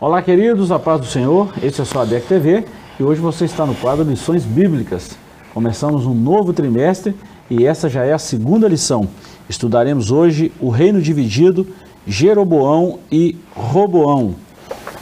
Olá, 0.00 0.22
queridos, 0.22 0.70
a 0.70 0.78
paz 0.78 1.00
do 1.00 1.08
Senhor. 1.08 1.52
Esse 1.60 1.80
é 1.80 1.84
o 1.84 2.00
ADEC 2.00 2.28
TV 2.28 2.64
e 3.00 3.02
hoje 3.02 3.20
você 3.20 3.46
está 3.46 3.66
no 3.66 3.74
quadro 3.74 4.04
Lições 4.04 4.44
Bíblicas. 4.44 5.18
Começamos 5.52 6.06
um 6.06 6.14
novo 6.14 6.52
trimestre 6.52 7.16
e 7.50 7.66
essa 7.66 7.88
já 7.88 8.04
é 8.04 8.12
a 8.12 8.18
segunda 8.18 8.68
lição. 8.68 9.08
Estudaremos 9.48 10.12
hoje 10.12 10.52
o 10.60 10.68
reino 10.70 11.02
dividido, 11.02 11.66
Jeroboão 12.06 13.00
e 13.10 13.34
Roboão. 13.56 14.36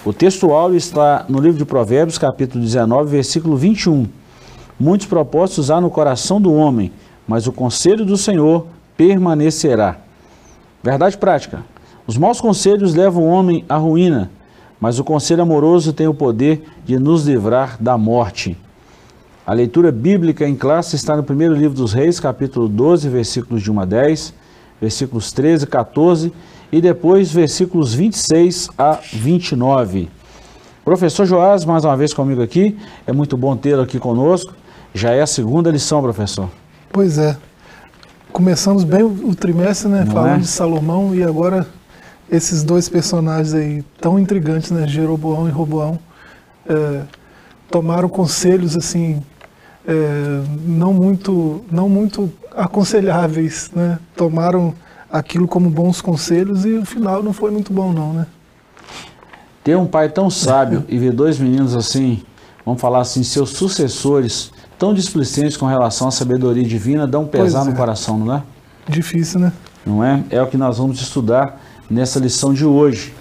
O 0.02 0.14
texto 0.14 0.50
áureo 0.50 0.78
está 0.78 1.26
no 1.28 1.40
livro 1.40 1.58
de 1.58 1.66
Provérbios, 1.66 2.16
capítulo 2.16 2.64
19, 2.64 3.10
versículo 3.10 3.54
21. 3.54 4.06
Muitos 4.80 5.06
propósitos 5.06 5.70
há 5.70 5.78
no 5.78 5.90
coração 5.90 6.40
do 6.40 6.54
homem, 6.54 6.90
mas 7.28 7.46
o 7.46 7.52
conselho 7.52 8.06
do 8.06 8.16
Senhor 8.16 8.66
permanecerá. 8.96 9.98
Verdade 10.82 11.18
prática. 11.18 11.62
Os 12.06 12.16
maus 12.16 12.40
conselhos 12.40 12.94
levam 12.94 13.24
o 13.24 13.28
homem 13.28 13.62
à 13.68 13.76
ruína, 13.76 14.30
mas 14.80 14.98
o 14.98 15.04
conselho 15.04 15.42
amoroso 15.42 15.92
tem 15.92 16.06
o 16.06 16.14
poder 16.14 16.64
de 16.84 16.98
nos 16.98 17.26
livrar 17.26 17.76
da 17.80 17.96
morte. 17.96 18.56
A 19.46 19.52
leitura 19.52 19.92
bíblica 19.92 20.46
em 20.46 20.56
classe 20.56 20.96
está 20.96 21.16
no 21.16 21.22
primeiro 21.22 21.54
livro 21.54 21.76
dos 21.76 21.92
Reis, 21.92 22.18
capítulo 22.18 22.68
12, 22.68 23.08
versículos 23.08 23.62
de 23.62 23.70
1 23.70 23.80
a 23.80 23.84
10, 23.84 24.34
versículos 24.80 25.32
13 25.32 25.64
e 25.64 25.66
14 25.68 26.32
e 26.72 26.80
depois 26.80 27.30
versículos 27.30 27.94
26 27.94 28.70
a 28.76 28.98
29. 29.12 30.08
Professor 30.84 31.26
Joás, 31.26 31.64
mais 31.64 31.84
uma 31.84 31.96
vez 31.96 32.12
comigo 32.12 32.42
aqui, 32.42 32.76
é 33.06 33.12
muito 33.12 33.36
bom 33.36 33.56
tê-lo 33.56 33.82
aqui 33.82 33.98
conosco. 33.98 34.52
Já 34.92 35.12
é 35.12 35.20
a 35.20 35.26
segunda 35.26 35.70
lição, 35.70 36.02
professor. 36.02 36.48
Pois 36.92 37.18
é. 37.18 37.36
Começamos 38.32 38.84
bem 38.84 39.02
o 39.02 39.34
trimestre, 39.34 39.88
né? 39.88 40.04
Não 40.04 40.12
falando 40.12 40.36
é? 40.36 40.38
de 40.38 40.46
Salomão 40.46 41.14
e 41.14 41.22
agora 41.22 41.66
esses 42.30 42.62
dois 42.62 42.88
personagens 42.88 43.54
aí 43.54 43.82
tão 44.00 44.18
intrigantes, 44.18 44.70
né? 44.70 44.86
Jeroboão 44.86 45.48
e 45.48 45.50
Roboão, 45.50 45.98
é, 46.68 47.02
tomaram 47.70 48.08
conselhos 48.08 48.76
assim 48.76 49.22
é, 49.86 50.42
não 50.66 50.92
muito 50.92 51.64
não 51.70 51.88
muito 51.88 52.32
aconselháveis, 52.54 53.70
né? 53.74 53.98
Tomaram 54.16 54.74
aquilo 55.10 55.46
como 55.46 55.70
bons 55.70 56.00
conselhos 56.00 56.64
e 56.64 56.72
o 56.72 56.84
final 56.84 57.22
não 57.22 57.32
foi 57.32 57.50
muito 57.50 57.72
bom 57.72 57.92
não, 57.92 58.12
né? 58.12 58.26
Ter 59.62 59.76
um 59.76 59.86
pai 59.86 60.08
tão 60.08 60.28
sábio 60.28 60.84
e 60.88 60.98
ver 60.98 61.12
dois 61.12 61.38
meninos 61.38 61.76
assim, 61.76 62.22
vamos 62.64 62.80
falar 62.80 63.00
assim, 63.00 63.22
seus 63.22 63.50
sucessores, 63.50 64.52
tão 64.78 64.92
displicentes 64.92 65.56
com 65.56 65.66
relação 65.66 66.08
à 66.08 66.10
sabedoria 66.10 66.64
divina, 66.64 67.06
dá 67.06 67.18
um 67.18 67.26
pesar 67.26 67.60
Pois 67.60 67.68
no 67.68 67.74
é. 67.74 67.76
coração, 67.76 68.18
não 68.18 68.34
é? 68.34 68.42
Difícil, 68.88 69.40
né? 69.40 69.52
Não 69.84 70.02
é? 70.02 70.24
É 70.30 70.42
o 70.42 70.46
que 70.48 70.56
nós 70.56 70.78
vamos 70.78 71.00
estudar 71.00 71.60
nessa 71.90 72.18
lição 72.18 72.52
de 72.52 72.64
hoje. 72.64 73.14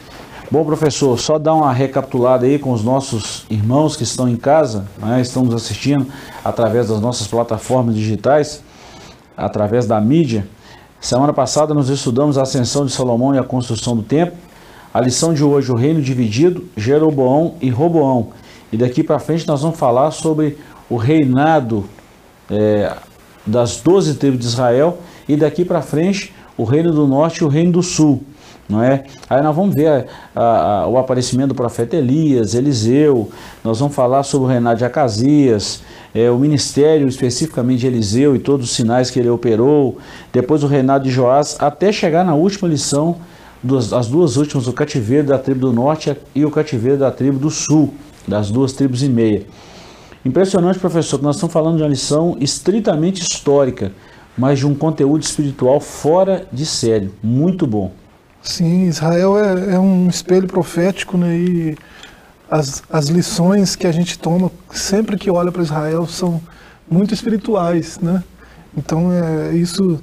Bom, 0.52 0.64
professor, 0.64 1.20
só 1.20 1.40
dar 1.40 1.54
uma 1.54 1.74
recapitulada 1.74 2.46
aí 2.46 2.60
com 2.60 2.72
os 2.72 2.84
nossos 2.84 3.46
irmãos 3.50 3.96
que 3.96 4.04
estão 4.04 4.30
em 4.30 4.36
casa, 4.36 4.86
né, 5.00 5.20
estão 5.20 5.44
nos 5.44 5.56
assistindo 5.56 6.06
através 6.44 6.90
das 6.90 7.02
nossas 7.02 7.28
plataformas 7.28 7.96
digitais, 7.96 8.64
através 9.36 9.88
da 9.88 10.00
mídia. 10.00 10.48
Semana 11.02 11.34
passada 11.34 11.74
nós 11.74 11.90
estudamos 11.90 12.38
a 12.38 12.44
ascensão 12.44 12.86
de 12.86 12.92
Salomão 12.92 13.34
e 13.34 13.40
a 13.40 13.44
construção 13.44 13.96
do 13.96 14.04
templo. 14.04 14.38
A 14.94 15.02
lição 15.02 15.34
de 15.34 15.44
hoje, 15.44 15.72
o 15.72 15.76
reino 15.76 16.02
dividido, 16.02 16.64
Jeroboão 16.78 17.56
e 17.60 17.70
Roboão. 17.70 18.30
E 18.72 18.78
daqui 18.78 19.04
para 19.04 19.20
frente 19.20 19.48
nós 19.48 19.62
vamos 19.62 19.78
falar 19.78 20.12
sobre 20.12 20.58
o 20.90 20.96
reinado 20.96 21.86
é, 22.50 22.96
das 23.46 23.78
doze 23.78 24.16
tribos 24.16 24.40
de 24.40 24.46
Israel 24.46 25.00
e 25.28 25.36
daqui 25.36 25.66
para 25.66 25.82
frente 25.82 26.34
o 26.58 26.64
reino 26.64 26.92
do 26.92 27.06
norte 27.08 27.40
e 27.40 27.44
o 27.44 27.48
reino 27.48 27.74
do 27.74 27.84
sul, 27.84 28.24
não 28.68 28.82
é? 28.82 29.04
Aí 29.30 29.42
nós 29.44 29.56
vamos 29.56 29.76
ver 29.76 30.08
a- 30.36 30.42
a- 30.84 30.88
o 30.88 30.98
aparecimento 30.98 31.50
do 31.50 31.56
profeta 31.56 31.96
Elias, 31.96 32.54
Eliseu, 32.56 33.30
nós 33.64 33.80
vamos 33.80 33.96
falar 33.96 34.24
sobre 34.24 34.48
o 34.48 34.50
reinado 34.50 34.78
de 34.80 34.86
Acasias, 34.86 35.82
é, 36.14 36.32
o 36.32 36.38
ministério 36.38 37.08
especificamente 37.08 37.82
de 37.82 37.88
Eliseu 37.88 38.36
e 38.36 38.40
todos 38.40 38.68
os 38.70 38.76
sinais 38.76 39.12
que 39.12 39.20
ele 39.20 39.30
operou, 39.30 39.98
depois 40.34 40.64
o 40.64 40.68
reinado 40.68 41.04
de 41.04 41.12
Joás, 41.12 41.56
até 41.60 41.92
chegar 41.92 42.24
na 42.26 42.34
última 42.36 42.68
lição, 42.68 43.18
duas- 43.62 43.94
as 43.94 44.08
duas 44.08 44.38
últimas, 44.38 44.68
o 44.68 44.74
cativeiro 44.74 45.28
da 45.28 45.38
tribo 45.38 45.60
do 45.62 45.74
norte 45.74 46.16
e 46.34 46.44
o 46.46 46.52
cativeiro 46.52 46.98
da 46.98 47.12
tribo 47.12 47.38
do 47.38 47.50
sul, 47.52 47.94
das 48.28 48.50
duas 48.50 48.74
tribos 48.74 49.04
e 49.04 49.10
meia. 49.10 49.44
Impressionante, 50.26 50.80
professor, 50.80 51.20
que 51.20 51.24
nós 51.24 51.36
estamos 51.36 51.54
falando 51.54 51.78
de 51.78 51.84
uma 51.84 51.90
lição 51.90 52.36
estritamente 52.40 53.22
histórica, 53.22 53.92
mas 54.36 54.58
de 54.60 54.66
um 54.66 54.74
conteúdo 54.74 55.22
espiritual 55.22 55.80
fora 55.80 56.48
de 56.52 56.66
sério. 56.66 57.14
Muito 57.22 57.68
bom. 57.68 57.92
Sim, 58.46 58.84
Israel 58.88 59.38
é, 59.40 59.76
é 59.76 59.80
um 59.80 60.08
espelho 60.08 60.48
profético, 60.48 61.18
né? 61.18 61.36
E 61.36 61.78
as, 62.50 62.84
as 62.92 63.08
lições 63.08 63.76
que 63.76 63.88
a 63.88 63.92
gente 63.94 64.20
toma 64.20 64.52
sempre 64.72 65.18
que 65.18 65.32
olha 65.32 65.52
para 65.52 65.64
Israel 65.64 66.08
são 66.08 66.42
muito 66.90 67.14
espirituais, 67.14 68.00
né? 68.00 68.24
Então 68.78 69.12
é, 69.12 69.56
isso 69.56 70.02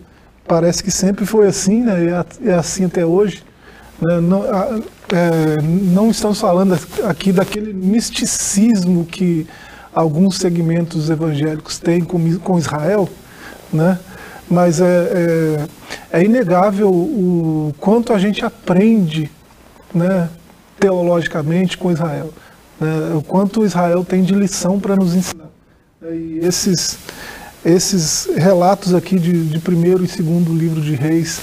parece 0.48 0.82
que 0.84 0.90
sempre 0.90 1.26
foi 1.26 1.48
assim, 1.48 1.82
né? 1.84 2.24
É, 2.44 2.50
é 2.50 2.54
assim 2.54 2.84
até 2.86 3.06
hoje. 3.06 3.44
né? 4.00 4.20
Não, 4.20 4.42
a- 4.44 4.80
é, 5.12 5.62
não 5.62 6.10
estamos 6.10 6.40
falando 6.40 6.78
aqui 7.08 7.32
daquele 7.32 7.72
misticismo 7.72 9.04
que 9.06 9.46
alguns 9.94 10.38
segmentos 10.38 11.10
evangélicos 11.10 11.78
têm 11.78 12.02
com, 12.04 12.38
com 12.40 12.58
Israel, 12.58 13.08
né? 13.72 13.98
Mas 14.52 14.82
é, 14.82 15.66
é, 16.12 16.20
é 16.20 16.24
inegável 16.24 16.90
o 16.90 17.74
quanto 17.80 18.12
a 18.12 18.18
gente 18.18 18.44
aprende, 18.44 19.30
né, 19.94 20.28
teologicamente 20.78 21.78
com 21.78 21.90
Israel, 21.90 22.30
né? 22.78 23.14
O 23.16 23.22
quanto 23.22 23.64
Israel 23.64 24.04
tem 24.04 24.22
de 24.22 24.34
lição 24.34 24.78
para 24.78 24.94
nos 24.94 25.14
ensinar. 25.14 25.48
E 26.02 26.40
esses 26.42 26.98
esses 27.64 28.28
relatos 28.36 28.92
aqui 28.92 29.18
de, 29.18 29.46
de 29.46 29.58
primeiro 29.58 30.04
e 30.04 30.08
segundo 30.08 30.52
livro 30.52 30.82
de 30.82 30.96
Reis 30.96 31.40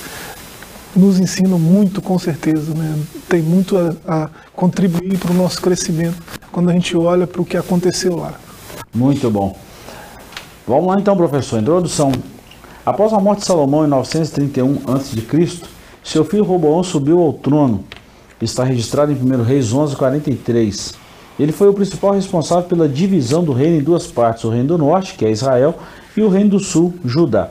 nos 0.95 1.17
ensinam 1.17 1.57
muito, 1.57 2.03
com 2.03 2.19
certeza. 2.19 2.75
Né? 2.75 2.95
Tem 3.27 3.41
muito 3.41 3.75
a, 3.75 3.95
a 4.05 4.29
contribuir 4.53 5.17
para 5.17 5.31
o 5.31 5.33
nosso 5.33 5.59
crescimento 5.61 6.21
quando 6.51 6.69
a 6.69 6.73
gente 6.73 6.95
olha 6.95 7.25
para 7.25 7.41
o 7.41 7.45
que 7.45 7.57
aconteceu 7.57 8.17
lá. 8.17 8.33
Muito 8.93 9.31
bom. 9.31 9.57
Vamos 10.67 10.87
lá 10.87 10.99
então, 10.99 11.17
professor. 11.17 11.59
Introdução. 11.59 12.11
Após 12.89 13.13
a 13.13 13.19
morte 13.19 13.41
de 13.41 13.45
Salomão 13.45 13.85
em 13.85 13.87
931 13.87 14.79
a.C., 14.87 15.61
seu 16.03 16.25
filho 16.25 16.43
Roboão 16.43 16.81
subiu 16.81 17.19
ao 17.19 17.33
trono. 17.33 17.83
Está 18.41 18.63
registrado 18.63 19.11
em 19.11 19.15
1 19.15 19.43
Reis 19.43 19.71
11:43. 19.71 20.95
Ele 21.39 21.51
foi 21.51 21.69
o 21.69 21.73
principal 21.75 22.13
responsável 22.13 22.63
pela 22.63 22.89
divisão 22.89 23.43
do 23.43 23.53
reino 23.53 23.77
em 23.77 23.83
duas 23.83 24.07
partes, 24.07 24.43
o 24.43 24.49
reino 24.49 24.69
do 24.69 24.77
norte, 24.79 25.13
que 25.13 25.23
é 25.23 25.29
Israel, 25.29 25.77
e 26.17 26.23
o 26.23 26.29
reino 26.29 26.49
do 26.49 26.59
sul, 26.59 26.95
Judá. 27.05 27.49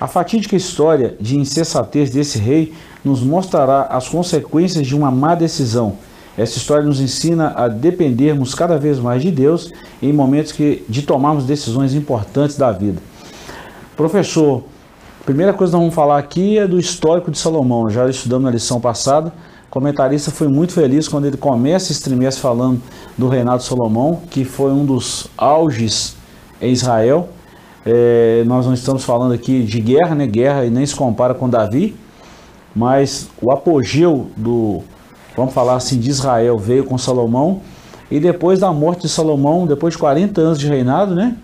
A 0.00 0.08
fatídica 0.08 0.56
história 0.56 1.14
de 1.20 1.38
insensatez 1.38 2.10
desse 2.10 2.36
rei 2.36 2.74
nos 3.04 3.22
mostrará 3.22 3.82
as 3.82 4.08
consequências 4.08 4.84
de 4.84 4.96
uma 4.96 5.12
má 5.12 5.36
decisão. 5.36 5.92
Essa 6.36 6.58
história 6.58 6.84
nos 6.84 7.00
ensina 7.00 7.52
a 7.54 7.68
dependermos 7.68 8.52
cada 8.52 8.76
vez 8.76 8.98
mais 8.98 9.22
de 9.22 9.30
Deus 9.30 9.72
em 10.02 10.12
momentos 10.12 10.50
que, 10.50 10.84
de 10.88 11.02
tomarmos 11.02 11.44
decisões 11.44 11.94
importantes 11.94 12.56
da 12.56 12.72
vida. 12.72 13.00
Professor, 13.96 14.62
a 15.22 15.24
primeira 15.24 15.54
coisa 15.54 15.70
que 15.70 15.76
nós 15.76 15.80
vamos 15.80 15.94
falar 15.94 16.18
aqui 16.18 16.58
é 16.58 16.66
do 16.66 16.78
histórico 16.78 17.30
de 17.30 17.38
Salomão. 17.38 17.88
Já 17.88 18.06
estudamos 18.06 18.44
na 18.44 18.50
lição 18.50 18.78
passada. 18.78 19.32
O 19.68 19.70
comentarista 19.70 20.30
foi 20.30 20.48
muito 20.48 20.74
feliz 20.74 21.08
quando 21.08 21.24
ele 21.24 21.38
começa 21.38 21.92
esse 21.92 22.02
trimestre 22.02 22.42
falando 22.42 22.82
do 23.16 23.26
reinado 23.26 23.62
de 23.62 23.64
Salomão, 23.64 24.20
que 24.30 24.44
foi 24.44 24.70
um 24.70 24.84
dos 24.84 25.28
auges 25.38 26.14
em 26.60 26.72
Israel. 26.72 27.30
É, 27.86 28.44
nós 28.46 28.66
não 28.66 28.74
estamos 28.74 29.02
falando 29.02 29.32
aqui 29.32 29.62
de 29.62 29.80
guerra, 29.80 30.14
né? 30.14 30.26
Guerra 30.26 30.66
e 30.66 30.70
nem 30.70 30.84
se 30.84 30.94
compara 30.94 31.32
com 31.32 31.48
Davi, 31.48 31.96
mas 32.74 33.30
o 33.40 33.50
apogeu 33.50 34.26
do, 34.36 34.82
vamos 35.34 35.54
falar 35.54 35.76
assim, 35.76 35.98
de 35.98 36.10
Israel 36.10 36.58
veio 36.58 36.84
com 36.84 36.98
Salomão 36.98 37.62
e 38.10 38.20
depois 38.20 38.60
da 38.60 38.70
morte 38.74 39.02
de 39.02 39.08
Salomão, 39.08 39.66
depois 39.66 39.94
de 39.94 39.98
40 39.98 40.38
anos 40.38 40.58
de 40.58 40.68
reinado, 40.68 41.14
né? 41.14 41.34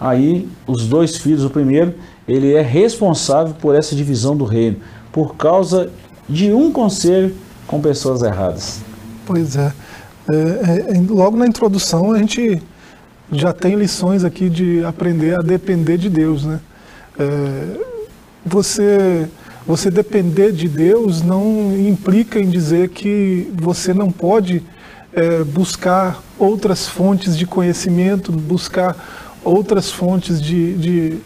Aí 0.00 0.48
os 0.66 0.86
dois 0.86 1.18
filhos, 1.18 1.44
o 1.44 1.50
primeiro, 1.50 1.94
ele 2.26 2.54
é 2.54 2.62
responsável 2.62 3.54
por 3.60 3.74
essa 3.74 3.94
divisão 3.94 4.34
do 4.34 4.44
reino, 4.44 4.78
por 5.12 5.36
causa 5.36 5.90
de 6.26 6.50
um 6.52 6.72
conselho 6.72 7.34
com 7.66 7.80
pessoas 7.82 8.22
erradas. 8.22 8.80
Pois 9.26 9.56
é. 9.56 9.72
É, 10.28 10.34
é, 10.34 10.96
é, 10.96 11.00
logo 11.08 11.36
na 11.36 11.46
introdução 11.46 12.12
a 12.12 12.18
gente 12.18 12.62
já 13.32 13.52
tem 13.52 13.74
lições 13.74 14.24
aqui 14.24 14.48
de 14.48 14.82
aprender 14.84 15.38
a 15.38 15.42
depender 15.42 15.98
de 15.98 16.08
Deus, 16.08 16.44
né? 16.44 16.60
É, 17.18 17.76
você 18.44 19.28
você 19.66 19.90
depender 19.90 20.52
de 20.52 20.66
Deus 20.68 21.22
não 21.22 21.76
implica 21.78 22.40
em 22.40 22.48
dizer 22.48 22.88
que 22.88 23.52
você 23.54 23.92
não 23.92 24.10
pode 24.10 24.62
é, 25.12 25.44
buscar 25.44 26.22
outras 26.38 26.88
fontes 26.88 27.36
de 27.36 27.46
conhecimento, 27.46 28.32
buscar 28.32 28.96
outras 29.44 29.90
fontes 29.90 30.40
de, 30.40 30.74
de, 30.74 31.18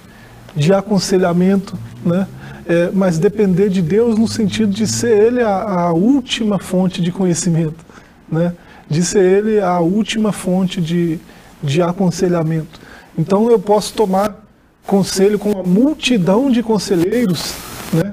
de 0.54 0.72
aconselhamento, 0.72 1.78
né? 2.04 2.26
É, 2.66 2.90
mas 2.94 3.18
depender 3.18 3.68
de 3.68 3.82
Deus 3.82 4.18
no 4.18 4.26
sentido 4.26 4.72
de 4.72 4.86
ser 4.86 5.26
Ele 5.26 5.42
a, 5.42 5.50
a 5.50 5.92
última 5.92 6.58
fonte 6.58 7.02
de 7.02 7.12
conhecimento. 7.12 7.84
né? 8.30 8.54
de 8.88 9.04
ser 9.04 9.22
ele 9.22 9.60
a 9.60 9.80
última 9.80 10.32
fonte 10.32 10.80
de, 10.80 11.18
de 11.62 11.82
aconselhamento. 11.82 12.80
Então 13.16 13.50
eu 13.50 13.58
posso 13.58 13.94
tomar 13.94 14.44
conselho 14.86 15.38
com 15.38 15.52
uma 15.52 15.62
multidão 15.62 16.50
de 16.50 16.62
conselheiros 16.62 17.54
né? 17.92 18.12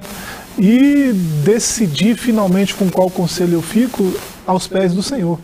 e 0.58 1.12
decidir 1.44 2.16
finalmente 2.16 2.74
com 2.74 2.90
qual 2.90 3.10
conselho 3.10 3.56
eu 3.56 3.62
fico 3.62 4.14
aos 4.46 4.68
pés 4.68 4.94
do 4.94 5.04
Senhor. 5.04 5.40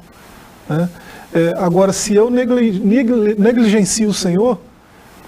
Né? 0.70 0.90
É, 1.34 1.54
agora, 1.58 1.92
se 1.92 2.16
eu 2.16 2.30
negligencio 2.30 4.10
o 4.10 4.14
Senhor, 4.14 4.60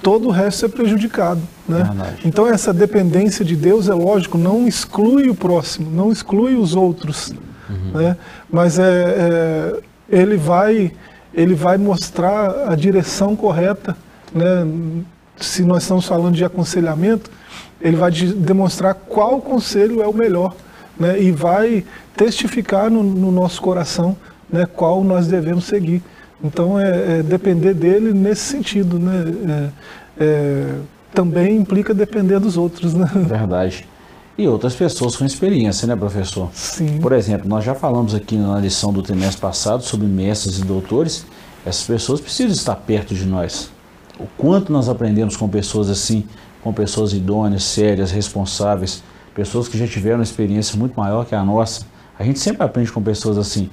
todo 0.02 0.28
o 0.28 0.32
resto 0.32 0.66
é 0.66 0.70
prejudicado. 0.70 1.42
Né? 1.68 1.84
Então, 2.26 2.48
essa 2.48 2.74
dependência 2.74 3.44
de 3.44 3.56
Deus, 3.56 3.90
é 3.90 3.94
lógico, 3.94 4.38
não 4.38 4.68
exclui 4.68 5.30
o 5.30 5.36
próximo, 5.36 5.90
não 5.92 6.12
exclui 6.12 6.56
os 6.56 6.76
outros. 6.76 7.34
Uhum. 7.70 8.02
Né? 8.02 8.18
Mas 8.50 8.80
é, 8.80 8.84
é, 8.84 9.80
ele, 10.10 10.38
vai, 10.38 10.92
ele 11.34 11.54
vai 11.54 11.78
mostrar 11.78 12.70
a 12.70 12.76
direção 12.76 13.36
correta. 13.36 13.96
Né? 14.34 14.68
Se 15.38 15.64
nós 15.64 15.84
estamos 15.84 16.06
falando 16.06 16.36
de 16.36 16.46
aconselhamento, 16.46 17.30
ele 17.82 17.96
vai 17.96 18.12
demonstrar 18.12 18.94
qual 18.94 19.42
conselho 19.42 20.02
é 20.02 20.08
o 20.08 20.14
melhor. 20.14 20.56
Né? 20.98 21.22
E 21.22 21.32
vai 21.32 21.86
testificar 22.16 22.90
no, 22.90 23.04
no 23.04 23.32
nosso 23.32 23.62
coração 23.62 24.18
né, 24.52 24.66
qual 24.66 25.04
nós 25.04 25.28
devemos 25.28 25.66
seguir. 25.66 26.02
Então, 26.44 26.80
é, 26.80 27.20
é 27.20 27.24
depender 27.24 27.74
dele 27.74 28.14
nesse 28.14 28.42
sentido, 28.42 28.98
né? 28.98 29.72
É, 30.18 30.24
é, 30.24 30.76
também 31.14 31.58
implica 31.58 31.94
depender 31.94 32.40
dos 32.40 32.58
outros, 32.58 32.94
né? 32.94 33.10
Verdade. 33.14 33.86
E 34.38 34.48
outras 34.48 34.74
pessoas 34.74 35.18
com 35.18 35.26
experiência, 35.26 35.86
né, 35.86 35.96
professor? 35.98 36.50
Sim. 36.54 36.98
Por 37.00 37.12
exemplo, 37.12 37.48
nós 37.50 37.66
já 37.66 37.76
falamos 37.76 38.16
aqui 38.16 38.38
na 38.38 38.58
lição 38.58 38.94
do 38.94 39.02
trimestre 39.02 39.42
passado 39.42 39.84
sobre 39.84 40.08
mestres 40.08 40.60
e 40.60 40.64
doutores. 40.64 41.26
Essas 41.66 41.86
pessoas 41.86 42.22
precisam 42.22 42.54
estar 42.54 42.76
perto 42.76 43.14
de 43.14 43.26
nós. 43.26 43.70
O 44.18 44.26
quanto 44.38 44.72
nós 44.72 44.88
aprendemos 44.88 45.36
com 45.36 45.50
pessoas 45.50 45.90
assim, 45.90 46.24
com 46.64 46.72
pessoas 46.72 47.12
idôneas, 47.12 47.64
sérias, 47.64 48.12
responsáveis, 48.12 49.04
pessoas 49.36 49.68
que 49.68 49.78
já 49.78 49.86
tiveram 49.86 50.20
uma 50.20 50.24
experiência 50.24 50.78
muito 50.80 50.98
maior 50.98 51.26
que 51.26 51.36
a 51.36 51.44
nossa. 51.44 51.82
A 52.18 52.24
gente 52.24 52.40
sempre 52.40 52.64
aprende 52.64 52.92
com 52.94 53.02
pessoas 53.02 53.38
assim 53.38 53.70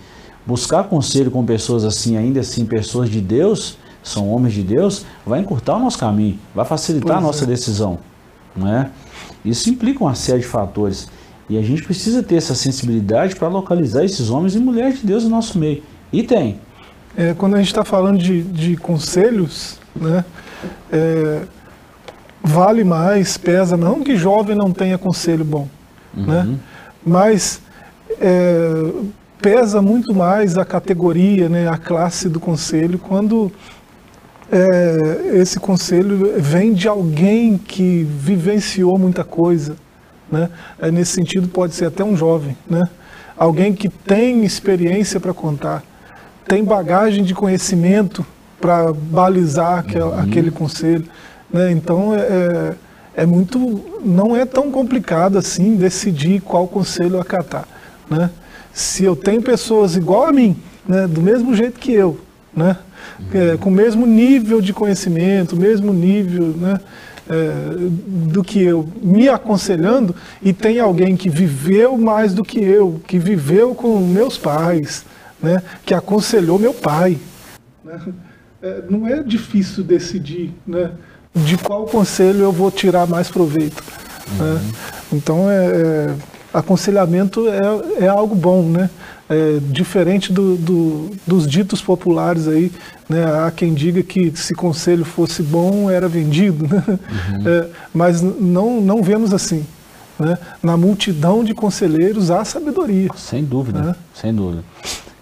buscar 0.47 0.85
conselho 0.85 1.31
com 1.31 1.45
pessoas 1.45 1.85
assim, 1.85 2.17
ainda 2.17 2.41
assim, 2.41 2.65
pessoas 2.65 3.11
de 3.11 3.21
Deus, 3.21 3.77
são 4.03 4.31
homens 4.31 4.55
de 4.55 4.63
Deus, 4.63 5.05
vai 5.27 5.41
encurtar 5.41 5.77
o 5.77 5.81
nosso 5.81 5.99
caminho, 5.99 6.39
vai 6.55 6.65
facilitar 6.65 7.15
pois 7.15 7.19
a 7.19 7.27
nossa 7.27 7.45
é. 7.45 7.47
decisão. 7.49 7.99
Não 8.55 8.69
é? 8.69 8.91
Isso 9.45 9.69
implica 9.69 10.03
uma 10.03 10.15
série 10.15 10.41
de 10.41 10.47
fatores. 10.47 11.09
E 11.49 11.59
a 11.59 11.63
gente 11.63 11.83
precisa 11.83 12.23
ter 12.23 12.37
essa 12.37 12.55
sensibilidade 12.55 13.37
para 13.37 13.49
localizar 13.49 14.05
esses 14.05 14.31
homens 14.31 14.55
e 14.55 14.59
mulheres 14.59 15.01
de 15.01 15.07
Deus 15.07 15.25
no 15.25 15.31
nosso 15.31 15.59
meio. 15.59 15.83
E 16.13 16.23
tem. 16.23 16.61
É, 17.17 17.35
quando 17.35 17.55
a 17.55 17.59
gente 17.59 17.69
está 17.69 17.85
falando 17.85 18.19
de, 18.19 18.43
de 18.43 18.77
conselhos, 18.77 19.79
né, 19.95 20.25
é, 20.93 21.43
vale 22.43 22.85
mais, 22.85 23.37
pesa, 23.37 23.77
não 23.77 24.03
que 24.03 24.17
jovem 24.17 24.57
não 24.57 24.73
tenha 24.73 24.99
conselho 24.99 25.45
bom, 25.45 25.69
né, 26.15 26.41
uhum. 26.41 26.53
né, 26.53 26.59
mas 27.05 27.61
é, 28.21 28.93
pesa 29.41 29.83
muito 29.83 30.15
mais 30.15 30.57
a 30.57 30.65
categoria, 30.65 31.49
né, 31.49 31.69
a 31.69 31.77
classe 31.77 32.29
do 32.29 32.41
conselho, 32.41 32.99
quando 32.99 33.53
é, 34.51 35.33
esse 35.35 35.59
conselho 35.59 36.35
vem 36.39 36.73
de 36.73 36.89
alguém 36.89 37.59
que 37.59 38.05
vivenciou 38.05 38.99
muita 38.99 39.25
coisa. 39.25 39.77
Né? 40.31 40.49
É, 40.81 40.91
nesse 40.91 41.13
sentido, 41.13 41.49
pode 41.49 41.75
ser 41.75 41.87
até 41.87 42.03
um 42.05 42.17
jovem, 42.17 42.57
né? 42.69 42.83
alguém 43.37 43.73
que 43.73 43.89
tem 43.89 44.45
experiência 44.45 45.21
para 45.21 45.33
contar, 45.33 45.83
tem 46.47 46.65
bagagem 46.65 47.23
de 47.23 47.35
conhecimento 47.35 48.25
para 48.61 48.93
balizar 48.93 49.81
aquele, 49.81 50.05
uhum. 50.05 50.21
aquele 50.21 50.51
conselho. 50.51 51.05
Né? 51.53 51.71
Então, 51.71 52.15
é, 52.15 52.19
é, 52.19 52.75
é 53.23 53.27
muito, 53.27 54.01
não 54.05 54.35
é 54.35 54.45
tão 54.45 54.71
complicado 54.71 55.39
assim 55.39 55.77
decidir 55.77 56.41
qual 56.41 56.67
conselho 56.67 57.21
acatar. 57.21 57.67
Né? 58.11 58.31
Se 58.77 59.05
eu 59.05 59.17
tenho 59.17 59.41
pessoas 59.41 59.97
igual 59.97 60.27
a 60.27 60.33
mim, 60.33 60.55
né, 60.87 61.07
do 61.07 61.23
mesmo 61.23 61.57
jeito 61.57 61.81
que 61.81 61.93
eu, 61.93 62.21
né, 62.55 62.77
é, 63.33 63.57
com 63.57 63.71
o 63.71 63.73
mesmo 63.73 64.05
nível 64.05 64.61
de 64.61 64.75
conhecimento, 64.75 65.57
o 65.57 65.59
mesmo 65.59 65.95
nível 65.95 66.49
né, 66.49 66.79
é, 67.27 67.53
do 68.31 68.45
que 68.45 68.63
eu, 68.63 68.87
me 69.03 69.31
aconselhando, 69.31 70.15
e 70.43 70.53
tem 70.53 70.79
alguém 70.79 71.17
que 71.17 71.31
viveu 71.31 71.97
mais 71.97 72.35
do 72.35 72.45
que 72.45 72.63
eu, 72.63 73.01
que 73.07 73.19
viveu 73.19 73.75
com 73.75 73.99
meus 74.01 74.37
pais, 74.37 75.07
né, 75.43 75.63
que 75.87 75.95
aconselhou 75.95 76.59
meu 76.59 76.75
pai. 76.75 77.17
Né, 77.83 77.99
é, 78.63 78.83
não 78.91 79.07
é 79.07 79.23
difícil 79.23 79.85
decidir 79.85 80.53
né, 80.67 80.91
de 81.35 81.57
qual 81.57 81.87
conselho 81.87 82.43
eu 82.43 82.53
vou 82.53 82.71
tirar 82.71 83.07
mais 83.07 83.31
proveito. 83.31 83.83
Né. 84.39 84.45
Uhum. 84.45 84.55
Né? 84.55 84.61
Então, 85.15 85.51
é, 85.51 85.65
é 85.65 86.15
aconselhamento 86.57 87.47
é, 87.49 88.05
é 88.05 88.09
algo 88.09 88.35
bom, 88.35 88.63
né? 88.63 88.89
É, 89.29 89.59
diferente 89.61 90.33
do, 90.33 90.57
do, 90.57 91.11
dos 91.27 91.49
ditos 91.49 91.83
populares 91.83 92.47
aí, 92.47 92.71
né? 93.09 93.25
há 93.25 93.51
quem 93.51 93.75
diga 93.75 94.01
que 94.03 94.33
se 94.37 94.55
conselho 94.55 95.05
fosse 95.05 95.43
bom 95.43 95.91
era 95.91 96.09
vendido, 96.09 96.67
né? 96.67 96.85
Uhum. 96.87 97.49
É, 97.49 97.69
mas 97.93 98.23
não, 98.23 98.81
não 98.81 99.03
vemos 99.03 99.35
assim. 99.35 99.67
Né? 100.19 100.39
Na 100.63 100.77
multidão 100.77 101.45
de 101.45 101.53
conselheiros 101.55 102.31
há 102.31 102.45
sabedoria. 102.45 103.11
Sem 103.17 103.45
dúvida, 103.45 103.83
né? 103.83 103.97
sem 104.15 104.33
dúvida. 104.33 104.65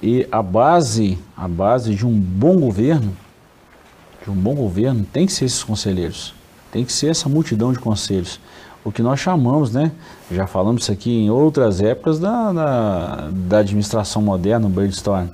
E 0.03 0.29
a 0.31 0.43
base, 0.43 1.19
a 1.35 1.49
base 1.49 1.95
de 1.95 2.07
um 2.07 2.13
bom 2.13 2.61
governo, 2.61 3.17
de 4.23 4.31
um 4.31 4.35
bom 4.35 4.55
governo, 4.55 5.05
tem 5.11 5.27
que 5.27 5.33
ser 5.33 5.47
esses 5.47 5.65
conselheiros, 5.65 6.35
tem 6.71 6.85
que 6.85 6.93
ser 6.93 7.09
essa 7.09 7.29
multidão 7.29 7.73
de 7.73 7.79
conselhos 7.79 8.39
o 8.85 8.93
que 8.93 9.03
nós 9.03 9.19
chamamos, 9.19 9.73
né? 9.73 9.91
Já 10.31 10.47
falamos 10.47 10.83
isso 10.83 10.93
aqui 10.93 11.11
em 11.11 11.31
outras 11.31 11.81
épocas 11.81 12.19
da, 12.19 12.53
da, 12.53 13.31
da 13.33 13.59
administração 13.59 14.21
moderna, 14.21 14.67
o 14.67 14.71
brainstorm, 14.71 15.27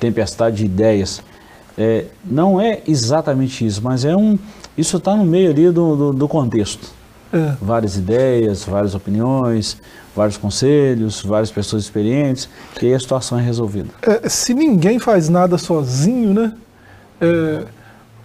tempestade 0.00 0.56
de 0.56 0.64
ideias. 0.64 1.22
É, 1.76 2.06
não 2.24 2.58
é 2.58 2.80
exatamente 2.88 3.66
isso, 3.66 3.82
mas 3.82 4.04
é 4.04 4.16
um. 4.16 4.38
Isso 4.78 4.96
está 4.96 5.14
no 5.14 5.26
meio 5.26 5.50
ali 5.50 5.70
do, 5.70 5.96
do, 5.96 6.12
do 6.14 6.28
contexto. 6.28 6.90
É. 7.32 7.54
Várias 7.60 7.96
ideias, 7.96 8.64
várias 8.64 8.94
opiniões, 8.94 9.76
vários 10.14 10.38
conselhos, 10.38 11.22
várias 11.22 11.50
pessoas 11.50 11.82
experientes, 11.82 12.48
e 12.80 12.86
aí 12.86 12.94
a 12.94 12.98
situação 12.98 13.38
é 13.38 13.42
resolvida. 13.42 13.90
É, 14.00 14.26
se 14.28 14.54
ninguém 14.54 14.98
faz 14.98 15.28
nada 15.28 15.58
sozinho, 15.58 16.32
né? 16.32 16.52
É, 17.20 17.64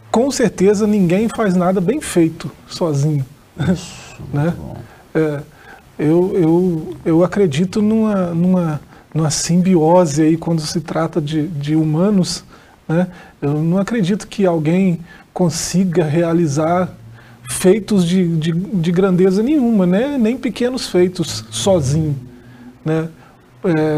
com 0.09 0.31
certeza 0.31 0.87
ninguém 0.87 1.27
faz 1.27 1.55
nada 1.55 1.81
bem 1.81 1.99
feito 1.99 2.49
sozinho. 2.67 3.25
Isso, 3.59 4.21
né? 4.33 4.53
É, 5.13 5.41
eu, 5.99 6.31
eu, 6.35 6.97
eu 7.05 7.23
acredito 7.23 7.81
numa, 7.81 8.33
numa, 8.33 8.81
numa 9.13 9.29
simbiose 9.29 10.23
aí 10.23 10.37
quando 10.37 10.61
se 10.61 10.81
trata 10.81 11.21
de, 11.21 11.47
de 11.47 11.75
humanos. 11.75 12.43
Né? 12.87 13.07
Eu 13.41 13.53
não 13.61 13.77
acredito 13.77 14.27
que 14.27 14.45
alguém 14.45 14.99
consiga 15.33 16.03
realizar 16.03 16.89
feitos 17.49 18.05
de, 18.05 18.35
de, 18.37 18.51
de 18.51 18.91
grandeza 18.91 19.43
nenhuma, 19.43 19.85
né? 19.85 20.17
nem 20.17 20.37
pequenos 20.37 20.87
feitos 20.87 21.45
sozinho. 21.51 22.15
Né? 22.83 23.09
É, 23.63 23.97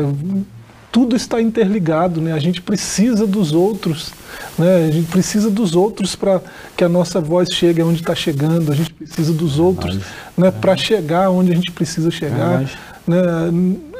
tudo 0.94 1.16
está 1.16 1.42
interligado, 1.42 2.22
né? 2.22 2.34
A 2.34 2.40
gente 2.40 2.62
precisa 2.62 3.26
dos 3.26 3.52
outros, 3.52 4.14
né? 4.60 4.86
A 4.88 4.92
gente 4.92 5.08
precisa 5.08 5.50
dos 5.50 5.76
outros 5.76 6.16
para 6.16 6.40
que 6.78 6.84
a 6.84 6.88
nossa 6.88 7.20
voz 7.20 7.50
chegue 7.52 7.82
onde 7.82 8.02
está 8.02 8.14
chegando. 8.14 8.72
A 8.72 8.76
gente 8.76 8.94
precisa 8.94 9.34
dos 9.34 9.58
outros, 9.58 10.00
né? 10.38 10.52
Para 10.52 10.78
chegar 10.78 11.32
onde 11.32 11.52
a 11.52 11.56
gente 11.56 11.72
precisa 11.72 12.12
chegar. 12.12 12.62
Né? 13.08 13.18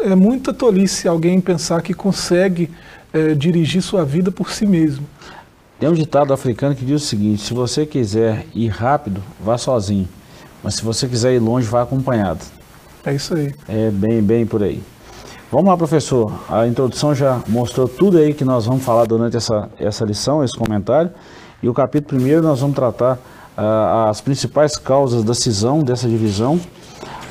É 0.04 0.14
muita 0.14 0.54
tolice 0.54 1.08
alguém 1.08 1.42
pensar 1.42 1.82
que 1.82 1.96
consegue 1.96 2.70
é, 3.12 3.34
dirigir 3.34 3.82
sua 3.82 4.06
vida 4.06 4.32
por 4.32 4.52
si 4.52 4.68
mesmo. 4.68 5.08
Tem 5.80 5.90
um 5.90 5.94
ditado 5.94 6.32
africano 6.32 6.76
que 6.76 6.86
diz 6.86 7.02
o 7.02 7.06
seguinte: 7.06 7.42
se 7.42 7.56
você 7.56 7.88
quiser 7.88 8.46
ir 8.54 8.68
rápido, 8.68 9.24
vá 9.44 9.58
sozinho, 9.58 10.08
mas 10.62 10.76
se 10.76 10.84
você 10.84 11.08
quiser 11.08 11.34
ir 11.34 11.40
longe, 11.40 11.68
vá 11.68 11.82
acompanhado. 11.82 12.42
É 13.04 13.16
isso 13.16 13.34
aí. 13.34 13.52
É 13.68 13.90
bem, 13.90 14.22
bem 14.22 14.46
por 14.46 14.62
aí. 14.62 14.80
Vamos 15.54 15.70
lá, 15.70 15.78
professor. 15.78 16.34
A 16.50 16.66
introdução 16.66 17.14
já 17.14 17.40
mostrou 17.48 17.88
tudo 17.88 18.18
aí 18.18 18.34
que 18.34 18.44
nós 18.44 18.66
vamos 18.66 18.84
falar 18.84 19.06
durante 19.06 19.38
essa, 19.38 19.70
essa 19.78 20.04
lição, 20.04 20.44
esse 20.44 20.58
comentário. 20.58 21.12
E 21.62 21.70
o 21.70 21.74
capítulo 21.76 22.18
primeiro 22.18 22.42
nós 22.42 22.60
vamos 22.60 22.76
tratar 22.76 23.20
uh, 23.56 24.10
as 24.10 24.20
principais 24.20 24.78
causas 24.78 25.24
da 25.24 25.36
cisão, 25.36 25.84
dessa 25.84 26.10
divisão. 26.10 26.60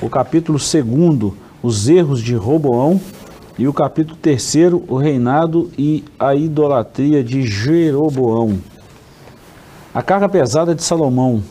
O 0.00 0.08
capítulo 0.08 0.56
segundo, 0.56 1.36
os 1.64 1.88
erros 1.88 2.22
de 2.22 2.36
Roboão. 2.36 3.00
E 3.58 3.66
o 3.66 3.72
capítulo 3.72 4.16
terceiro, 4.16 4.84
o 4.86 4.96
reinado 4.96 5.68
e 5.76 6.04
a 6.16 6.32
idolatria 6.32 7.24
de 7.24 7.44
Jeroboão. 7.44 8.56
A 9.92 10.00
carga 10.00 10.28
pesada 10.28 10.76
de 10.76 10.84
Salomão. 10.84 11.42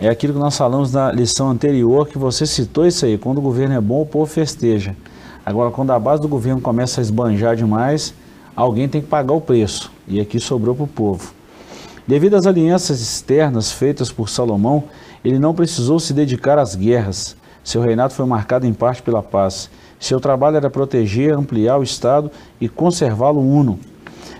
É 0.00 0.08
aquilo 0.08 0.32
que 0.32 0.40
nós 0.40 0.56
falamos 0.56 0.90
na 0.92 1.12
lição 1.12 1.50
anterior, 1.50 2.08
que 2.08 2.16
você 2.16 2.46
citou 2.46 2.86
isso 2.86 3.04
aí. 3.04 3.18
Quando 3.18 3.38
o 3.38 3.42
governo 3.42 3.74
é 3.74 3.80
bom, 3.80 4.00
o 4.00 4.06
povo 4.06 4.24
festeja. 4.24 4.96
Agora, 5.46 5.70
quando 5.70 5.92
a 5.92 5.98
base 6.00 6.20
do 6.20 6.26
governo 6.26 6.60
começa 6.60 7.00
a 7.00 7.02
esbanjar 7.02 7.54
demais, 7.54 8.12
alguém 8.56 8.88
tem 8.88 9.00
que 9.00 9.06
pagar 9.06 9.32
o 9.32 9.40
preço. 9.40 9.92
E 10.08 10.20
aqui 10.20 10.40
sobrou 10.40 10.74
para 10.74 10.82
o 10.82 10.88
povo. 10.88 11.32
Devido 12.04 12.34
às 12.34 12.48
alianças 12.48 13.00
externas 13.00 13.70
feitas 13.70 14.10
por 14.10 14.28
Salomão, 14.28 14.82
ele 15.24 15.38
não 15.38 15.54
precisou 15.54 16.00
se 16.00 16.12
dedicar 16.12 16.58
às 16.58 16.74
guerras. 16.74 17.36
Seu 17.62 17.80
reinado 17.80 18.12
foi 18.12 18.26
marcado 18.26 18.66
em 18.66 18.72
parte 18.72 19.02
pela 19.02 19.22
paz. 19.22 19.70
Seu 20.00 20.18
trabalho 20.18 20.56
era 20.56 20.68
proteger, 20.68 21.32
ampliar 21.32 21.78
o 21.78 21.84
Estado 21.84 22.28
e 22.60 22.68
conservá-lo 22.68 23.40
uno. 23.40 23.78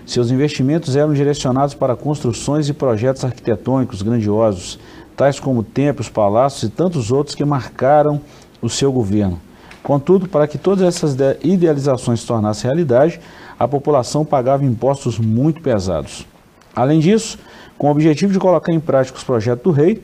Seus 0.05 0.29
investimentos 0.29 0.97
eram 0.97 1.13
direcionados 1.13 1.73
para 1.73 1.95
construções 1.95 2.67
e 2.67 2.73
projetos 2.73 3.23
arquitetônicos 3.23 4.01
grandiosos, 4.01 4.77
tais 5.15 5.39
como 5.39 5.63
templos, 5.63 6.09
palácios 6.09 6.63
e 6.63 6.69
tantos 6.69 7.13
outros 7.13 7.33
que 7.33 7.45
marcaram 7.45 8.19
o 8.61 8.69
seu 8.69 8.91
governo. 8.91 9.46
Contudo, 9.87 10.27
para 10.27 10.45
que 10.49 10.57
todas 10.57 10.85
essas 10.85 11.15
idealizações 11.41 12.19
se 12.19 12.27
tornassem 12.27 12.67
realidade, 12.69 13.21
a 13.57 13.65
população 13.65 14.25
pagava 14.25 14.65
impostos 14.65 15.17
muito 15.17 15.61
pesados. 15.61 16.27
Além 16.75 16.99
disso, 16.99 17.39
com 17.77 17.87
o 17.87 17.91
objetivo 17.91 18.33
de 18.33 18.37
colocar 18.37 18.73
em 18.73 18.81
prática 18.81 19.17
os 19.17 19.23
projetos 19.23 19.63
do 19.63 19.71
rei, 19.71 20.03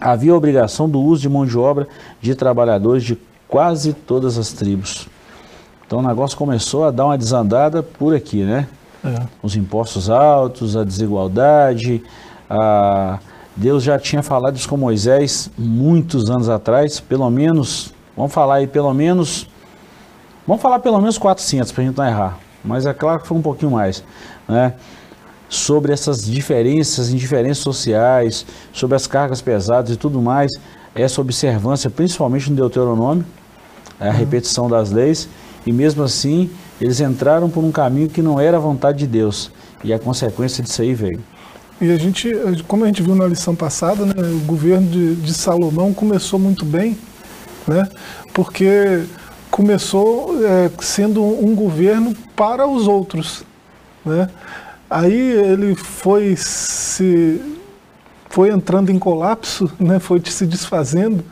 havia 0.00 0.32
a 0.32 0.34
obrigação 0.34 0.88
do 0.88 0.98
uso 0.98 1.20
de 1.20 1.28
mão 1.28 1.44
de 1.44 1.58
obra 1.58 1.86
de 2.22 2.34
trabalhadores 2.34 3.04
de 3.04 3.18
quase 3.46 3.92
todas 3.92 4.38
as 4.38 4.54
tribos. 4.54 5.06
Então 5.86 5.98
o 5.98 6.02
negócio 6.02 6.34
começou 6.34 6.86
a 6.86 6.90
dar 6.90 7.04
uma 7.04 7.18
desandada 7.18 7.82
por 7.82 8.14
aqui, 8.14 8.44
né? 8.44 8.66
É. 9.04 9.26
Os 9.42 9.56
impostos 9.56 10.08
altos, 10.08 10.74
a 10.74 10.82
desigualdade, 10.82 12.02
a... 12.48 13.18
Deus 13.54 13.82
já 13.82 13.98
tinha 13.98 14.22
falado 14.22 14.56
isso 14.56 14.66
com 14.66 14.78
Moisés 14.78 15.50
muitos 15.58 16.30
anos 16.30 16.48
atrás, 16.48 16.98
pelo 16.98 17.28
menos, 17.28 17.94
vamos 18.16 18.32
falar 18.32 18.56
aí 18.56 18.66
pelo 18.66 18.92
menos, 18.94 19.48
vamos 20.46 20.62
falar 20.62 20.78
pelo 20.78 20.98
menos 20.98 21.18
400 21.18 21.72
para 21.72 21.82
a 21.82 21.86
gente 21.86 21.96
não 21.96 22.06
errar, 22.06 22.38
mas 22.64 22.86
é 22.86 22.94
claro 22.94 23.20
que 23.20 23.28
foi 23.28 23.36
um 23.36 23.42
pouquinho 23.42 23.72
mais, 23.72 24.02
né? 24.48 24.74
Sobre 25.48 25.92
essas 25.92 26.24
diferenças, 26.24 27.10
indiferenças 27.10 27.62
sociais, 27.62 28.44
sobre 28.72 28.96
as 28.96 29.06
cargas 29.06 29.40
pesadas 29.40 29.94
e 29.94 29.96
tudo 29.96 30.20
mais, 30.20 30.50
essa 30.94 31.20
observância, 31.20 31.88
principalmente 31.88 32.50
no 32.50 32.56
Deuteronômio, 32.56 33.24
a 34.00 34.06
uhum. 34.06 34.12
repetição 34.12 34.68
das 34.68 34.90
leis, 34.90 35.28
e 35.64 35.72
mesmo 35.72 36.02
assim 36.02 36.50
eles 36.80 37.00
entraram 37.00 37.48
por 37.48 37.62
um 37.62 37.70
caminho 37.70 38.08
que 38.08 38.20
não 38.20 38.40
era 38.40 38.56
a 38.56 38.60
vontade 38.60 38.98
de 38.98 39.06
Deus, 39.06 39.50
e 39.84 39.92
a 39.92 39.98
consequência 39.98 40.62
disso 40.62 40.82
aí 40.82 40.94
veio. 40.94 41.22
E 41.80 41.92
a 41.92 41.96
gente, 41.96 42.32
como 42.66 42.84
a 42.84 42.86
gente 42.86 43.02
viu 43.02 43.14
na 43.14 43.26
lição 43.26 43.54
passada, 43.54 44.06
né, 44.06 44.14
o 44.16 44.46
governo 44.46 44.88
de, 44.88 45.14
de 45.16 45.34
Salomão 45.34 45.92
começou 45.92 46.38
muito 46.38 46.64
bem, 46.64 46.96
né, 47.66 47.88
porque 48.32 49.04
começou 49.50 50.36
é, 50.44 50.70
sendo 50.80 51.22
um 51.22 51.54
governo 51.54 52.14
para 52.34 52.66
os 52.66 52.86
outros. 52.86 53.44
Né? 54.04 54.28
Aí 54.88 55.32
ele 55.32 55.74
foi 55.74 56.36
se 56.36 57.40
foi 58.28 58.50
entrando 58.50 58.90
em 58.90 58.98
colapso, 58.98 59.70
né, 59.80 59.98
foi 59.98 60.20
se 60.26 60.46
desfazendo 60.46 61.24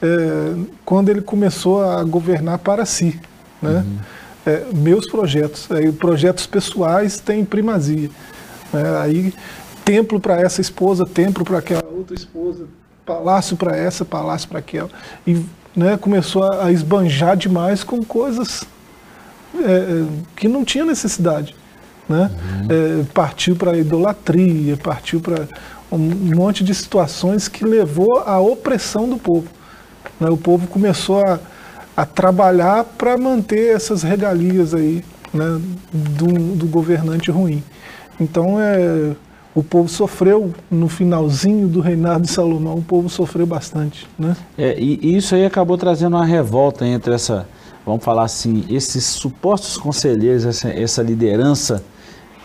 é, 0.00 0.54
quando 0.84 1.08
ele 1.08 1.20
começou 1.20 1.82
a 1.82 2.02
governar 2.04 2.58
para 2.58 2.84
si. 2.84 3.20
Né? 3.60 3.84
Uhum. 3.84 3.98
É, 4.46 4.64
meus 4.74 5.06
projetos, 5.06 5.70
aí, 5.70 5.90
projetos 5.90 6.46
pessoais 6.46 7.18
têm 7.18 7.44
primazia. 7.44 8.10
Né? 8.72 8.98
Aí 9.00 9.34
templo 9.84 10.20
para 10.20 10.40
essa 10.40 10.60
esposa, 10.60 11.04
templo 11.04 11.44
para 11.44 11.58
aquela 11.58 11.84
outra 11.84 12.14
esposa, 12.14 12.66
palácio 13.04 13.56
para 13.56 13.76
essa, 13.76 14.04
palácio 14.04 14.48
para 14.48 14.58
aquela. 14.58 14.90
E 15.26 15.44
né, 15.76 15.96
começou 15.96 16.44
a 16.52 16.70
esbanjar 16.70 17.36
demais 17.36 17.82
com 17.82 18.04
coisas 18.04 18.64
é, 19.54 19.60
é 19.60 20.04
que 20.36 20.48
não 20.48 20.64
tinha 20.64 20.84
necessidade. 20.84 21.54
Né? 22.08 22.30
Uhum. 22.30 23.00
É, 23.00 23.04
partiu 23.14 23.56
para 23.56 23.76
idolatria, 23.76 24.76
partiu 24.76 25.20
para 25.20 25.48
um 25.90 25.98
monte 25.98 26.62
de 26.62 26.74
situações 26.74 27.48
que 27.48 27.64
levou 27.64 28.18
à 28.18 28.38
opressão 28.38 29.08
do 29.08 29.16
povo. 29.16 29.48
Né? 30.20 30.28
O 30.28 30.36
povo 30.36 30.66
começou 30.66 31.24
a, 31.24 31.38
a 31.96 32.04
trabalhar 32.04 32.84
para 32.84 33.16
manter 33.16 33.74
essas 33.74 34.02
regalias 34.02 34.74
aí 34.74 35.04
né, 35.32 35.60
do, 35.92 36.56
do 36.56 36.66
governante 36.66 37.30
ruim. 37.30 37.62
Então 38.20 38.60
é 38.60 39.12
o 39.54 39.62
povo 39.62 39.88
sofreu 39.88 40.52
no 40.70 40.88
finalzinho 40.88 41.68
do 41.68 41.80
reinado 41.80 42.22
de 42.22 42.30
Salomão, 42.30 42.74
o 42.74 42.82
povo 42.82 43.08
sofreu 43.08 43.46
bastante, 43.46 44.06
né? 44.18 44.36
É, 44.58 44.76
e 44.78 45.16
isso 45.16 45.34
aí 45.34 45.44
acabou 45.44 45.78
trazendo 45.78 46.16
uma 46.16 46.26
revolta 46.26 46.84
entre 46.84 47.14
essa, 47.14 47.46
vamos 47.86 48.02
falar 48.02 48.24
assim, 48.24 48.64
esses 48.68 49.04
supostos 49.04 49.78
conselheiros, 49.78 50.44
essa, 50.44 50.68
essa 50.68 51.02
liderança 51.02 51.84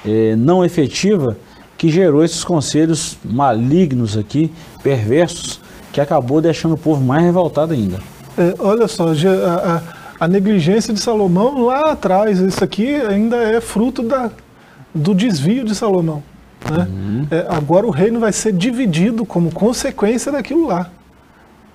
é, 0.06 0.36
não 0.36 0.64
efetiva 0.64 1.36
que 1.78 1.90
gerou 1.90 2.24
esses 2.24 2.44
conselhos 2.44 3.18
malignos 3.24 4.16
aqui, 4.16 4.52
perversos, 4.84 5.60
que 5.92 6.00
acabou 6.00 6.42
deixando 6.42 6.76
o 6.76 6.78
povo 6.78 7.04
mais 7.04 7.24
revoltado 7.24 7.74
ainda. 7.74 8.00
É, 8.38 8.54
olha 8.60 8.88
só, 8.88 9.08
a, 9.08 9.78
a, 9.78 10.26
a 10.26 10.28
negligência 10.28 10.94
de 10.94 11.00
Salomão 11.00 11.66
lá 11.66 11.92
atrás, 11.92 12.40
isso 12.40 12.64
aqui 12.64 12.96
ainda 12.96 13.38
é 13.38 13.60
fruto 13.60 14.04
da, 14.04 14.30
do 14.94 15.16
desvio 15.16 15.64
de 15.64 15.74
Salomão. 15.74 16.22
Né? 16.70 16.88
Uhum. 16.90 17.28
É, 17.32 17.46
agora 17.50 17.86
o 17.86 17.90
reino 17.90 18.20
vai 18.20 18.34
ser 18.34 18.52
dividido 18.54 19.26
como 19.26 19.52
consequência 19.52 20.32
daquilo 20.32 20.68
lá. 20.68 20.90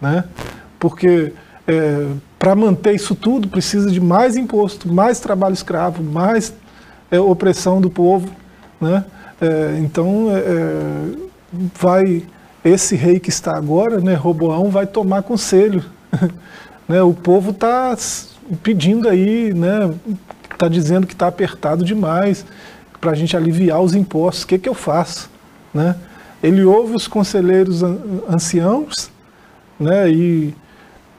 Né? 0.01 0.25
Porque 0.79 1.33
é, 1.67 2.07
para 2.39 2.55
manter 2.55 2.95
isso 2.95 3.15
tudo 3.15 3.49
precisa 3.49 3.91
de 3.91 4.01
mais 4.01 4.37
imposto, 4.37 4.93
mais 4.93 5.21
trabalho 5.21 5.55
escravo, 5.55 6.03
mais 6.03 6.53
é, 7.11 7.19
opressão 7.19 7.81
do 7.81 7.89
povo. 7.89 8.29
Né? 8.81 9.05
É, 9.41 9.79
então 9.81 10.29
é, 10.31 10.39
é, 10.39 11.11
vai 11.75 12.23
esse 12.65 12.97
rei 12.97 13.21
que 13.21 13.29
está 13.29 13.57
agora, 13.57 14.01
né, 14.01 14.15
Roboão, 14.15 14.71
vai 14.71 14.87
tomar 14.87 15.23
conselho. 15.23 15.85
né? 16.89 17.03
O 17.03 17.13
povo 17.13 17.51
está 17.51 17.95
pedindo 18.63 19.07
aí, 19.07 19.53
né, 19.53 19.93
está 20.51 20.67
dizendo 20.67 21.07
que 21.07 21.13
está 21.13 21.27
apertado 21.27 21.85
demais 21.85 22.45
para 23.05 23.13
a 23.13 23.15
gente 23.15 23.37
aliviar 23.37 23.83
os 23.83 23.95
impostos, 23.95 24.45
o 24.45 24.47
que, 24.47 24.59
que 24.59 24.67
eu 24.67 24.73
faço? 24.73 25.29
Né? 25.75 25.95
Ele 26.43 26.65
ouve 26.65 26.97
os 26.97 27.07
conselheiros 27.07 27.83
anciãos 28.27 29.11
né, 29.79 30.11
e 30.11 30.55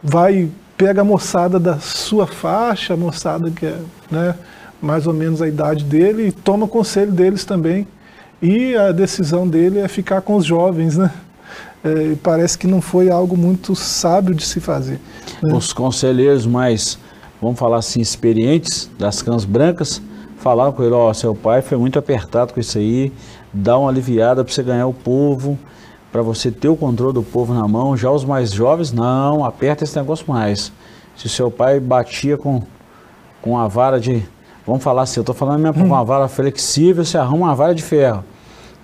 vai, 0.01 0.49
pega 0.75 1.01
a 1.01 1.03
moçada 1.03 1.59
da 1.59 1.77
sua 1.77 2.25
faixa, 2.25 2.95
a 2.95 2.97
moçada 2.97 3.51
que 3.51 3.67
é 3.67 3.77
né, 4.09 4.33
mais 4.81 5.05
ou 5.05 5.13
menos 5.13 5.43
a 5.43 5.47
idade 5.47 5.83
dele, 5.83 6.29
e 6.29 6.31
toma 6.31 6.67
conselho 6.67 7.11
deles 7.11 7.45
também. 7.45 7.87
E 8.41 8.75
a 8.75 8.91
decisão 8.91 9.47
dele 9.47 9.77
é 9.77 9.87
ficar 9.87 10.21
com 10.21 10.35
os 10.37 10.45
jovens, 10.45 10.97
né? 10.97 11.11
É, 11.83 12.15
parece 12.23 12.57
que 12.57 12.65
não 12.65 12.81
foi 12.81 13.11
algo 13.11 13.37
muito 13.37 13.75
sábio 13.75 14.33
de 14.33 14.43
se 14.43 14.59
fazer. 14.59 14.99
Né? 15.43 15.53
Os 15.53 15.71
conselheiros 15.71 16.47
mais, 16.47 16.97
vamos 17.39 17.59
falar 17.59 17.77
assim, 17.77 18.01
experientes 18.01 18.89
das 18.97 19.21
cãs 19.21 19.45
brancas, 19.45 20.01
falaram 20.45 20.71
com 20.71 20.83
ele, 20.83 20.93
ó, 20.93 21.09
oh, 21.09 21.13
seu 21.15 21.33
pai 21.33 21.63
foi 21.63 21.75
muito 21.75 21.97
apertado 21.97 22.53
com 22.53 22.59
isso 22.59 22.77
aí, 22.77 23.11
dá 23.51 23.79
uma 23.79 23.89
aliviada 23.89 24.43
para 24.43 24.53
você 24.53 24.61
ganhar 24.61 24.85
o 24.85 24.93
povo, 24.93 25.57
para 26.11 26.21
você 26.21 26.51
ter 26.51 26.69
o 26.69 26.75
controle 26.75 27.15
do 27.15 27.23
povo 27.23 27.51
na 27.51 27.67
mão. 27.67 27.97
Já 27.97 28.11
os 28.11 28.23
mais 28.23 28.51
jovens, 28.51 28.91
não, 28.91 29.43
aperta 29.43 29.83
esse 29.83 29.97
negócio 29.97 30.23
mais. 30.27 30.71
Se 31.17 31.27
seu 31.27 31.49
pai 31.49 31.79
batia 31.79 32.37
com, 32.37 32.61
com 33.41 33.57
a 33.57 33.67
vara 33.67 33.99
de, 33.99 34.23
vamos 34.67 34.83
falar 34.83 35.01
assim, 35.01 35.19
eu 35.19 35.23
estou 35.23 35.33
falando 35.33 35.61
mesmo 35.61 35.81
com 35.81 35.87
uma 35.87 36.03
hum. 36.03 36.05
vara 36.05 36.27
flexível, 36.27 37.03
você 37.03 37.17
arruma 37.17 37.47
uma 37.47 37.55
vara 37.55 37.73
de 37.73 37.81
ferro. 37.81 38.23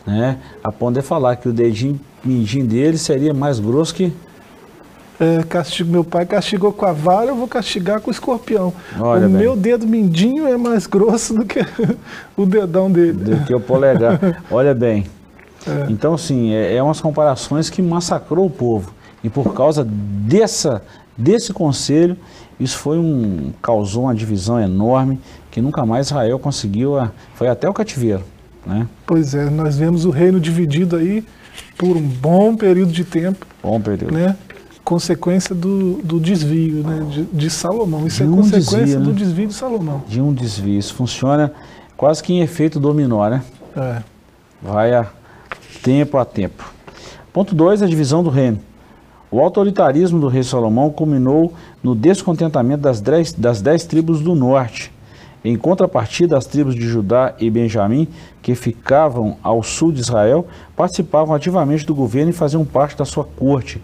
Né? 0.03 0.39
A 0.63 0.71
de 0.89 1.01
falar 1.03 1.35
que 1.35 1.47
o 1.47 1.53
dedinho 1.53 1.99
mindinho 2.25 2.65
dele 2.65 2.97
seria 2.97 3.35
mais 3.35 3.59
grosso 3.59 3.93
que 3.93 4.11
é, 5.21 5.43
castigo, 5.43 5.91
meu 5.91 6.03
pai 6.03 6.25
castigou 6.25 6.73
com 6.73 6.83
a 6.83 6.91
vara, 6.91 7.27
eu 7.27 7.35
vou 7.35 7.47
castigar 7.47 8.01
com 8.01 8.09
o 8.09 8.11
escorpião. 8.11 8.73
Olha 8.99 9.27
o 9.27 9.29
bem. 9.29 9.39
meu 9.39 9.55
dedo 9.55 9.85
mindinho 9.85 10.47
é 10.47 10.57
mais 10.57 10.87
grosso 10.87 11.35
do 11.35 11.45
que 11.45 11.59
o 12.35 12.43
dedão 12.43 12.91
dele. 12.91 13.13
Do 13.13 13.45
que 13.45 13.53
o 13.53 13.59
polegar. 13.59 14.41
Olha 14.49 14.73
bem. 14.73 15.05
É. 15.67 15.91
Então, 15.91 16.17
sim, 16.17 16.51
é, 16.51 16.75
é 16.75 16.81
umas 16.81 16.99
comparações 16.99 17.69
que 17.69 17.83
massacrou 17.83 18.47
o 18.47 18.49
povo. 18.49 18.95
E 19.23 19.29
por 19.29 19.53
causa 19.53 19.87
dessa, 19.87 20.81
desse 21.15 21.53
conselho, 21.53 22.17
isso 22.59 22.79
foi 22.79 22.97
um 22.97 23.53
causou 23.61 24.05
uma 24.05 24.15
divisão 24.15 24.59
enorme 24.59 25.19
que 25.51 25.61
nunca 25.61 25.85
mais 25.85 26.07
Israel 26.07 26.39
conseguiu, 26.39 26.97
a, 26.97 27.11
foi 27.35 27.47
até 27.47 27.69
o 27.69 27.73
cativeiro. 27.73 28.23
Né? 28.65 28.87
Pois 29.05 29.35
é, 29.35 29.51
nós 29.51 29.77
vemos 29.77 30.03
o 30.03 30.09
reino 30.09 30.39
dividido 30.39 30.95
aí 30.95 31.23
por 31.77 31.95
um 31.95 32.01
bom 32.01 32.55
período 32.55 32.91
de 32.91 33.03
tempo. 33.03 33.45
Bom 33.61 33.79
período. 33.79 34.13
Né? 34.13 34.35
Consequência 34.83 35.53
do, 35.55 36.01
do 36.03 36.19
desvio 36.19 36.83
né, 36.83 37.05
de, 37.09 37.23
de 37.25 37.49
Salomão. 37.49 38.07
Isso 38.07 38.17
de 38.17 38.23
é 38.23 38.25
um 38.27 38.37
consequência 38.37 38.79
desvio, 38.79 38.99
né? 38.99 39.05
do 39.05 39.13
desvio 39.13 39.47
de 39.47 39.53
Salomão. 39.53 40.03
De 40.07 40.21
um 40.21 40.33
desvio. 40.33 40.77
Isso 40.77 40.93
funciona 40.93 41.51
quase 41.95 42.21
que 42.23 42.33
em 42.33 42.41
efeito 42.41 42.79
dominó, 42.79 43.29
né? 43.29 43.43
É. 43.75 44.01
Vai 44.61 44.93
a 44.93 45.07
tempo 45.83 46.17
a 46.17 46.25
tempo. 46.25 46.71
Ponto 47.33 47.55
2, 47.55 47.81
a 47.81 47.87
divisão 47.87 48.23
do 48.23 48.29
reino. 48.29 48.59
O 49.31 49.39
autoritarismo 49.39 50.19
do 50.19 50.27
rei 50.27 50.43
Salomão 50.43 50.89
culminou 50.89 51.53
no 51.81 51.95
descontentamento 51.95 52.81
das 52.81 52.99
dez, 52.99 53.31
das 53.31 53.61
dez 53.61 53.85
tribos 53.85 54.19
do 54.19 54.35
norte. 54.35 54.91
Em 55.43 55.55
contrapartida, 55.55 56.37
as 56.37 56.45
tribos 56.45 56.75
de 56.75 56.87
Judá 56.87 57.33
e 57.39 57.49
Benjamim, 57.49 58.07
que 58.41 58.53
ficavam 58.53 59.37
ao 59.41 59.63
sul 59.63 59.91
de 59.91 60.01
Israel, 60.01 60.45
participavam 60.75 61.33
ativamente 61.33 61.85
do 61.85 61.95
governo 61.95 62.29
e 62.29 62.33
faziam 62.33 62.65
parte 62.65 62.97
da 62.97 63.05
sua 63.05 63.23
corte. 63.23 63.81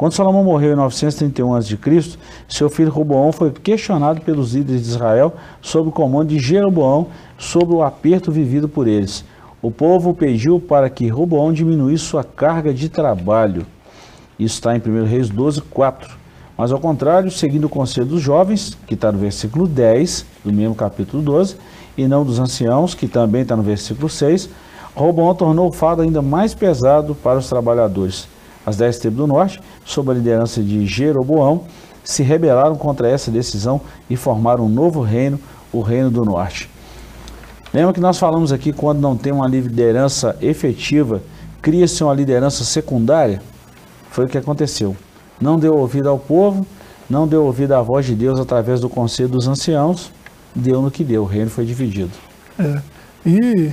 Quando 0.00 0.14
Salomão 0.14 0.42
morreu 0.42 0.72
em 0.72 0.76
931 0.76 1.54
a.C., 1.56 2.16
seu 2.48 2.70
filho 2.70 2.90
Roboão 2.90 3.30
foi 3.32 3.50
questionado 3.50 4.22
pelos 4.22 4.54
líderes 4.54 4.84
de 4.84 4.88
Israel 4.88 5.34
sob 5.60 5.90
o 5.90 5.92
comando 5.92 6.28
de 6.28 6.38
Jeroboão 6.38 7.08
sobre 7.36 7.74
o 7.74 7.82
aperto 7.82 8.32
vivido 8.32 8.66
por 8.66 8.88
eles. 8.88 9.22
O 9.60 9.70
povo 9.70 10.14
pediu 10.14 10.58
para 10.58 10.88
que 10.88 11.06
Roboão 11.08 11.52
diminuísse 11.52 12.04
sua 12.04 12.24
carga 12.24 12.72
de 12.72 12.88
trabalho. 12.88 13.66
Isso 14.38 14.54
está 14.54 14.74
em 14.74 14.80
1 14.80 15.04
Reis 15.04 15.28
12, 15.28 15.60
4. 15.60 16.16
Mas 16.56 16.72
ao 16.72 16.80
contrário, 16.80 17.30
seguindo 17.30 17.64
o 17.64 17.68
conselho 17.68 18.06
dos 18.06 18.22
jovens, 18.22 18.78
que 18.86 18.94
está 18.94 19.12
no 19.12 19.18
versículo 19.18 19.68
10 19.68 20.24
do 20.42 20.50
mesmo 20.50 20.74
capítulo 20.74 21.22
12, 21.22 21.56
e 21.98 22.08
não 22.08 22.24
dos 22.24 22.38
anciãos, 22.38 22.94
que 22.94 23.06
também 23.06 23.42
está 23.42 23.54
no 23.54 23.62
versículo 23.62 24.08
6, 24.08 24.48
Roboão 24.94 25.34
tornou 25.34 25.68
o 25.68 25.72
fardo 25.72 26.00
ainda 26.00 26.22
mais 26.22 26.54
pesado 26.54 27.14
para 27.14 27.38
os 27.38 27.50
trabalhadores. 27.50 28.39
As 28.64 28.76
dez 28.76 28.98
tribos 28.98 29.18
do 29.18 29.26
norte, 29.26 29.60
sob 29.84 30.10
a 30.10 30.14
liderança 30.14 30.62
de 30.62 30.86
Jeroboão, 30.86 31.64
se 32.04 32.22
rebelaram 32.22 32.76
contra 32.76 33.08
essa 33.08 33.30
decisão 33.30 33.80
e 34.08 34.16
formaram 34.16 34.64
um 34.64 34.68
novo 34.68 35.00
reino, 35.00 35.38
o 35.72 35.80
Reino 35.80 36.10
do 36.10 36.24
Norte. 36.24 36.68
Lembra 37.72 37.92
que 37.92 38.00
nós 38.00 38.18
falamos 38.18 38.52
aqui 38.52 38.72
quando 38.72 39.00
não 39.00 39.16
tem 39.16 39.32
uma 39.32 39.46
liderança 39.46 40.36
efetiva, 40.40 41.22
cria-se 41.62 42.02
uma 42.02 42.12
liderança 42.12 42.64
secundária? 42.64 43.40
Foi 44.10 44.24
o 44.24 44.28
que 44.28 44.36
aconteceu. 44.36 44.96
Não 45.40 45.56
deu 45.56 45.76
ouvido 45.76 46.08
ao 46.08 46.18
povo, 46.18 46.66
não 47.08 47.28
deu 47.28 47.44
ouvido 47.44 47.72
à 47.72 47.80
voz 47.80 48.06
de 48.06 48.14
Deus 48.14 48.40
através 48.40 48.80
do 48.80 48.88
conselho 48.88 49.28
dos 49.28 49.46
anciãos, 49.46 50.10
deu 50.54 50.82
no 50.82 50.90
que 50.90 51.04
deu, 51.04 51.22
o 51.22 51.26
reino 51.26 51.48
foi 51.48 51.64
dividido. 51.64 52.10
É. 52.58 52.82
E 53.24 53.72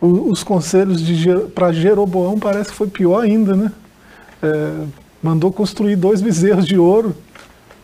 os 0.00 0.44
conselhos 0.44 1.02
para 1.54 1.72
Jeroboão 1.72 2.38
parece 2.38 2.70
que 2.70 2.76
foi 2.76 2.86
pior 2.86 3.22
ainda, 3.22 3.56
né? 3.56 3.72
É, 4.42 4.84
mandou 5.22 5.52
construir 5.52 5.96
dois 5.96 6.20
bezerros 6.20 6.66
de 6.66 6.78
ouro, 6.78 7.14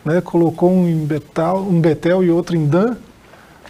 né? 0.03 0.21
colocou 0.21 0.71
um 0.71 0.87
em 0.87 1.05
Betal, 1.05 1.61
um 1.61 1.79
Betel 1.79 2.23
e 2.23 2.29
outro 2.29 2.55
em 2.55 2.65
Dan. 2.65 2.95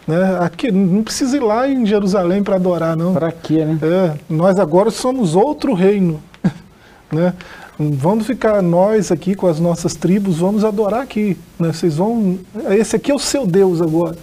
Né? 0.08 0.38
Aqui, 0.40 0.72
não 0.72 1.04
precisa 1.04 1.36
ir 1.36 1.40
lá 1.42 1.68
em 1.68 1.86
Jerusalém 1.86 2.44
para 2.44 2.56
adorar, 2.56 2.96
não. 2.96 3.14
Para 3.14 3.32
quê, 3.32 3.66
né? 3.66 3.80
É, 3.82 4.18
nós 4.30 4.60
agora 4.60 4.92
somos 4.92 5.36
outro 5.36 5.74
reino. 5.74 6.22
né? 7.12 7.34
Vamos 7.78 8.26
ficar 8.26 8.62
nós 8.62 9.12
aqui 9.12 9.36
com 9.36 9.48
as 9.48 9.60
nossas 9.60 9.96
tribos, 9.96 10.38
vamos 10.38 10.64
adorar 10.64 11.02
aqui. 11.02 11.38
Né? 11.60 11.74
Vocês 11.74 11.98
vão. 11.98 12.38
Esse 12.70 12.96
aqui 12.96 13.12
é 13.12 13.16
o 13.16 13.20
seu 13.20 13.48
Deus 13.48 13.82
agora. 13.82 14.16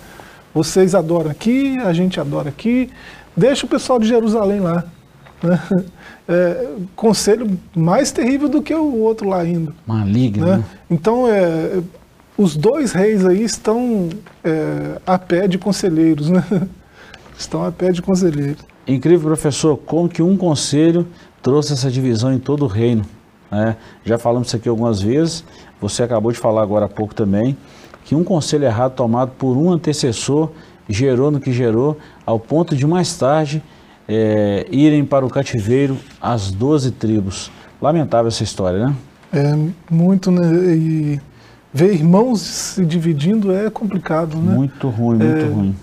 Vocês 0.55 0.95
adoram 0.95 1.31
aqui, 1.31 1.79
a 1.79 1.93
gente 1.93 2.21
adora 2.21 2.49
aqui. 2.49 2.91
Deixa 3.37 3.67
o 3.67 3.69
pessoal 3.69 3.99
de 3.99 4.07
Jerusalém 4.07 4.61
lá. 4.61 4.85
Né? 5.43 5.61
É, 6.29 6.69
conselho 6.95 7.59
mais 7.75 8.13
terrível 8.13 8.49
do 8.49 8.63
que 8.63 8.75
o 8.75 8.99
outro 8.99 9.29
lá 9.29 9.41
ainda. 9.41 9.75
Maligno. 9.87 10.47
Né? 10.47 10.65
Então, 10.91 11.29
é, 11.29 11.81
os 12.37 12.57
dois 12.57 12.93
reis 12.93 13.27
aí 13.27 13.43
estão 13.43 14.09
é, 14.45 15.01
a 15.07 15.19
pé 15.19 15.47
de 15.47 15.59
conselheiros, 15.59 16.29
né? 16.29 16.45
Estão 17.39 17.65
a 17.65 17.73
pé 17.73 17.91
de 17.91 18.01
conselheiros. 18.01 18.63
Incrível, 18.87 19.27
professor, 19.27 19.77
como 19.77 20.09
que 20.09 20.23
um 20.23 20.37
conselho 20.37 21.09
trouxe 21.43 21.73
essa 21.73 21.91
divisão 21.91 22.33
em 22.33 22.39
todo 22.39 22.65
o 22.65 22.69
reino. 22.69 23.05
Né? 23.51 23.77
Já 24.05 24.17
falamos 24.17 24.49
isso 24.49 24.57
aqui 24.57 24.69
algumas 24.69 25.01
vezes, 25.01 25.45
você 25.81 26.03
acabou 26.05 26.31
de 26.31 26.39
falar 26.39 26.63
agora 26.63 26.85
há 26.85 26.89
pouco 26.89 27.15
também, 27.15 27.57
que 28.05 28.15
um 28.15 28.23
conselho 28.23 28.65
errado 28.65 28.95
tomado 28.95 29.33
por 29.33 29.57
um 29.57 29.71
antecessor 29.71 30.51
gerou 30.89 31.31
no 31.31 31.41
que 31.41 31.53
gerou, 31.53 31.99
ao 32.25 32.39
ponto 32.39 32.77
de 32.77 32.87
mais 32.87 33.17
tarde 33.17 33.63
é, 34.09 34.67
irem 34.71 35.05
para 35.05 35.25
o 35.25 35.31
cativeiro 35.31 35.97
as 36.21 36.51
doze 36.51 36.91
tribos. 36.91 37.51
Lamentável 37.81 38.29
essa 38.29 38.43
história, 38.43 38.87
né? 38.87 38.97
É 39.33 39.57
muito, 39.91 40.31
né? 40.31 40.75
E 40.75 41.21
ver 41.73 41.95
irmãos 41.95 42.41
se 42.41 42.85
dividindo 42.85 43.53
é 43.53 43.71
complicado, 43.71 44.37
né? 44.37 44.55
Muito 44.55 44.89
ruim, 44.89 45.19
muito 45.19 45.45
é, 45.45 45.49
ruim. 45.49 45.77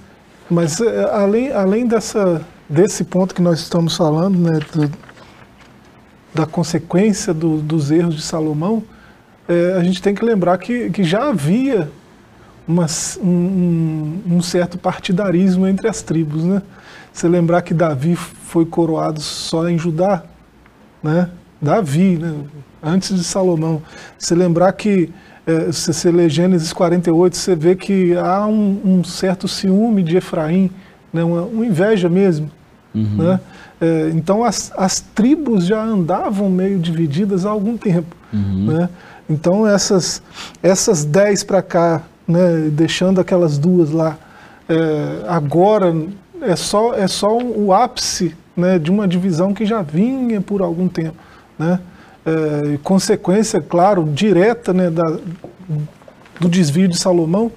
Mas 0.49 0.79
é, 0.79 1.03
além, 1.11 1.51
além 1.51 1.87
dessa, 1.87 2.41
desse 2.69 3.03
ponto 3.03 3.33
que 3.33 3.41
nós 3.41 3.59
estamos 3.59 3.97
falando, 3.97 4.37
né? 4.37 4.59
Do, 4.73 4.91
da 6.33 6.45
consequência 6.45 7.33
do, 7.33 7.57
dos 7.57 7.89
erros 7.89 8.15
de 8.15 8.21
Salomão, 8.21 8.83
é, 9.47 9.73
a 9.73 9.83
gente 9.83 10.01
tem 10.01 10.13
que 10.13 10.23
lembrar 10.23 10.57
que, 10.59 10.89
que 10.91 11.03
já 11.03 11.29
havia 11.29 11.89
uma, 12.69 12.85
um, 13.19 14.21
um, 14.27 14.41
certo 14.43 14.77
partidarismo 14.77 15.65
entre 15.67 15.87
as 15.87 16.03
tribos. 16.03 16.43
Né? 16.43 16.61
Você 17.11 17.27
lembrar 17.27 17.63
que 17.63 17.73
Davi 17.73 18.15
foi 18.15 18.63
coroado 18.63 19.19
só 19.19 19.67
em 19.67 19.77
Judá, 19.77 20.23
né? 21.01 21.29
Davi, 21.59 22.17
né? 22.17 22.33
antes 22.81 23.15
de 23.15 23.23
Salomão. 23.23 23.81
Você 24.17 24.35
lembrar 24.35 24.71
que, 24.73 25.09
é, 25.47 25.71
se 25.71 25.91
você 25.91 26.11
lê 26.11 26.29
Gênesis 26.29 26.71
48, 26.71 27.35
você 27.35 27.55
vê 27.55 27.75
que 27.75 28.15
há 28.15 28.45
um, 28.45 28.79
um 28.85 29.03
certo 29.03 29.47
ciúme 29.47 30.03
de 30.03 30.17
Efraim, 30.17 30.69
né? 31.11 31.23
uma, 31.23 31.41
uma 31.41 31.65
inveja 31.65 32.07
mesmo. 32.07 32.51
Uhum. 32.93 33.17
Né? 33.17 33.39
É, 33.81 34.11
então 34.13 34.43
as, 34.43 34.71
as 34.77 34.99
tribos 34.99 35.65
já 35.65 35.83
andavam 35.83 36.49
meio 36.49 36.77
divididas 36.77 37.47
há 37.47 37.49
algum 37.49 37.75
tempo. 37.75 38.15
Uhum. 38.31 38.67
Né? 38.67 38.89
Então 39.27 39.67
essas, 39.67 40.21
essas 40.61 41.03
dez 41.03 41.43
para 41.43 41.61
cá, 41.61 42.03
né, 42.29 42.69
deixando 42.71 43.19
aquelas 43.19 43.57
duas 43.57 43.89
lá, 43.89 44.15
é, 44.69 45.25
agora 45.27 45.95
é 46.41 46.55
só, 46.55 46.93
é 46.93 47.07
só 47.07 47.35
o 47.35 47.73
ápice 47.73 48.35
né, 48.55 48.77
de 48.77 48.91
uma 48.91 49.07
divisão 49.07 49.51
que 49.51 49.65
já 49.65 49.81
vinha 49.81 50.39
por 50.39 50.61
algum 50.61 50.87
tempo. 50.87 51.15
Né? 51.57 51.79
É, 52.23 52.77
consequência, 52.83 53.59
claro, 53.59 54.03
direta 54.03 54.71
né, 54.71 54.91
da, 54.91 55.17
do 56.39 56.47
desvio 56.47 56.87
de 56.87 56.99
Salomão, 56.99 57.51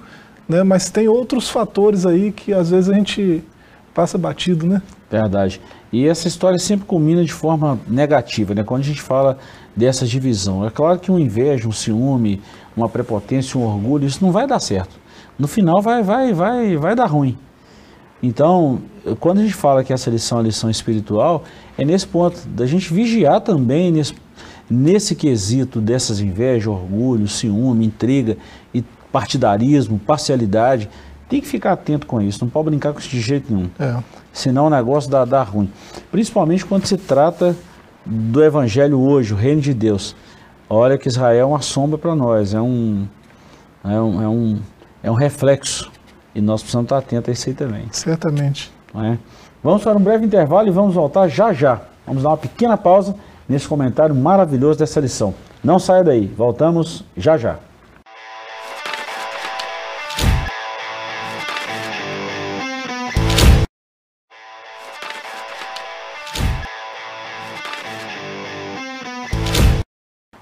né, 0.49 0.63
mas 0.63 0.89
tem 0.89 1.07
outros 1.07 1.51
fatores 1.51 2.07
aí 2.07 2.33
que 2.33 2.55
às 2.55 2.71
vezes 2.71 2.89
a 2.89 2.95
gente 2.95 3.45
passa 3.93 4.17
batido, 4.17 4.67
né? 4.67 4.81
Verdade. 5.11 5.61
E 5.93 6.09
essa 6.09 6.27
história 6.27 6.59
sempre 6.59 6.87
culmina 6.87 7.23
de 7.23 7.33
forma 7.33 7.79
negativa, 7.87 8.55
né? 8.55 8.65
Quando 8.65 8.81
a 8.81 8.85
gente 8.85 9.03
fala 9.03 9.37
dessa 9.77 10.07
divisão. 10.07 10.67
É 10.67 10.71
claro 10.71 10.99
que 10.99 11.13
um 11.13 11.19
inveja, 11.19 11.69
um 11.69 11.73
ciúme, 11.73 12.41
uma 12.77 12.89
prepotência, 12.89 13.59
um 13.59 13.65
orgulho, 13.65 14.07
isso 14.07 14.25
não 14.25 14.33
vai 14.33 14.47
dar 14.47 14.61
certo. 14.61 15.01
No 15.39 15.49
final 15.49 15.81
vai, 15.81 16.03
vai, 16.03 16.33
vai, 16.33 16.77
vai 16.77 16.95
dar 16.95 17.07
ruim. 17.07 17.37
Então, 18.23 18.81
quando 19.19 19.39
a 19.39 19.43
gente 19.43 19.55
fala 19.55 19.83
que 19.83 19.93
essa 19.93 20.09
lição 20.09 20.39
é 20.39 20.41
a 20.43 20.45
lição 20.45 20.71
espiritual, 20.71 21.43
é 21.77 21.85
nesse 21.85 22.07
ponto 22.07 22.47
da 22.47 22.67
gente 22.67 22.93
vigiar 22.93 23.41
também 23.41 23.91
nesse, 23.91 24.15
nesse 24.71 25.17
quesito 25.17 25.81
dessas 25.81 26.21
invejas, 26.21 26.69
orgulho, 26.69 27.27
ciúme, 27.27 27.87
intriga 27.87 28.37
e 28.73 28.83
partidarismo, 29.11 29.99
parcialidade. 29.99 30.89
Tem 31.29 31.41
que 31.41 31.49
ficar 31.49 31.73
atento 31.73 32.07
com 32.07 32.21
isso, 32.23 32.45
não 32.45 32.51
pode 32.51 32.67
brincar 32.67 32.93
com 32.93 33.01
isso 33.01 33.09
de 33.09 33.21
jeito 33.21 33.53
nenhum. 33.53 33.69
É. 33.79 33.97
Senão 34.33 34.67
o 34.67 34.71
negócio 34.71 35.11
dá, 35.11 35.25
dá 35.25 35.43
ruim. 35.43 35.69
Principalmente 36.11 36.65
quando 36.65 36.87
se 36.87 36.97
trata 36.97 37.57
do 38.07 38.43
Evangelho 38.43 39.01
hoje, 39.01 39.33
o 39.33 39.37
reino 39.37 39.61
de 39.61 39.75
Deus. 39.75 40.15
Olha 40.75 40.97
que 40.97 41.07
Israel 41.07 41.39
é 41.39 41.45
uma 41.45 41.61
sombra 41.61 41.99
para 41.99 42.15
nós, 42.15 42.55
é 42.55 42.61
um, 42.63 43.07
é, 43.85 44.01
um, 44.01 44.23
é, 44.23 44.27
um, 44.27 44.59
é 45.03 45.11
um 45.11 45.15
reflexo. 45.15 45.93
E 46.35 46.41
nós 46.41 46.63
precisamos 46.63 46.87
estar 46.87 46.97
atentos 46.97 47.29
a 47.29 47.33
isso 47.33 47.51
aí 47.51 47.55
também. 47.55 47.85
Certamente. 47.93 48.73
É? 48.95 49.19
Vamos 49.63 49.83
para 49.83 49.99
um 49.99 50.01
breve 50.01 50.25
intervalo 50.25 50.67
e 50.67 50.71
vamos 50.71 50.95
voltar 50.95 51.29
já 51.29 51.53
já. 51.53 51.79
Vamos 52.07 52.23
dar 52.23 52.31
uma 52.31 52.39
pequena 52.39 52.79
pausa 52.79 53.15
nesse 53.47 53.69
comentário 53.69 54.15
maravilhoso 54.15 54.79
dessa 54.79 54.99
lição. 54.99 55.35
Não 55.63 55.79
saia 55.79 56.03
daí, 56.03 56.27
voltamos 56.27 57.05
já 57.19 57.37
já. 57.37 57.59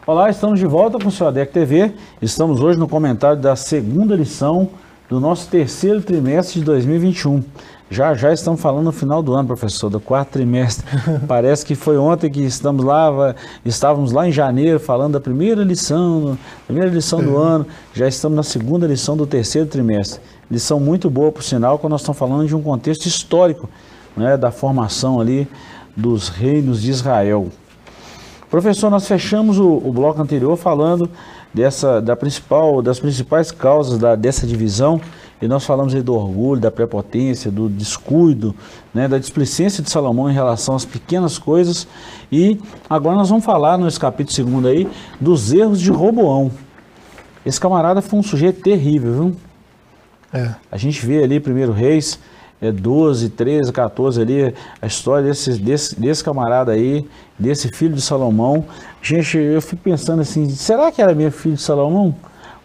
Olá, 0.07 0.31
estamos 0.31 0.59
de 0.59 0.65
volta 0.65 0.99
com 0.99 1.09
o 1.09 1.13
seu 1.13 1.29
ADEC 1.29 1.53
TV. 1.53 1.93
Estamos 2.23 2.63
hoje 2.63 2.79
no 2.79 2.89
comentário 2.89 3.39
da 3.39 3.55
segunda 3.55 4.17
lição 4.17 4.71
do 5.11 5.21
nosso 5.21 5.47
terceiro 5.51 6.01
trimestre 6.01 6.59
de 6.59 6.65
2021. 6.65 7.45
Já 7.91 8.15
já 8.15 8.33
estamos 8.33 8.63
falando 8.63 8.87
no 8.87 8.93
final 8.93 9.23
do 9.23 9.35
ano, 9.35 9.47
professor, 9.47 9.91
do 9.91 10.01
quarto 10.01 10.31
trimestre. 10.31 10.87
Parece 11.29 11.67
que 11.67 11.75
foi 11.75 11.99
ontem 11.99 12.31
que 12.31 12.41
estamos 12.41 12.83
lá, 12.83 13.35
estávamos 13.63 14.11
lá 14.11 14.27
em 14.27 14.33
janeiro 14.33 14.81
falando 14.81 15.13
da 15.13 15.21
primeira 15.21 15.63
lição, 15.63 16.37
primeira 16.67 16.91
lição 16.91 17.23
do 17.23 17.37
ano. 17.37 17.67
Já 17.93 18.09
estamos 18.09 18.35
na 18.35 18.43
segunda 18.43 18.87
lição 18.87 19.19
do 19.19 19.27
terceiro 19.27 19.69
trimestre. 19.69 20.19
Lição 20.51 20.81
muito 20.81 21.11
boa, 21.11 21.31
por 21.31 21.43
sinal, 21.43 21.79
quando 21.79 21.91
nós 21.91 22.01
estamos 22.01 22.19
falando 22.19 22.49
de 22.49 22.57
um 22.57 22.63
contexto 22.63 23.05
histórico, 23.05 23.69
né, 24.17 24.39
da 24.39 24.51
formação 24.51 25.21
ali 25.21 25.47
dos 25.95 26.31
reinos 26.31 26.81
de 26.81 26.91
Israel. 26.91 27.51
Professor, 28.51 28.91
nós 28.91 29.07
fechamos 29.07 29.59
o, 29.59 29.69
o 29.77 29.93
bloco 29.93 30.21
anterior 30.21 30.57
falando 30.57 31.09
dessa, 31.55 32.03
da 32.03 32.17
principal, 32.17 32.83
das 32.83 32.99
principais 32.99 33.53
causas 33.53 33.97
da, 33.97 34.17
dessa 34.17 34.45
divisão 34.45 35.01
e 35.41 35.47
nós 35.47 35.65
falamos 35.65 35.95
aí 35.95 36.03
do 36.03 36.15
orgulho, 36.15 36.61
da 36.61 36.71
prepotência, 36.71 37.51
do 37.51 37.69
descuido, 37.69 38.55
né, 38.93 39.07
da 39.07 39.19
displicência 39.19 39.83
de 39.83 39.89
Salomão 39.89 40.29
em 40.29 40.35
relação 40.35 40.75
às 40.75 40.85
pequenas 40.85 41.39
coisas. 41.39 41.87
E 42.31 42.61
agora 42.89 43.17
nós 43.17 43.31
vamos 43.31 43.45
falar 43.45 43.79
nesse 43.79 43.99
capítulo 43.99 44.35
segundo 44.35 44.67
aí 44.69 44.87
dos 45.21 45.53
erros 45.53 45.81
de 45.81 45.91
Roboão. 45.91 46.51
Esse 47.47 47.59
camarada 47.59 48.03
foi 48.03 48.19
um 48.19 48.23
sujeito 48.23 48.61
terrível, 48.63 49.13
viu? 49.13 49.37
É. 50.33 50.55
A 50.71 50.77
gente 50.77 51.05
vê 51.07 51.23
ali, 51.23 51.41
primeiro 51.41 51.73
Reis, 51.73 52.19
é 52.61 52.71
12, 52.71 53.31
13, 53.31 53.73
14 53.73 54.21
ali, 54.21 54.55
a 54.81 54.87
história 54.87 55.29
desse, 55.29 55.59
desse, 55.59 55.99
desse 55.99 56.23
camarada 56.23 56.73
aí, 56.73 57.09
desse 57.39 57.69
filho 57.69 57.95
de 57.95 58.03
Salomão. 58.03 58.65
Gente, 59.01 59.39
eu 59.39 59.63
fico 59.63 59.83
pensando 59.83 60.21
assim, 60.21 60.49
será 60.51 60.93
que 60.93 61.01
era 61.01 61.15
meu 61.15 61.33
filho 61.33 61.55
de 61.55 61.63
Salomão? 61.63 62.15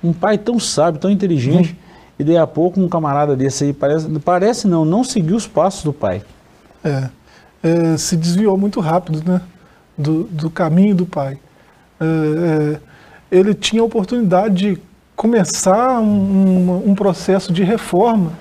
Um 0.03 0.11
pai 0.11 0.37
tão 0.37 0.59
sábio, 0.59 0.99
tão 0.99 1.09
inteligente. 1.09 1.77
E 2.17 2.23
daí 2.23 2.37
a 2.37 2.47
pouco 2.47 2.79
um 2.79 2.87
camarada 2.87 3.35
desse 3.35 3.65
aí, 3.65 3.73
parece, 3.73 4.07
parece 4.19 4.67
não, 4.67 4.85
não 4.85 5.03
seguiu 5.03 5.35
os 5.35 5.47
passos 5.47 5.83
do 5.83 5.91
pai. 5.91 6.21
É, 6.83 7.09
é 7.63 7.97
se 7.97 8.15
desviou 8.15 8.57
muito 8.57 8.79
rápido, 8.79 9.21
né? 9.29 9.41
Do, 9.97 10.23
do 10.25 10.49
caminho 10.49 10.95
do 10.95 11.05
pai. 11.05 11.37
É, 11.99 12.05
é, 12.05 12.79
ele 13.31 13.53
tinha 13.53 13.81
a 13.81 13.85
oportunidade 13.85 14.55
de 14.55 14.81
começar 15.15 15.99
um, 15.99 16.05
um, 16.05 16.91
um 16.91 16.95
processo 16.95 17.51
de 17.51 17.63
reforma, 17.63 18.33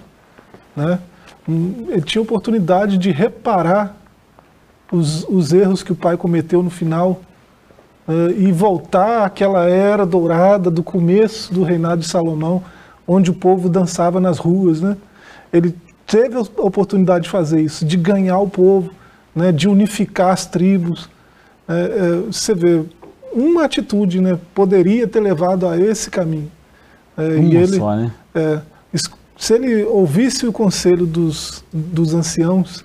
né? 0.77 0.99
Ele 1.47 2.03
tinha 2.03 2.21
a 2.21 2.25
oportunidade 2.25 2.97
de 2.99 3.11
reparar 3.11 3.97
os, 4.91 5.25
os 5.29 5.53
erros 5.53 5.83
que 5.83 5.93
o 5.93 5.97
pai 5.97 6.17
cometeu 6.17 6.63
no 6.63 6.71
final 6.71 7.21
é, 8.09 8.33
e 8.39 8.53
voltar 8.53 9.25
àquela 9.25 9.69
era 9.69 10.07
dourada 10.07 10.71
do 10.71 10.83
começo 10.83 11.53
do 11.53 11.63
reinado 11.63 12.01
de 12.01 12.09
Salomão 12.09 12.63
onde 13.07 13.31
o 13.31 13.35
povo 13.35 13.69
dançava 13.69 14.21
nas 14.21 14.39
ruas. 14.39 14.81
Né? 14.81 14.97
Ele 15.53 15.75
teve 16.07 16.37
a 16.37 16.41
oportunidade 16.41 17.25
de 17.25 17.31
fazer 17.31 17.61
isso, 17.61 17.85
de 17.85 17.97
ganhar 17.97 18.39
o 18.39 18.49
povo, 18.49 18.91
né? 19.35 19.53
de 19.53 19.69
unificar 19.69 20.31
as 20.31 20.47
tribos. 20.47 21.09
É, 21.69 21.75
é, 21.75 22.17
você 22.27 22.55
vê, 22.55 22.85
uma 23.33 23.65
atitude 23.65 24.21
né? 24.21 24.39
poderia 24.55 25.07
ter 25.07 25.21
levado 25.21 25.67
a 25.67 25.79
esse 25.79 26.11
caminho. 26.11 26.51
É, 27.17 27.23
uma 27.23 27.39
e 27.39 27.57
ele, 27.57 27.77
só, 27.77 27.97
né? 27.97 28.13
É, 28.35 28.61
se 29.45 29.53
ele 29.53 29.85
ouvisse 29.85 30.47
o 30.47 30.53
conselho 30.53 31.05
dos, 31.05 31.63
dos 31.71 32.15
anciãos, 32.15 32.83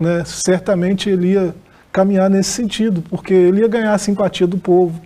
né, 0.00 0.22
certamente 0.24 1.10
ele 1.10 1.32
ia 1.32 1.54
caminhar 1.92 2.30
nesse 2.30 2.48
sentido, 2.48 3.04
porque 3.10 3.34
ele 3.34 3.60
ia 3.60 3.68
ganhar 3.68 3.92
a 3.92 3.98
simpatia 3.98 4.46
do 4.46 4.56
povo, 4.56 4.98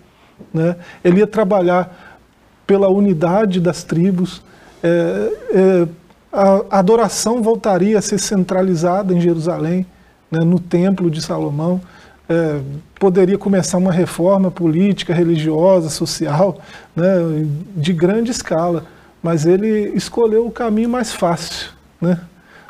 né? 0.54 0.76
ele 1.02 1.18
ia 1.18 1.26
trabalhar 1.26 2.22
pela 2.64 2.88
unidade 2.88 3.60
das 3.60 3.82
tribos. 3.82 4.44
É, 4.80 5.32
é, 5.50 5.88
a 6.32 6.78
adoração 6.78 7.42
voltaria 7.42 7.98
a 7.98 8.00
ser 8.00 8.20
centralizada 8.20 9.12
em 9.12 9.20
Jerusalém, 9.20 9.84
né, 10.30 10.38
no 10.44 10.60
Templo 10.60 11.10
de 11.10 11.20
Salomão. 11.20 11.80
É, 12.28 12.60
poderia 13.00 13.36
começar 13.36 13.78
uma 13.78 13.90
reforma 13.90 14.52
política, 14.52 15.12
religiosa, 15.12 15.88
social, 15.88 16.60
né, 16.94 17.44
de 17.74 17.92
grande 17.92 18.30
escala, 18.30 18.84
mas 19.26 19.44
ele 19.44 19.90
escolheu 19.96 20.46
o 20.46 20.52
caminho 20.52 20.88
mais 20.88 21.12
fácil. 21.12 21.70
Né? 22.00 22.16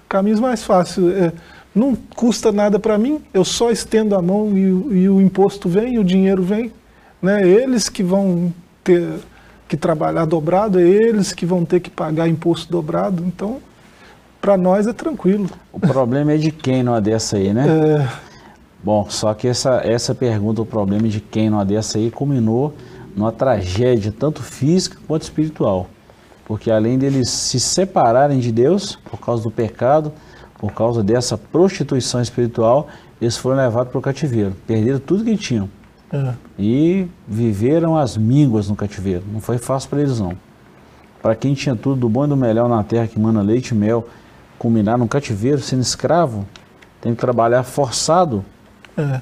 O 0.02 0.08
caminho 0.08 0.40
mais 0.40 0.64
fácil 0.64 1.10
é, 1.10 1.30
não 1.74 1.94
custa 1.94 2.50
nada 2.50 2.78
para 2.78 2.96
mim, 2.96 3.20
eu 3.34 3.44
só 3.44 3.70
estendo 3.70 4.14
a 4.14 4.22
mão 4.22 4.56
e, 4.56 4.60
e, 5.00 5.08
o 5.10 5.20
imposto 5.20 5.68
vem, 5.68 5.98
o 5.98 6.04
dinheiro 6.04 6.42
vem. 6.42 6.72
Né? 7.20 7.46
Eles 7.46 7.90
que 7.90 8.02
vão 8.02 8.54
ter 8.82 9.06
que 9.68 9.76
trabalhar 9.76 10.24
dobrado, 10.24 10.78
é 10.78 10.82
eles 10.82 11.34
que 11.34 11.44
vão 11.44 11.62
ter 11.62 11.80
que 11.80 11.90
pagar 11.90 12.26
imposto 12.26 12.72
dobrado. 12.72 13.22
Então, 13.26 13.58
para 14.40 14.56
nós 14.56 14.86
é 14.86 14.94
tranquilo. 14.94 15.50
O 15.70 15.78
problema 15.78 16.32
é 16.32 16.36
de 16.38 16.50
quem 16.50 16.82
numa 16.82 17.02
dessa 17.02 17.36
aí, 17.36 17.52
né? 17.52 17.66
É... 17.68 18.08
Bom, 18.82 19.10
só 19.10 19.34
que 19.34 19.46
essa, 19.46 19.82
essa 19.84 20.14
pergunta, 20.14 20.62
o 20.62 20.66
problema 20.66 21.06
é 21.06 21.10
de 21.10 21.20
quem 21.20 21.50
numa 21.50 21.66
dessa 21.66 21.98
aí, 21.98 22.10
culminou 22.10 22.72
numa 23.14 23.30
tragédia, 23.30 24.10
tanto 24.10 24.42
física 24.42 24.96
quanto 25.06 25.24
espiritual. 25.24 25.90
Porque 26.46 26.70
além 26.70 26.96
deles 26.96 27.28
se 27.28 27.58
separarem 27.58 28.38
de 28.38 28.52
Deus, 28.52 28.96
por 29.10 29.18
causa 29.18 29.42
do 29.42 29.50
pecado, 29.50 30.12
por 30.58 30.72
causa 30.72 31.02
dessa 31.02 31.36
prostituição 31.36 32.22
espiritual, 32.22 32.86
eles 33.20 33.36
foram 33.36 33.56
levados 33.56 33.90
para 33.90 33.98
o 33.98 34.02
cativeiro. 34.02 34.56
Perderam 34.66 35.00
tudo 35.00 35.24
que 35.24 35.36
tinham. 35.36 35.68
É. 36.12 36.34
E 36.56 37.08
viveram 37.26 37.96
as 37.96 38.16
mínguas 38.16 38.68
no 38.68 38.76
cativeiro. 38.76 39.24
Não 39.30 39.40
foi 39.40 39.58
fácil 39.58 39.90
para 39.90 40.00
eles, 40.00 40.20
não. 40.20 40.34
Para 41.20 41.34
quem 41.34 41.52
tinha 41.52 41.74
tudo 41.74 42.00
do 42.02 42.08
bom 42.08 42.24
e 42.24 42.28
do 42.28 42.36
melhor 42.36 42.68
na 42.68 42.84
terra 42.84 43.08
que 43.08 43.18
manda 43.18 43.42
leite 43.42 43.70
e 43.70 43.74
mel, 43.74 44.06
culminar 44.56 44.96
no 44.96 45.08
cativeiro, 45.08 45.60
sendo 45.60 45.82
escravo, 45.82 46.46
tem 47.00 47.12
que 47.12 47.20
trabalhar 47.20 47.64
forçado. 47.64 48.44
É. 48.96 49.20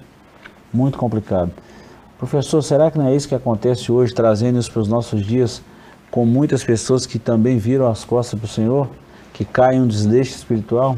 Muito 0.71 0.99
complicado. 0.99 1.51
Professor, 2.19 2.63
será 2.63 2.91
que 2.91 2.99
não 2.99 3.09
é 3.09 3.17
isso 3.17 3.27
que 3.27 3.35
acontece 3.35 3.91
hoje, 3.91 4.13
trazendo 4.13 4.59
isso 4.59 4.71
para 4.71 4.83
os 4.83 4.89
nossos 4.89 5.25
dias, 5.25 5.63
com 6.15 6.25
muitas 6.25 6.63
pessoas 6.63 7.07
que 7.07 7.19
também 7.19 7.59
viram 7.59 7.91
as 7.91 8.05
costas 8.05 8.39
para 8.39 8.47
o 8.47 8.49
Senhor, 8.49 8.89
que 9.33 9.45
caem 9.45 9.81
um 9.81 9.89
desleixo 9.89 10.37
espiritual? 10.37 10.97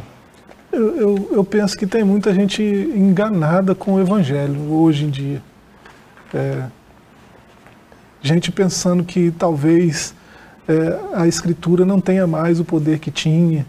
Eu, 0.71 0.95
eu, 0.95 1.29
eu 1.33 1.43
penso 1.43 1.75
que 1.75 1.87
tem 1.87 2.05
muita 2.05 2.35
gente 2.35 2.63
enganada 2.63 3.75
com 3.75 3.95
o 3.95 4.01
Evangelho 4.01 4.71
hoje 4.71 5.07
em 5.07 5.09
dia. 5.09 5.43
É, 6.35 6.65
gente 8.21 8.53
pensando 8.53 9.03
que 9.05 9.31
talvez 9.31 10.15
é, 10.69 10.99
a 11.15 11.27
Escritura 11.27 11.87
não 11.87 11.99
tenha 11.99 12.27
mais 12.27 12.61
o 12.61 12.65
poder 12.65 12.99
que 12.99 13.11
tinha, 13.11 13.65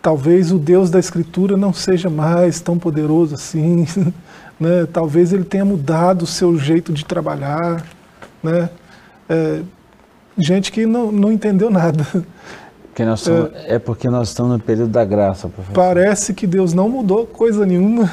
talvez 0.00 0.50
o 0.50 0.58
Deus 0.58 0.88
da 0.88 0.98
Escritura 0.98 1.54
não 1.54 1.74
seja 1.74 2.08
mais 2.08 2.62
tão 2.62 2.78
poderoso 2.78 3.34
assim, 3.34 3.86
né? 4.58 4.88
talvez 4.90 5.34
ele 5.34 5.44
tenha 5.44 5.66
mudado 5.66 6.22
o 6.22 6.26
seu 6.26 6.58
jeito 6.58 6.94
de 6.94 7.04
trabalhar. 7.04 7.84
Né? 8.42 8.70
É, 9.28 9.60
gente 10.38 10.70
que 10.72 10.86
não, 10.86 11.10
não 11.10 11.32
entendeu 11.32 11.70
nada. 11.70 12.06
Somos, 13.16 13.52
é, 13.54 13.74
é, 13.74 13.78
porque 13.78 14.08
nós 14.08 14.28
estamos 14.28 14.52
no 14.52 14.58
período 14.58 14.90
da 14.90 15.04
graça, 15.04 15.48
professor. 15.48 15.72
Parece 15.72 16.34
que 16.34 16.46
Deus 16.46 16.72
não 16.74 16.88
mudou 16.88 17.26
coisa 17.26 17.64
nenhuma. 17.64 18.10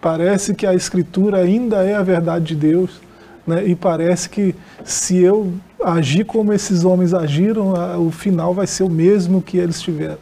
Parece 0.00 0.54
que 0.54 0.66
a 0.66 0.74
Escritura 0.74 1.38
ainda 1.38 1.82
é 1.82 1.94
a 1.94 2.02
verdade 2.02 2.44
de 2.44 2.54
Deus, 2.54 3.00
né? 3.46 3.64
e 3.64 3.74
parece 3.74 4.28
que 4.28 4.54
se 4.84 5.16
eu 5.16 5.54
agir 5.82 6.24
como 6.24 6.52
esses 6.52 6.84
homens 6.84 7.14
agiram, 7.14 7.72
o 8.06 8.10
final 8.10 8.52
vai 8.52 8.66
ser 8.66 8.82
o 8.82 8.90
mesmo 8.90 9.40
que 9.40 9.56
eles 9.56 9.80
tiveram. 9.80 10.18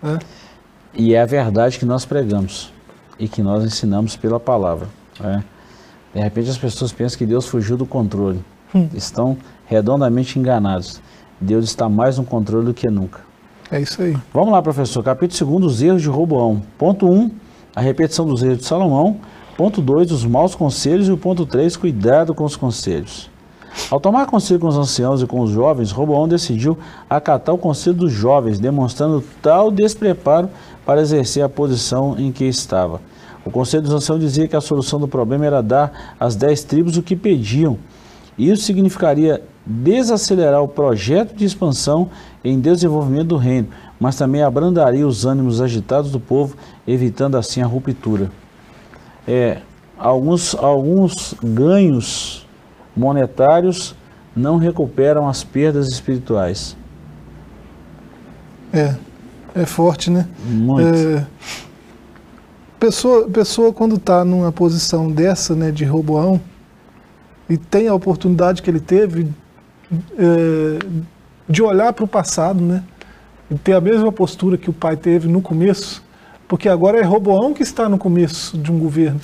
Né? 0.00 0.20
E 0.94 1.14
é 1.14 1.20
a 1.20 1.26
verdade 1.26 1.76
que 1.80 1.84
nós 1.84 2.04
pregamos 2.04 2.72
e 3.18 3.26
que 3.26 3.42
nós 3.42 3.64
ensinamos 3.64 4.16
pela 4.16 4.38
palavra. 4.38 4.86
Né? 5.18 5.42
De 6.14 6.20
repente 6.20 6.50
as 6.50 6.58
pessoas 6.58 6.92
pensam 6.92 7.18
que 7.18 7.26
Deus 7.26 7.48
fugiu 7.48 7.76
do 7.76 7.84
controle. 7.84 8.44
Hum. 8.72 8.88
Estão 8.94 9.36
redondamente 9.68 10.38
enganados. 10.38 11.00
Deus 11.40 11.66
está 11.66 11.88
mais 11.88 12.18
no 12.18 12.24
controle 12.24 12.66
do 12.66 12.74
que 12.74 12.88
nunca. 12.88 13.20
É 13.70 13.80
isso 13.80 14.02
aí. 14.02 14.16
Vamos 14.32 14.50
lá, 14.50 14.62
professor. 14.62 15.02
Capítulo 15.04 15.60
2, 15.60 15.72
os 15.72 15.82
erros 15.82 16.02
de 16.02 16.08
Roboão. 16.08 16.62
Ponto 16.78 17.06
1. 17.06 17.12
Um, 17.12 17.30
a 17.76 17.80
repetição 17.80 18.26
dos 18.26 18.42
erros 18.42 18.58
de 18.58 18.64
Salomão. 18.64 19.18
Ponto 19.56 19.82
2, 19.82 20.10
os 20.10 20.24
maus 20.24 20.54
conselhos. 20.54 21.06
E 21.08 21.12
o 21.12 21.18
ponto 21.18 21.44
3, 21.44 21.76
cuidado 21.76 22.34
com 22.34 22.44
os 22.44 22.56
conselhos. 22.56 23.30
Ao 23.90 24.00
tomar 24.00 24.26
conselho 24.26 24.58
com 24.58 24.68
os 24.68 24.76
anciãos 24.76 25.22
e 25.22 25.26
com 25.26 25.40
os 25.40 25.50
jovens, 25.50 25.90
Roboão 25.90 26.26
decidiu 26.26 26.76
acatar 27.08 27.54
o 27.54 27.58
conselho 27.58 27.96
dos 27.96 28.12
jovens, 28.12 28.58
demonstrando 28.58 29.22
tal 29.42 29.70
despreparo 29.70 30.48
para 30.84 31.00
exercer 31.00 31.44
a 31.44 31.48
posição 31.48 32.16
em 32.18 32.32
que 32.32 32.44
estava. 32.44 33.00
O 33.44 33.50
conselho 33.50 33.82
dos 33.82 33.92
anciãos 33.92 34.20
dizia 34.20 34.48
que 34.48 34.56
a 34.56 34.60
solução 34.60 34.98
do 34.98 35.06
problema 35.06 35.46
era 35.46 35.62
dar 35.62 36.14
às 36.18 36.34
dez 36.34 36.64
tribos 36.64 36.96
o 36.96 37.02
que 37.02 37.14
pediam. 37.14 37.78
Isso 38.38 38.62
significaria 38.62 39.42
desacelerar 39.66 40.62
o 40.62 40.68
projeto 40.68 41.34
de 41.34 41.44
expansão 41.44 42.08
em 42.44 42.60
desenvolvimento 42.60 43.28
do 43.28 43.36
reino, 43.36 43.68
mas 43.98 44.16
também 44.16 44.42
abrandaria 44.42 45.06
os 45.06 45.26
ânimos 45.26 45.60
agitados 45.60 46.10
do 46.10 46.20
povo, 46.20 46.56
evitando 46.86 47.36
assim 47.36 47.60
a 47.60 47.66
ruptura. 47.66 48.30
É, 49.26 49.58
alguns, 49.98 50.54
alguns 50.54 51.34
ganhos 51.42 52.46
monetários 52.96 53.94
não 54.34 54.56
recuperam 54.56 55.28
as 55.28 55.42
perdas 55.42 55.88
espirituais. 55.88 56.76
É, 58.72 58.94
é 59.54 59.66
forte, 59.66 60.10
né? 60.10 60.28
Muito. 60.44 60.86
É, 60.86 61.26
pessoa, 62.78 63.28
pessoa 63.28 63.72
quando 63.72 63.96
está 63.96 64.24
numa 64.24 64.52
posição 64.52 65.10
dessa, 65.10 65.54
né, 65.54 65.70
de 65.70 65.84
Roboão, 65.84 66.40
e 67.48 67.56
tem 67.56 67.88
a 67.88 67.94
oportunidade 67.94 68.62
que 68.62 68.70
ele 68.70 68.80
teve 68.80 69.28
é, 70.18 70.78
de 71.48 71.62
olhar 71.62 71.92
para 71.92 72.04
o 72.04 72.08
passado, 72.08 72.60
né? 72.60 72.84
E 73.50 73.54
ter 73.56 73.72
a 73.72 73.80
mesma 73.80 74.12
postura 74.12 74.58
que 74.58 74.68
o 74.68 74.72
pai 74.72 74.96
teve 74.96 75.26
no 75.26 75.40
começo, 75.40 76.04
porque 76.46 76.68
agora 76.68 76.98
é 76.98 77.02
Roboão 77.02 77.54
que 77.54 77.62
está 77.62 77.88
no 77.88 77.96
começo 77.96 78.58
de 78.58 78.70
um 78.70 78.78
governo. 78.78 79.20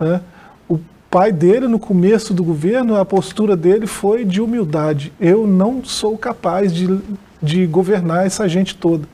Né? 0.00 0.20
O, 0.66 0.78
pai 1.10 1.32
dele, 1.32 1.66
no 1.68 1.78
começo 1.78 2.34
do 2.34 2.42
governo, 2.42 2.96
a 2.96 3.04
postura 3.04 3.56
dele 3.56 3.86
foi 3.86 4.24
de 4.24 4.40
humildade. 4.40 5.12
Eu 5.20 5.46
não 5.46 5.84
sou 5.84 6.16
capaz 6.16 6.72
de, 6.72 7.00
de 7.42 7.66
governar 7.66 8.26
essa 8.26 8.48
gente 8.48 8.74
toda. 8.74 9.06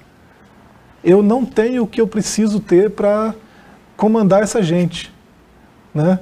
Eu 1.02 1.22
não 1.22 1.44
tenho 1.44 1.84
o 1.84 1.86
que 1.86 2.00
eu 2.00 2.06
preciso 2.06 2.60
ter 2.60 2.90
para 2.90 3.34
comandar 3.96 4.42
essa 4.42 4.62
gente, 4.62 5.12
né? 5.92 6.18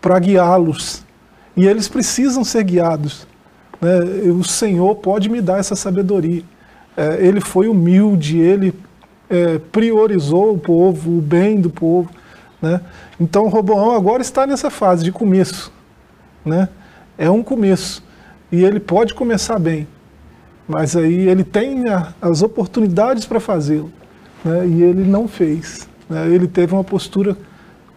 para 0.00 0.18
guiá-los. 0.18 1.05
E 1.56 1.66
eles 1.66 1.88
precisam 1.88 2.44
ser 2.44 2.64
guiados. 2.64 3.26
Né? 3.80 3.98
O 4.30 4.44
Senhor 4.44 4.94
pode 4.96 5.28
me 5.28 5.40
dar 5.40 5.58
essa 5.58 5.74
sabedoria. 5.74 6.42
É, 6.96 7.26
ele 7.26 7.40
foi 7.40 7.68
humilde, 7.68 8.38
ele 8.38 8.74
é, 9.28 9.58
priorizou 9.58 10.54
o 10.54 10.58
povo, 10.58 11.18
o 11.18 11.20
bem 11.20 11.60
do 11.60 11.70
povo. 11.70 12.10
Né? 12.60 12.80
Então 13.18 13.48
Roboão 13.48 13.92
agora 13.92 14.22
está 14.22 14.46
nessa 14.46 14.70
fase 14.70 15.04
de 15.04 15.12
começo. 15.12 15.72
Né? 16.44 16.68
É 17.16 17.30
um 17.30 17.42
começo. 17.42 18.02
E 18.52 18.62
ele 18.62 18.78
pode 18.78 19.14
começar 19.14 19.58
bem. 19.58 19.88
Mas 20.68 20.96
aí 20.96 21.28
ele 21.28 21.44
tem 21.44 21.88
a, 21.88 22.12
as 22.20 22.42
oportunidades 22.42 23.24
para 23.24 23.40
fazê-lo. 23.40 23.90
Né? 24.44 24.66
E 24.66 24.82
ele 24.82 25.04
não 25.04 25.26
fez. 25.26 25.88
Né? 26.08 26.28
Ele 26.28 26.46
teve 26.46 26.74
uma 26.74 26.84
postura 26.84 27.36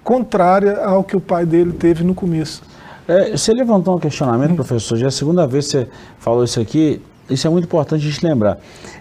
contrária 0.04 0.84
ao 0.84 1.04
que 1.04 1.16
o 1.16 1.22
pai 1.22 1.46
dele 1.46 1.74
teve 1.74 2.04
no 2.04 2.16
começo. 2.16 2.64
É, 3.10 3.32
você 3.36 3.52
levantou 3.56 3.96
um 3.96 4.00
questionamento, 4.00 4.54
professor, 4.54 4.96
já 4.96 5.06
é 5.06 5.08
a 5.08 5.12
segunda 5.12 5.48
vez 5.48 5.66
que 5.66 5.72
você 5.72 5.88
falou 6.20 6.44
isso 6.44 6.60
aqui, 6.60 7.02
isso 7.28 7.48
é 7.48 7.50
muito 7.50 7.66
importante 7.66 8.06
a 8.06 8.08
gente 8.08 8.24
lembrar. 8.24 8.60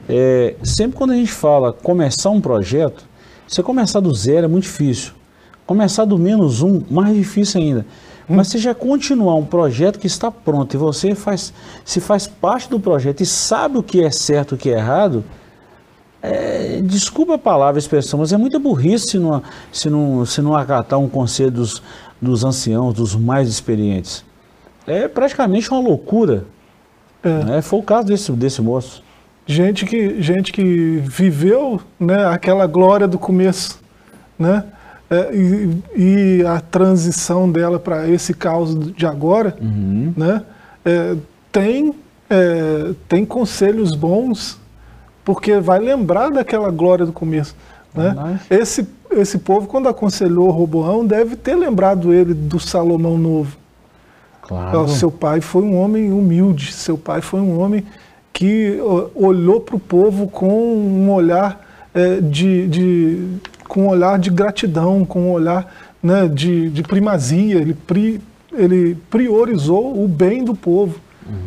É, 0.09 0.55
sempre 0.63 0.97
quando 0.97 1.11
a 1.11 1.15
gente 1.15 1.31
fala 1.31 1.75
começar 1.75 2.31
um 2.31 2.41
projeto, 2.41 3.05
você 3.47 3.63
começar 3.63 4.01
do 4.01 4.15
zero 4.15 4.47
é 4.47 4.49
muito 4.49 4.65
difícil. 4.65 5.13
Começar 5.67 6.07
do 6.07 6.17
menos 6.17 6.63
um, 6.63 6.81
mais 6.91 7.15
difícil 7.15 7.61
ainda. 7.61 7.85
Mas 8.27 8.49
se 8.49 8.57
já 8.57 8.75
continuar 8.75 9.35
um 9.35 9.45
projeto 9.45 9.99
que 9.99 10.07
está 10.07 10.31
pronto 10.31 10.73
e 10.73 10.79
você 10.79 11.15
faz, 11.15 11.53
se 11.85 12.01
faz 12.01 12.27
parte 12.27 12.71
do 12.71 12.81
projeto 12.81 13.21
e 13.21 13.27
sabe 13.27 13.77
o 13.77 13.83
que 13.83 14.03
é 14.03 14.11
certo 14.11 14.53
e 14.53 14.57
o 14.57 14.59
que 14.59 14.71
é 14.71 14.79
errado, 14.79 15.23
é, 16.23 16.81
desculpa 16.83 17.35
a 17.35 17.39
palavra, 17.39 17.79
a 17.79 17.81
expressão, 17.81 18.19
mas 18.19 18.33
é 18.33 18.37
muita 18.37 18.59
burrice 18.59 19.13
se 19.13 19.19
não, 19.19 19.43
se 19.73 19.89
não, 19.89 20.27
se 20.27 20.43
não 20.43 20.57
acatar 20.57 20.99
um 20.99 21.09
conselho 21.09 21.53
dos, 21.53 21.83
dos 22.21 22.45
anciãos, 22.45 22.95
dos 22.95 23.15
mais 23.15 23.49
experientes. 23.49 24.25
É 24.87 25.07
praticamente 25.07 25.71
uma 25.71 25.81
loucura. 25.81 26.45
É. 27.23 27.45
Né? 27.45 27.63
Foi 27.63 27.79
o 27.79 27.83
caso 27.83 28.09
desse, 28.09 28.33
desse 28.33 28.61
moço. 28.61 29.03
Gente 29.47 29.87
que, 29.87 30.21
gente 30.21 30.53
que 30.53 31.03
viveu 31.05 31.81
né, 31.99 32.27
aquela 32.27 32.67
glória 32.67 33.09
do 33.09 33.19
começo, 33.19 33.81
né? 34.39 34.65
É, 35.11 35.35
e, 35.35 35.83
e, 35.97 36.47
a 36.47 36.61
transição 36.61 37.51
dela 37.51 37.79
para 37.79 38.07
esse 38.07 38.35
caos 38.35 38.93
de 38.93 39.07
agora, 39.07 39.57
uhum. 39.59 40.13
né? 40.15 40.43
É, 40.85 41.17
tem, 41.51 41.95
é, 42.29 42.93
tem 43.09 43.25
conselhos 43.25 43.95
bons, 43.95 44.59
porque 45.29 45.61
vai 45.61 45.79
lembrar 45.79 46.31
daquela 46.31 46.71
glória 46.71 47.05
do 47.05 47.13
começo. 47.13 47.55
Né? 47.95 48.41
Esse, 48.49 48.89
esse 49.11 49.37
povo, 49.37 49.67
quando 49.67 49.87
aconselhou 49.87 50.49
Roboão, 50.49 51.05
deve 51.05 51.37
ter 51.37 51.55
lembrado 51.55 52.15
ele 52.15 52.33
do 52.33 52.59
Salomão 52.59 53.19
Novo. 53.19 53.55
Claro. 54.41 54.89
Seu 54.89 55.11
pai 55.11 55.43
foi 55.43 55.63
um 55.65 55.77
homem 55.77 56.11
humilde, 56.11 56.73
seu 56.73 56.97
pai 56.97 57.21
foi 57.21 57.41
um 57.41 57.61
homem 57.61 57.85
que 58.33 58.79
olhou 59.15 59.61
para 59.61 59.77
o 59.77 59.79
povo 59.79 60.29
com 60.29 60.49
um 60.49 61.11
olhar 61.13 61.63
é, 61.93 62.23
de, 62.23 62.67
de, 62.67 63.29
com 63.69 63.83
um 63.83 63.89
olhar 63.89 64.19
de 64.19 64.31
gratidão, 64.31 65.05
com 65.05 65.25
um 65.25 65.33
olhar 65.33 65.71
né, 66.03 66.27
de, 66.27 66.71
de 66.71 66.83
primazia. 66.83 67.57
Ele, 67.57 67.75
pri, 67.75 68.19
ele 68.51 68.97
priorizou 69.11 70.03
o 70.03 70.09
bem 70.09 70.43
do 70.43 70.55
povo. 70.55 70.99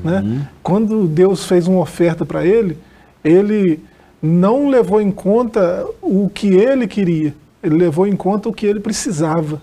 Né? 0.03 0.19
Uhum. 0.19 0.35
Né? 0.35 0.47
Quando 0.61 1.07
Deus 1.07 1.45
fez 1.47 1.67
uma 1.67 1.79
oferta 1.79 2.23
para 2.23 2.45
ele, 2.45 2.77
ele 3.23 3.79
não 4.21 4.69
levou 4.69 5.01
em 5.01 5.11
conta 5.11 5.85
o 6.01 6.29
que 6.29 6.47
ele 6.47 6.87
queria, 6.87 7.33
ele 7.63 7.75
levou 7.75 8.07
em 8.07 8.15
conta 8.15 8.49
o 8.49 8.53
que 8.53 8.65
ele 8.65 8.79
precisava. 8.79 9.61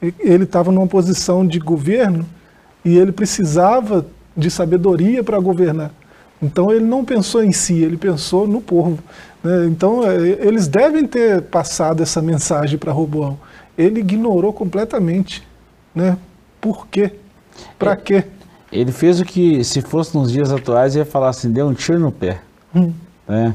Ele 0.00 0.44
estava 0.44 0.70
numa 0.70 0.86
posição 0.86 1.44
de 1.46 1.58
governo 1.58 2.24
e 2.84 2.96
ele 2.96 3.10
precisava 3.10 4.06
de 4.36 4.50
sabedoria 4.50 5.24
para 5.24 5.38
governar. 5.40 5.90
Então 6.40 6.70
ele 6.70 6.84
não 6.84 7.04
pensou 7.04 7.42
em 7.42 7.50
si, 7.50 7.82
ele 7.82 7.96
pensou 7.96 8.46
no 8.46 8.60
povo. 8.60 8.98
Né? 9.42 9.66
Então 9.66 10.08
é, 10.08 10.16
eles 10.46 10.68
devem 10.68 11.04
ter 11.04 11.42
passado 11.42 12.02
essa 12.02 12.22
mensagem 12.22 12.78
para 12.78 12.92
Roboão. 12.92 13.38
Ele 13.76 14.00
ignorou 14.00 14.52
completamente. 14.52 15.46
Né? 15.92 16.16
Por 16.60 16.86
quê? 16.86 17.12
Para 17.76 17.96
quê? 17.96 18.24
Ele 18.70 18.92
fez 18.92 19.20
o 19.20 19.24
que, 19.24 19.64
se 19.64 19.80
fosse 19.80 20.16
nos 20.16 20.30
dias 20.30 20.52
atuais, 20.52 20.94
ia 20.94 21.04
falar 21.04 21.30
assim: 21.30 21.50
deu 21.50 21.66
um 21.66 21.74
tiro 21.74 21.98
no 21.98 22.12
pé. 22.12 22.40
Hum. 22.74 22.92
Né? 23.26 23.54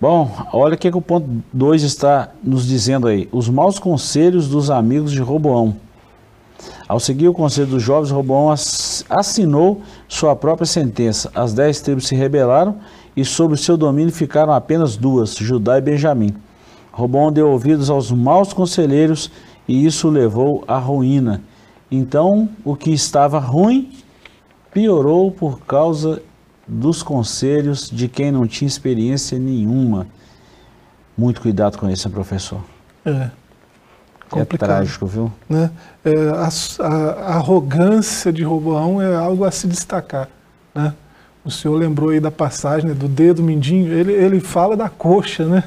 Bom, 0.00 0.30
olha 0.52 0.74
o 0.74 0.78
que, 0.78 0.90
que 0.90 0.96
o 0.96 1.02
ponto 1.02 1.28
2 1.52 1.82
está 1.82 2.30
nos 2.42 2.66
dizendo 2.66 3.06
aí. 3.06 3.28
Os 3.30 3.48
maus 3.48 3.78
conselhos 3.78 4.48
dos 4.48 4.70
amigos 4.70 5.12
de 5.12 5.20
Roboão. 5.20 5.76
Ao 6.88 6.98
seguir 6.98 7.28
o 7.28 7.34
conselho 7.34 7.68
dos 7.68 7.82
jovens, 7.82 8.10
Roboão 8.10 8.50
assinou 9.08 9.82
sua 10.08 10.34
própria 10.34 10.66
sentença. 10.66 11.30
As 11.34 11.52
dez 11.52 11.80
tribos 11.80 12.08
se 12.08 12.14
rebelaram 12.14 12.76
e 13.16 13.24
sobre 13.24 13.56
seu 13.56 13.76
domínio 13.76 14.12
ficaram 14.12 14.52
apenas 14.52 14.96
duas, 14.96 15.36
Judá 15.36 15.78
e 15.78 15.82
Benjamim. 15.82 16.34
Roboão 16.90 17.30
deu 17.30 17.48
ouvidos 17.48 17.90
aos 17.90 18.10
maus 18.10 18.52
conselheiros 18.52 19.30
e 19.68 19.84
isso 19.86 20.08
levou 20.08 20.64
à 20.66 20.78
ruína. 20.78 21.42
Então, 21.90 22.48
o 22.64 22.74
que 22.74 22.90
estava 22.90 23.38
ruim 23.38 23.92
piorou 24.72 25.30
por 25.30 25.60
causa 25.60 26.22
dos 26.70 27.02
conselhos 27.02 27.90
de 27.90 28.06
quem 28.06 28.30
não 28.30 28.46
tinha 28.46 28.68
experiência 28.68 29.38
nenhuma. 29.38 30.06
Muito 31.18 31.40
cuidado 31.40 31.76
com 31.76 31.90
isso, 31.90 32.08
professor. 32.08 32.60
É. 33.04 33.10
É 33.10 33.30
complicado. 34.28 34.70
É 34.70 34.74
trágico, 34.74 35.06
viu? 35.06 35.32
Né? 35.48 35.70
É, 36.04 36.14
a, 36.30 36.48
a, 36.86 37.34
arrogância 37.34 38.32
de 38.32 38.44
Roboão 38.44 39.02
é 39.02 39.16
algo 39.16 39.44
a 39.44 39.50
se 39.50 39.66
destacar. 39.66 40.28
Né? 40.72 40.94
O 41.44 41.50
senhor 41.50 41.74
lembrou 41.74 42.10
aí 42.10 42.20
da 42.20 42.30
passagem 42.30 42.88
né, 42.88 42.94
do 42.94 43.08
dedo 43.08 43.42
mindinho, 43.42 43.92
ele, 43.92 44.12
ele 44.12 44.40
fala 44.40 44.76
da 44.76 44.88
coxa, 44.88 45.46
né? 45.46 45.64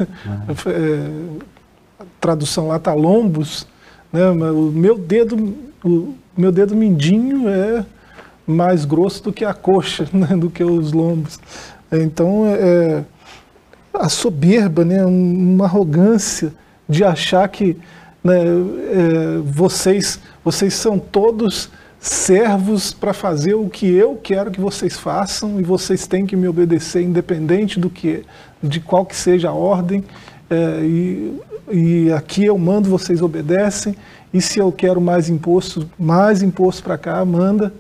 É. 0.48 0.70
É, 0.70 2.04
a 2.04 2.06
tradução 2.22 2.70
lá 2.70 2.78
está 2.78 2.94
lombos, 2.94 3.68
né? 4.12 4.30
o 4.30 4.72
meu 4.72 4.98
dedo, 4.98 5.36
o 5.84 6.16
meu 6.38 6.52
dedo 6.52 6.76
mindinho 6.76 7.50
é 7.50 7.86
mais 8.46 8.86
grosso 8.86 9.24
do 9.24 9.34
que 9.34 9.46
a 9.46 9.54
coxa, 9.54 10.08
né? 10.14 10.28
do 10.36 10.50
que 10.50 10.64
os 10.64 10.92
lombos. 10.92 11.40
Então, 11.92 12.46
é, 12.48 13.04
a 13.94 14.10
soberba, 14.10 14.84
né? 14.84 15.06
uma 15.06 15.66
arrogância 15.66 16.54
de 16.88 17.04
achar 17.04 17.48
que 17.48 17.78
né, 18.24 18.40
é, 18.42 19.38
vocês, 19.44 20.20
vocês 20.44 20.74
são 20.74 20.98
todos 20.98 21.70
servos 22.00 22.92
para 22.92 23.14
fazer 23.14 23.54
o 23.54 23.70
que 23.70 23.88
eu 23.88 24.20
quero 24.22 24.52
que 24.52 24.60
vocês 24.60 24.98
façam 24.98 25.60
e 25.60 25.64
vocês 25.64 26.06
têm 26.06 26.26
que 26.26 26.36
me 26.36 26.48
obedecer 26.48 27.02
independente 27.02 27.80
do 27.80 27.90
que 27.90 28.26
de 28.62 28.82
qual 28.82 29.06
que 29.06 29.16
seja 29.16 29.50
a 29.50 29.54
ordem 29.54 30.04
é, 30.50 30.80
e, 30.84 31.42
e 31.72 32.12
aqui 32.12 32.44
eu 32.44 32.58
mando 32.58 32.90
vocês 32.90 33.22
obedecem 33.22 33.96
e 34.34 34.42
se 34.42 34.60
eu 34.60 34.70
quero 34.70 35.00
mais 35.00 35.30
imposto 35.30 35.90
mais 35.98 36.44
imposto 36.44 36.84
para 36.84 36.98
cá 36.98 37.24
manda 37.24 37.74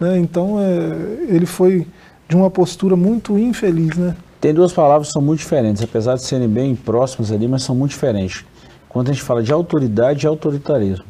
né? 0.00 0.18
então 0.18 0.58
é, 0.58 1.32
ele 1.32 1.46
foi 1.46 1.86
de 2.28 2.34
uma 2.34 2.50
postura 2.50 2.96
muito 2.96 3.38
infeliz 3.38 3.96
né 3.96 4.16
tem 4.40 4.54
duas 4.54 4.72
palavras 4.72 5.08
que 5.08 5.12
são 5.12 5.22
muito 5.22 5.40
diferentes 5.40 5.82
apesar 5.82 6.16
de 6.16 6.22
serem 6.22 6.48
bem 6.48 6.74
próximas 6.74 7.30
ali 7.30 7.46
mas 7.46 7.62
são 7.62 7.74
muito 7.74 7.90
diferentes 7.90 8.44
quando 8.90 9.08
a 9.08 9.12
gente 9.12 9.22
fala 9.22 9.40
de 9.40 9.52
autoridade 9.52 10.26
e 10.26 10.28
autoritarismo. 10.28 11.04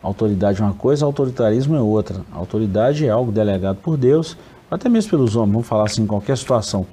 Autoridade 0.00 0.62
é 0.62 0.64
uma 0.64 0.72
coisa, 0.72 1.04
autoritarismo 1.04 1.74
é 1.74 1.80
outra. 1.80 2.24
Autoridade 2.32 3.04
é 3.04 3.10
algo 3.10 3.32
delegado 3.32 3.78
por 3.82 3.96
Deus, 3.96 4.36
até 4.70 4.88
mesmo 4.88 5.10
pelos 5.10 5.34
homens, 5.34 5.52
vamos 5.52 5.66
falar 5.66 5.86
assim 5.86 6.02
em 6.02 6.06
qualquer 6.06 6.38
situação. 6.38 6.86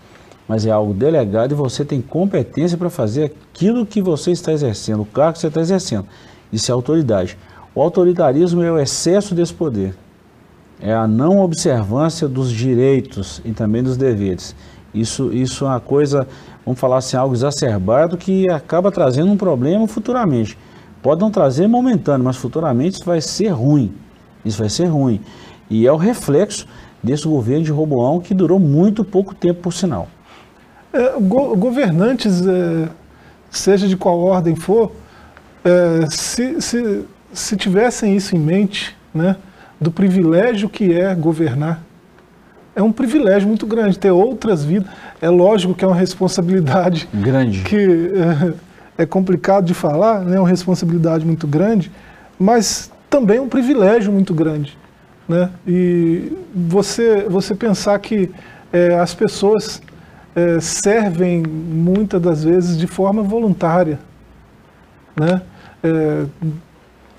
Mas 0.47 0.65
é 0.65 0.71
algo 0.71 0.95
delegado 0.95 1.51
e 1.51 1.55
você 1.55 1.85
tem 1.85 2.01
competência 2.01 2.75
para 2.75 2.89
fazer 2.89 3.25
aquilo 3.25 3.85
que 3.85 4.01
você 4.01 4.31
está 4.31 4.51
exercendo, 4.51 5.03
o 5.03 5.05
cargo 5.05 5.33
que 5.33 5.39
você 5.39 5.47
está 5.47 5.61
exercendo. 5.61 6.07
Isso 6.51 6.71
é 6.71 6.73
autoridade. 6.73 7.37
O 7.75 7.81
autoritarismo 7.81 8.63
é 8.63 8.71
o 8.71 8.79
excesso 8.79 9.35
desse 9.35 9.53
poder. 9.53 9.95
É 10.81 10.93
a 10.93 11.07
não 11.07 11.39
observância 11.39 12.27
dos 12.27 12.51
direitos 12.51 13.41
e 13.43 13.51
também 13.51 13.83
dos 13.83 13.97
deveres. 13.97 14.55
Isso, 14.93 15.31
isso 15.33 15.65
é 15.65 15.67
uma 15.67 15.79
coisa 15.79 16.27
vamos 16.69 16.79
falar 16.79 16.97
assim, 16.97 17.17
algo 17.17 17.33
exacerbado 17.33 18.15
que 18.15 18.49
acaba 18.49 18.91
trazendo 18.91 19.31
um 19.31 19.37
problema 19.37 19.87
futuramente. 19.87 20.55
Pode 21.01 21.19
não 21.19 21.31
trazer 21.31 21.67
momentâneo, 21.67 22.23
mas 22.23 22.37
futuramente 22.37 22.97
isso 22.97 23.05
vai 23.05 23.21
ser 23.21 23.47
ruim. 23.49 23.91
Isso 24.45 24.59
vai 24.59 24.69
ser 24.69 24.85
ruim. 24.85 25.19
E 25.67 25.87
é 25.87 25.91
o 25.91 25.95
reflexo 25.95 26.67
desse 27.01 27.27
governo 27.27 27.63
de 27.63 27.71
Roboão 27.71 28.19
que 28.19 28.35
durou 28.35 28.59
muito 28.59 29.03
pouco 29.03 29.33
tempo, 29.33 29.61
por 29.61 29.73
sinal. 29.73 30.07
É, 30.93 31.19
go 31.19 31.55
governantes, 31.55 32.45
é, 32.45 32.89
seja 33.49 33.87
de 33.87 33.97
qual 33.97 34.19
ordem 34.19 34.55
for, 34.55 34.91
é, 35.63 36.05
se, 36.11 36.61
se, 36.61 37.05
se 37.33 37.57
tivessem 37.57 38.15
isso 38.15 38.35
em 38.35 38.39
mente, 38.39 38.95
né, 39.13 39.35
do 39.79 39.91
privilégio 39.91 40.69
que 40.69 40.93
é 40.93 41.13
governar. 41.15 41.81
É 42.75 42.83
um 42.83 42.91
privilégio 42.91 43.47
muito 43.47 43.65
grande 43.65 43.97
ter 43.97 44.11
outras 44.11 44.63
vidas. 44.63 44.89
É 45.21 45.29
lógico 45.29 45.73
que 45.73 45.83
é 45.83 45.87
uma 45.87 45.95
responsabilidade 45.95 47.07
grande 47.13 47.61
que 47.61 48.11
é, 48.97 49.03
é 49.03 49.05
complicado 49.05 49.65
de 49.65 49.73
falar, 49.73 50.21
né, 50.21 50.37
é 50.37 50.39
uma 50.39 50.47
responsabilidade 50.47 51.25
muito 51.25 51.47
grande, 51.47 51.91
mas 52.37 52.91
também 53.09 53.37
é 53.37 53.41
um 53.41 53.49
privilégio 53.49 54.11
muito 54.11 54.33
grande. 54.33 54.77
Né? 55.27 55.49
E 55.67 56.31
você, 56.53 57.25
você 57.29 57.53
pensar 57.53 57.97
que 57.99 58.31
é, 58.71 58.95
as 58.99 59.13
pessoas 59.13 59.81
é, 60.35 60.59
servem 60.59 61.43
muitas 61.43 62.21
das 62.21 62.43
vezes 62.43 62.77
de 62.77 62.87
forma 62.87 63.21
voluntária. 63.21 63.99
Né? 65.15 65.41
É, 65.83 66.25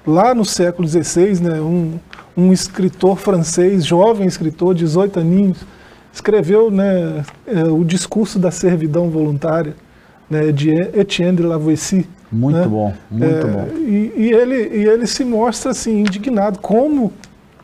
lá 0.06 0.34
no 0.34 0.44
século 0.44 0.88
XVI, 0.88 1.40
né, 1.40 1.60
um, 1.60 1.98
um 2.40 2.52
escritor 2.52 3.16
francês, 3.18 3.84
jovem 3.84 4.26
escritor, 4.26 4.74
18 4.74 5.20
aninhos, 5.20 5.58
escreveu 6.12 6.70
né, 6.70 7.24
é, 7.46 7.64
o 7.64 7.84
discurso 7.84 8.38
da 8.38 8.50
servidão 8.50 9.10
voluntária 9.10 9.74
né, 10.28 10.50
de 10.52 10.70
Etienne 10.70 11.36
de 11.36 11.42
Lavoisier. 11.42 12.04
Muito 12.32 12.58
né? 12.58 12.66
bom, 12.66 12.94
muito 13.10 13.24
É, 13.24 13.44
bom. 13.44 13.68
E, 13.76 14.12
e 14.16 14.32
ele, 14.32 14.78
e 14.78 14.84
ele 14.84 15.06
se 15.06 15.24
mostra 15.24 15.72
assim 15.72 16.00
indignado 16.00 16.58
como 16.60 17.12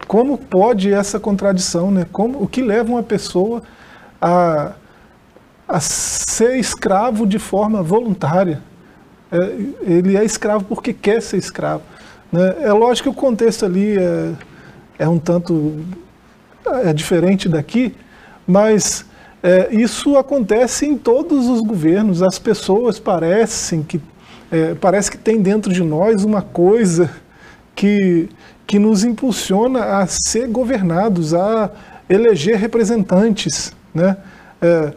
como 0.07 0.39
pode 0.39 0.93
essa 0.93 1.19
contradição, 1.19 1.91
né? 1.91 2.07
Como 2.13 2.41
o 2.43 2.47
que 2.47 2.63
leva 2.63 2.91
uma 2.91 3.03
pessoa 3.03 3.63
a, 4.21 4.73
a 5.67 5.81
ser 5.81 6.59
escravo 6.59 7.27
de 7.27 7.39
forma 7.39 7.83
voluntária? 7.83 8.61
É, 9.33 9.37
ele 9.83 10.17
é 10.17 10.25
escravo 10.25 10.65
porque 10.65 10.93
quer 10.93 11.21
ser 11.21 11.39
escravo. 11.39 11.83
Né? 12.31 12.57
É 12.61 12.73
lógico 12.73 13.11
que 13.11 13.19
o 13.19 13.21
contexto 13.21 13.65
ali 13.65 13.99
é, 13.99 14.33
é 14.99 15.09
um 15.09 15.19
tanto 15.19 15.85
é 16.85 16.93
diferente 16.93 17.49
daqui, 17.49 17.95
mas 18.47 19.05
é, 19.43 19.69
isso 19.73 20.17
acontece 20.17 20.87
em 20.87 20.97
todos 20.97 21.47
os 21.49 21.61
governos. 21.61 22.23
As 22.23 22.39
pessoas 22.39 22.99
parecem 22.99 23.83
que 23.83 24.01
é, 24.51 24.75
parece 24.75 25.11
que 25.11 25.19
tem 25.19 25.41
dentro 25.41 25.73
de 25.73 25.83
nós 25.83 26.25
uma 26.25 26.43
coisa 26.43 27.11
que, 27.75 28.29
que 28.67 28.79
nos 28.79 29.05
impulsiona 29.05 29.99
a 29.99 30.07
ser 30.07 30.49
governados, 30.49 31.35
a 31.35 31.71
eleger 32.09 32.57
representantes. 32.57 33.73
Né? 33.95 34.17
É, 34.61 34.93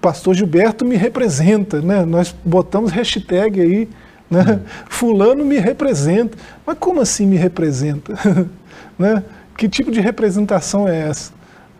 Pastor 0.00 0.34
Gilberto 0.34 0.84
me 0.84 0.96
representa, 0.96 1.80
né? 1.80 2.04
nós 2.04 2.34
botamos 2.44 2.90
hashtag 2.92 3.60
aí, 3.60 3.88
né? 4.30 4.60
fulano 4.88 5.44
me 5.44 5.58
representa. 5.58 6.36
Mas 6.66 6.76
como 6.78 7.00
assim 7.00 7.26
me 7.26 7.36
representa? 7.36 8.14
né? 8.98 9.22
Que 9.58 9.68
tipo 9.68 9.90
de 9.90 10.00
representação 10.00 10.86
é 10.88 11.08
essa? 11.08 11.32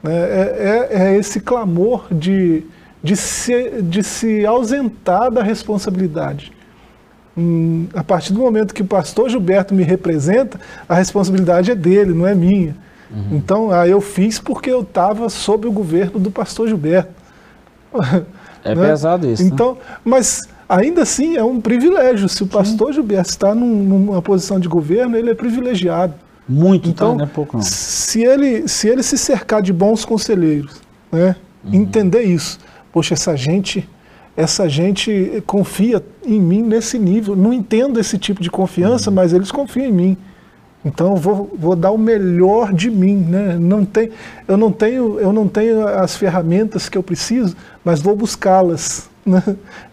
Né? 0.02 0.12
É, 0.12 0.88
é, 0.90 1.02
é 1.02 1.16
esse 1.16 1.38
clamor 1.38 2.06
de, 2.10 2.64
de, 3.00 3.14
se, 3.14 3.80
de 3.82 4.02
se 4.02 4.44
ausentar 4.44 5.30
da 5.30 5.44
responsabilidade. 5.44 6.52
Hum, 7.36 7.86
a 7.94 8.02
partir 8.02 8.32
do 8.32 8.40
momento 8.40 8.74
que 8.74 8.82
o 8.82 8.84
pastor 8.84 9.30
Gilberto 9.30 9.72
me 9.72 9.84
representa, 9.84 10.58
a 10.88 10.94
responsabilidade 10.96 11.70
é 11.70 11.74
dele, 11.76 12.12
não 12.12 12.26
é 12.26 12.34
minha. 12.34 12.76
Uhum. 13.12 13.36
Então, 13.36 13.70
ah, 13.70 13.86
eu 13.86 14.00
fiz 14.00 14.40
porque 14.40 14.68
eu 14.68 14.80
estava 14.80 15.28
sob 15.28 15.68
o 15.68 15.72
governo 15.72 16.18
do 16.18 16.32
pastor 16.32 16.66
Gilberto. 16.66 17.12
É 18.64 18.74
né? 18.74 18.88
pesado 18.88 19.30
isso. 19.30 19.44
Então, 19.44 19.74
né? 19.74 19.80
mas 20.04 20.48
ainda 20.68 21.02
assim 21.02 21.36
é 21.36 21.44
um 21.44 21.60
privilégio. 21.60 22.28
Se 22.28 22.42
o 22.42 22.46
pastor 22.48 22.88
Sim. 22.88 22.94
Gilberto 22.94 23.30
está 23.30 23.54
num, 23.54 23.84
numa 23.84 24.20
posição 24.20 24.58
de 24.58 24.66
governo, 24.66 25.16
ele 25.16 25.30
é 25.30 25.34
privilegiado. 25.36 26.14
Muito, 26.48 26.88
então, 26.88 27.12
tá? 27.12 27.18
não 27.18 27.24
é 27.24 27.28
pouco 27.28 27.56
não. 27.56 27.62
Se 27.62 28.22
ele, 28.22 28.66
se 28.66 28.88
ele 28.88 29.02
se 29.02 29.18
cercar 29.18 29.60
de 29.60 29.72
bons 29.72 30.04
conselheiros, 30.04 30.80
né? 31.12 31.36
Uhum. 31.64 31.74
entender 31.74 32.22
isso. 32.22 32.58
Poxa, 32.92 33.14
essa 33.14 33.36
gente 33.36 33.88
essa 34.36 34.68
gente 34.68 35.42
confia 35.46 36.00
em 36.24 36.40
mim 36.40 36.62
nesse 36.62 36.96
nível. 36.96 37.34
Não 37.34 37.52
entendo 37.52 37.98
esse 37.98 38.16
tipo 38.16 38.40
de 38.40 38.48
confiança, 38.48 39.10
uhum. 39.10 39.16
mas 39.16 39.32
eles 39.32 39.50
confiam 39.50 39.86
em 39.86 39.92
mim. 39.92 40.16
Então 40.84 41.10
eu 41.10 41.16
vou, 41.16 41.50
vou 41.58 41.74
dar 41.74 41.90
o 41.90 41.98
melhor 41.98 42.72
de 42.72 42.88
mim, 42.88 43.16
né? 43.16 43.56
Não 43.58 43.84
tem, 43.84 44.10
eu 44.46 44.56
não 44.56 44.70
tenho, 44.70 45.18
eu 45.18 45.32
não 45.32 45.48
tenho 45.48 45.86
as 45.86 46.16
ferramentas 46.16 46.88
que 46.88 46.96
eu 46.96 47.02
preciso, 47.02 47.56
mas 47.84 48.00
vou 48.00 48.16
buscá-las. 48.16 49.08
Né? 49.28 49.42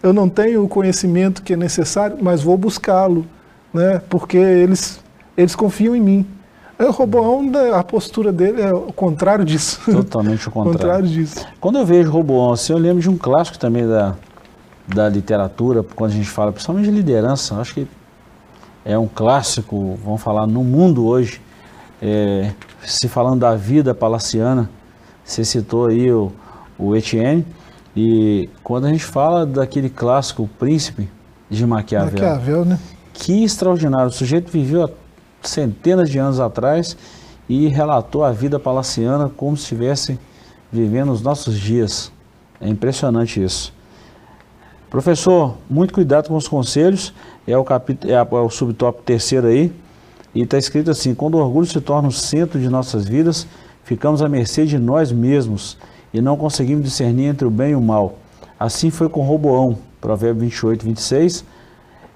Eu 0.02 0.14
não 0.14 0.30
tenho 0.30 0.64
o 0.64 0.68
conhecimento 0.68 1.42
que 1.42 1.52
é 1.52 1.56
necessário, 1.58 2.16
mas 2.22 2.40
vou 2.40 2.56
buscá-lo, 2.56 3.26
né? 3.70 4.00
Porque 4.08 4.38
eles, 4.38 4.98
eles 5.36 5.54
confiam 5.54 5.94
em 5.94 6.00
mim. 6.00 6.26
O 6.78 6.90
Roboão, 6.90 7.42
né, 7.42 7.72
a 7.72 7.82
postura 7.82 8.30
dele 8.30 8.60
é 8.60 8.72
o 8.72 8.92
contrário 8.92 9.44
disso. 9.44 9.80
Totalmente 9.90 10.46
o 10.48 10.50
contrário. 10.52 10.78
contrário 10.78 11.08
disso. 11.08 11.46
Quando 11.58 11.78
eu 11.78 11.86
vejo 11.86 12.10
Roboão 12.10 12.52
assim, 12.52 12.72
eu 12.72 12.78
lembro 12.78 13.00
de 13.00 13.08
um 13.08 13.16
clássico 13.16 13.58
também 13.58 13.86
da, 13.86 14.14
da 14.86 15.08
literatura, 15.08 15.82
quando 15.82 16.10
a 16.12 16.14
gente 16.14 16.28
fala 16.28 16.52
principalmente 16.52 16.84
de 16.84 16.90
liderança, 16.90 17.56
acho 17.56 17.74
que 17.74 17.88
é 18.84 18.96
um 18.96 19.08
clássico, 19.08 19.98
vamos 20.04 20.22
falar, 20.22 20.46
no 20.46 20.62
mundo 20.62 21.06
hoje, 21.06 21.40
é, 22.00 22.52
se 22.84 23.08
falando 23.08 23.40
da 23.40 23.56
vida 23.56 23.94
palaciana, 23.94 24.70
você 25.24 25.44
citou 25.44 25.88
aí 25.88 26.12
o, 26.12 26.30
o 26.78 26.94
Etienne, 26.94 27.44
e 27.96 28.48
quando 28.62 28.84
a 28.84 28.90
gente 28.90 29.04
fala 29.04 29.46
daquele 29.46 29.88
clássico 29.88 30.42
o 30.42 30.48
Príncipe 30.48 31.08
de 31.48 31.66
Maquiavel, 31.66 32.12
Maquiavel 32.12 32.64
né? 32.64 32.78
que 33.12 33.42
extraordinário, 33.42 34.08
o 34.08 34.12
sujeito 34.12 34.52
viveu 34.52 34.84
há 34.84 34.90
centenas 35.48 36.10
de 36.10 36.18
anos 36.18 36.40
atrás 36.40 36.96
e 37.48 37.68
relatou 37.68 38.24
a 38.24 38.32
vida 38.32 38.58
palaciana 38.58 39.28
como 39.28 39.56
se 39.56 39.62
estivesse 39.62 40.18
vivendo 40.70 41.12
os 41.12 41.22
nossos 41.22 41.58
dias. 41.58 42.12
É 42.60 42.68
impressionante 42.68 43.42
isso. 43.42 43.72
Professor, 44.90 45.56
muito 45.68 45.92
cuidado 45.92 46.28
com 46.28 46.36
os 46.36 46.48
conselhos. 46.48 47.12
É 47.46 47.56
o, 47.56 47.64
capítulo, 47.64 48.12
é, 48.12 48.16
é 48.16 48.40
o 48.40 48.50
subtópico 48.50 49.04
terceiro 49.04 49.46
aí. 49.46 49.72
E 50.34 50.42
está 50.42 50.58
escrito 50.58 50.90
assim: 50.90 51.14
quando 51.14 51.34
o 51.34 51.38
orgulho 51.38 51.66
se 51.66 51.80
torna 51.80 52.08
o 52.08 52.12
centro 52.12 52.60
de 52.60 52.68
nossas 52.68 53.04
vidas, 53.04 53.46
ficamos 53.84 54.22
à 54.22 54.28
mercê 54.28 54.64
de 54.64 54.78
nós 54.78 55.12
mesmos 55.12 55.76
e 56.12 56.20
não 56.20 56.36
conseguimos 56.36 56.84
discernir 56.84 57.26
entre 57.26 57.46
o 57.46 57.50
bem 57.50 57.72
e 57.72 57.74
o 57.74 57.80
mal. 57.80 58.18
Assim 58.58 58.90
foi 58.90 59.08
com 59.08 59.22
Roboão, 59.22 59.76
Provérbio 60.00 60.42
28, 60.42 60.84
26 60.84 61.44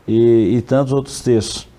e, 0.07 0.57
e 0.57 0.62
tantos 0.62 0.93
outros 0.93 1.21
textos. 1.21 1.70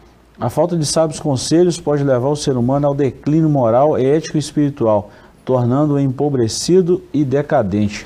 A 0.41 0.49
falta 0.49 0.75
de 0.75 0.85
sábios 0.85 1.19
conselhos 1.19 1.79
pode 1.79 2.03
levar 2.03 2.27
o 2.27 2.35
ser 2.35 2.57
humano 2.57 2.87
ao 2.87 2.93
declínio 2.93 3.47
moral, 3.47 3.97
ético 3.97 4.37
e 4.37 4.39
espiritual, 4.39 5.09
tornando-o 5.45 5.99
empobrecido 5.99 7.01
e 7.13 7.23
decadente 7.23 8.05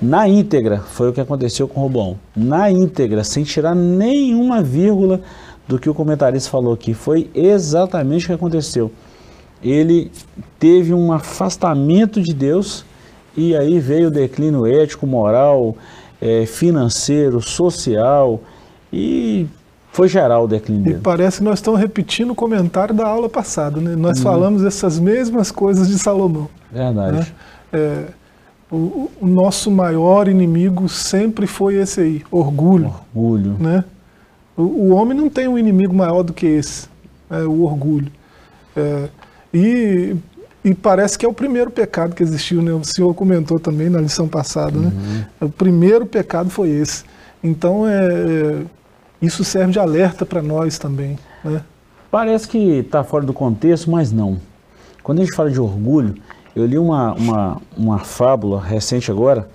na 0.00 0.28
íntegra, 0.28 0.78
foi 0.78 1.08
o 1.08 1.12
que 1.12 1.20
aconteceu 1.20 1.66
com 1.66 1.80
Robão. 1.80 2.16
Na 2.34 2.70
íntegra, 2.70 3.24
sem 3.24 3.42
tirar 3.42 3.74
nenhuma 3.74 4.62
vírgula 4.62 5.20
do 5.66 5.78
que 5.78 5.90
o 5.90 5.94
comentarista 5.94 6.48
falou 6.48 6.72
aqui. 6.72 6.94
Foi 6.94 7.28
exatamente 7.34 8.24
o 8.24 8.28
que 8.28 8.34
aconteceu. 8.34 8.92
Ele 9.62 10.10
teve 10.58 10.94
um 10.94 11.12
afastamento 11.12 12.22
de 12.22 12.32
Deus 12.32 12.84
e 13.36 13.56
aí 13.56 13.80
veio 13.80 14.06
o 14.06 14.10
declínio 14.10 14.64
ético, 14.66 15.04
moral, 15.04 15.76
é, 16.20 16.46
financeiro, 16.46 17.40
social 17.42 18.40
e 18.92 19.48
foi 19.98 20.06
geral 20.06 20.44
o 20.44 20.46
declínio 20.46 20.84
dele. 20.84 20.96
E 20.98 21.00
parece 21.00 21.38
que 21.38 21.44
nós 21.44 21.58
estamos 21.58 21.80
repetindo 21.80 22.30
o 22.30 22.34
comentário 22.34 22.94
da 22.94 23.04
aula 23.04 23.28
passada, 23.28 23.80
né? 23.80 23.96
Nós 23.96 24.20
hum. 24.20 24.22
falamos 24.22 24.62
essas 24.62 24.96
mesmas 25.00 25.50
coisas 25.50 25.88
de 25.88 25.98
Salomão. 25.98 26.48
Verdade. 26.70 27.16
Né? 27.16 27.26
É, 27.72 28.04
o, 28.70 29.10
o, 29.20 29.26
nosso 29.26 29.72
maior 29.72 30.28
inimigo 30.28 30.88
sempre 30.88 31.48
foi 31.48 31.74
esse 31.74 32.00
aí, 32.00 32.22
orgulho. 32.30 32.94
Orgulho. 33.12 33.56
Né? 33.58 33.82
O, 34.56 34.62
o 34.62 34.88
homem 34.90 35.18
não 35.18 35.28
tem 35.28 35.48
um 35.48 35.58
inimigo 35.58 35.92
maior 35.92 36.22
do 36.22 36.32
que 36.32 36.46
esse, 36.46 36.86
é, 37.28 37.42
o 37.42 37.64
orgulho. 37.64 38.12
É, 38.76 39.08
e, 39.52 40.14
e 40.64 40.74
parece 40.74 41.18
que 41.18 41.26
é 41.26 41.28
o 41.28 41.34
primeiro 41.34 41.72
pecado 41.72 42.14
que 42.14 42.22
existiu, 42.22 42.62
né? 42.62 42.70
O 42.72 42.84
senhor 42.84 43.12
comentou 43.14 43.58
também 43.58 43.90
na 43.90 44.00
lição 44.00 44.28
passada, 44.28 44.78
né? 44.78 44.92
uhum. 44.94 45.14
né? 45.14 45.26
O 45.40 45.48
primeiro 45.48 46.06
pecado 46.06 46.50
foi 46.50 46.68
esse. 46.68 47.02
Então, 47.42 47.84
é, 47.84 47.96
é 47.96 48.62
isso 49.20 49.44
serve 49.44 49.72
de 49.72 49.78
alerta 49.78 50.24
para 50.24 50.42
nós 50.42 50.78
também, 50.78 51.18
né? 51.44 51.62
Parece 52.10 52.48
que 52.48 52.58
está 52.58 53.04
fora 53.04 53.26
do 53.26 53.32
contexto, 53.32 53.90
mas 53.90 54.10
não. 54.10 54.38
Quando 55.02 55.20
a 55.20 55.24
gente 55.24 55.34
fala 55.34 55.50
de 55.50 55.60
orgulho, 55.60 56.14
eu 56.56 56.64
li 56.64 56.78
uma, 56.78 57.12
uma, 57.14 57.62
uma 57.76 57.98
fábula 57.98 58.60
recente 58.60 59.10
agora, 59.10 59.48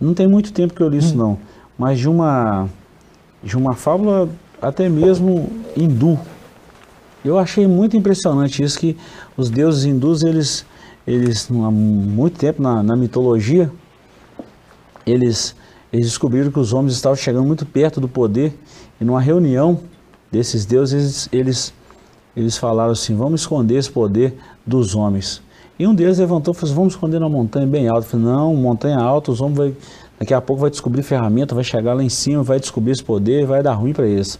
não 0.00 0.12
tem 0.12 0.26
muito 0.28 0.52
tempo 0.52 0.74
que 0.74 0.82
eu 0.82 0.88
li 0.88 0.98
isso 0.98 1.14
hum. 1.14 1.18
não, 1.18 1.38
mas 1.78 1.98
de 1.98 2.08
uma, 2.08 2.68
de 3.42 3.56
uma 3.56 3.74
fábula 3.74 4.28
até 4.60 4.88
mesmo 4.88 5.50
hindu. 5.76 6.18
Eu 7.24 7.38
achei 7.38 7.66
muito 7.66 7.96
impressionante 7.96 8.62
isso, 8.62 8.78
que 8.78 8.96
os 9.36 9.48
deuses 9.48 9.84
hindus, 9.84 10.22
eles, 10.22 10.66
eles 11.06 11.48
há 11.50 11.70
muito 11.70 12.38
tempo 12.38 12.62
na, 12.62 12.82
na 12.82 12.94
mitologia, 12.94 13.70
eles, 15.06 15.56
eles 15.92 16.06
descobriram 16.06 16.50
que 16.50 16.58
os 16.58 16.72
homens 16.72 16.92
estavam 16.92 17.16
chegando 17.16 17.46
muito 17.46 17.64
perto 17.64 18.00
do 18.00 18.08
poder, 18.08 18.54
numa 19.04 19.20
reunião 19.20 19.80
desses 20.30 20.64
deuses, 20.64 21.28
eles, 21.32 21.72
eles 22.36 22.56
falaram 22.56 22.92
assim: 22.92 23.14
vamos 23.14 23.42
esconder 23.42 23.76
esse 23.76 23.90
poder 23.90 24.34
dos 24.66 24.94
homens. 24.94 25.42
E 25.78 25.86
um 25.86 25.94
deles 25.94 26.18
levantou 26.18 26.54
e 26.54 26.56
falou 26.56 26.68
assim, 26.68 26.76
vamos 26.76 26.94
esconder 26.94 27.18
na 27.18 27.28
montanha 27.28 27.66
bem 27.66 27.88
alta. 27.88 28.02
Falei, 28.02 28.26
não, 28.26 28.54
montanha 28.54 28.98
alta, 28.98 29.32
os 29.32 29.40
homens 29.40 29.56
vai, 29.56 29.74
daqui 30.20 30.32
a 30.32 30.40
pouco 30.40 30.62
vai 30.62 30.70
descobrir 30.70 31.02
ferramenta, 31.02 31.52
vai 31.52 31.64
chegar 31.64 31.94
lá 31.94 32.02
em 32.02 32.08
cima, 32.08 32.44
vai 32.44 32.60
descobrir 32.60 32.92
esse 32.92 33.02
poder, 33.02 33.44
vai 33.44 33.60
dar 33.60 33.74
ruim 33.74 33.92
para 33.92 34.06
eles. 34.06 34.38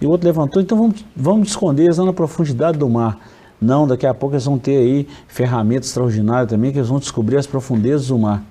E 0.00 0.06
o 0.06 0.10
outro 0.10 0.26
levantou, 0.26 0.60
então 0.60 0.76
vamos, 0.76 1.04
vamos 1.14 1.48
esconder 1.50 1.84
eles 1.84 1.98
lá 1.98 2.04
na 2.04 2.12
profundidade 2.12 2.76
do 2.76 2.88
mar. 2.88 3.18
Não, 3.60 3.86
daqui 3.86 4.04
a 4.04 4.12
pouco 4.12 4.34
eles 4.34 4.44
vão 4.44 4.58
ter 4.58 4.76
aí 4.76 5.08
ferramentas 5.28 5.88
extraordinárias 5.88 6.50
também, 6.50 6.72
que 6.72 6.78
eles 6.78 6.88
vão 6.88 6.98
descobrir 6.98 7.36
as 7.36 7.46
profundezas 7.46 8.08
do 8.08 8.18
mar. 8.18 8.42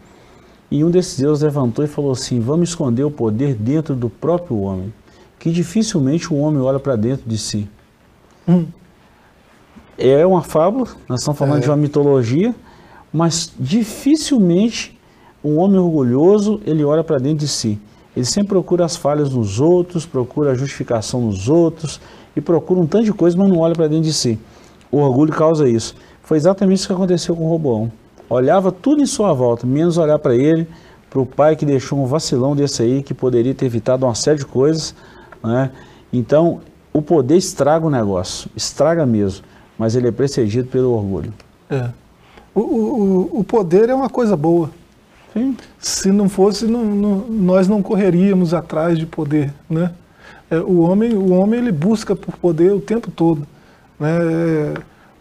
E 0.72 0.82
um 0.84 0.90
desses 0.90 1.20
deuses 1.20 1.44
levantou 1.44 1.84
e 1.84 1.88
falou 1.90 2.12
assim: 2.12 2.40
Vamos 2.40 2.70
esconder 2.70 3.04
o 3.04 3.12
poder 3.12 3.54
dentro 3.54 3.96
do 3.96 4.10
próprio 4.10 4.60
homem, 4.62 4.94
que 5.44 5.52
dificilmente 5.52 6.34
o 6.34 6.38
homem 6.38 6.62
olha 6.62 6.80
para 6.80 6.96
dentro 6.96 7.28
de 7.28 7.38
si. 7.38 7.68
Hum. 8.48 8.66
É 9.98 10.26
uma 10.26 10.42
fábula, 10.42 10.88
nós 11.06 11.20
estamos 11.20 11.38
falando 11.38 11.58
é. 11.58 11.60
de 11.64 11.70
uma 11.70 11.76
mitologia, 11.76 12.56
mas 13.12 13.52
dificilmente 13.60 14.98
um 15.44 15.58
homem 15.58 15.78
orgulhoso 15.78 16.62
ele 16.66 16.82
olha 16.86 17.04
para 17.04 17.18
dentro 17.18 17.40
de 17.40 17.50
si. 17.50 17.78
Ele 18.16 18.26
sempre 18.26 18.52
procura 18.52 18.86
as 18.86 18.96
falhas 18.96 19.32
nos 19.32 19.60
outros, 19.60 20.06
procura 20.06 20.52
a 20.52 20.56
justificação 20.56 21.20
nos 21.20 21.50
outros 21.50 22.00
e 22.38 22.40
procura 22.40 22.80
um 22.80 22.88
tanto 22.88 23.04
de 23.04 23.12
coisa, 23.12 23.38
mas 23.38 23.50
não 23.50 23.58
olha 23.58 23.76
para 23.76 23.90
dentro 23.90 24.06
de 24.06 24.14
si. 24.14 24.40
O 24.90 25.00
orgulho 25.00 25.34
causa 25.34 25.68
isso. 25.68 25.94
Foi 26.22 26.38
exatamente 26.38 26.78
isso 26.78 26.88
que 26.88 26.94
aconteceu 26.94 27.36
com 27.36 27.44
o 27.44 27.50
Roboão. 27.50 27.92
Olhava 28.30 28.72
tudo 28.72 29.02
em 29.02 29.06
sua 29.06 29.34
volta, 29.34 29.68
menos 29.68 29.98
olhar 29.98 30.20
para 30.20 30.38
ele, 30.38 30.66
para 31.10 31.20
o 31.20 31.26
pai 31.26 31.58
que 31.58 31.66
deixou 31.66 32.00
um 32.00 32.06
vacilão 32.06 32.56
desse 32.56 32.82
aí, 32.82 33.04
que 33.04 33.14
poderia 33.14 33.54
ter 33.54 33.66
evitado 33.66 34.06
uma 34.06 34.16
série 34.16 34.40
de 34.40 34.46
coisas. 34.46 34.96
Né? 35.44 35.72
Então, 36.12 36.62
o 36.94 37.02
poder 37.02 37.38
estraga 37.38 37.86
o 37.86 37.90
negócio, 37.90 38.50
estraga 38.56 39.06
mesmo, 39.06 39.44
mas 39.78 39.96
ele 39.96 40.08
é 40.08 40.12
precedido 40.12 40.68
pelo 40.70 40.92
orgulho. 40.92 41.34
É. 41.70 41.90
O, 42.54 42.62
o, 42.62 43.40
o 43.40 43.44
poder 43.44 43.90
é 43.90 43.96
uma 43.96 44.10
coisa 44.10 44.38
boa. 44.38 44.70
Sim. 45.34 45.58
Se 45.80 46.12
não 46.12 46.30
fosse, 46.30 46.66
não, 46.66 46.86
não, 46.86 47.18
nós 47.28 47.68
não 47.68 47.82
correríamos 47.82 48.54
atrás 48.54 48.98
de 48.98 49.06
poder, 49.06 49.52
né? 49.68 49.92
É, 50.50 50.60
o 50.60 50.82
homem, 50.82 51.16
o 51.16 51.32
homem 51.34 51.60
ele 51.60 51.72
busca 51.72 52.16
por 52.16 52.38
poder 52.38 52.72
o 52.72 52.80
tempo 52.80 53.10
todo, 53.10 53.48
né? 54.00 54.10
É, 54.12 54.74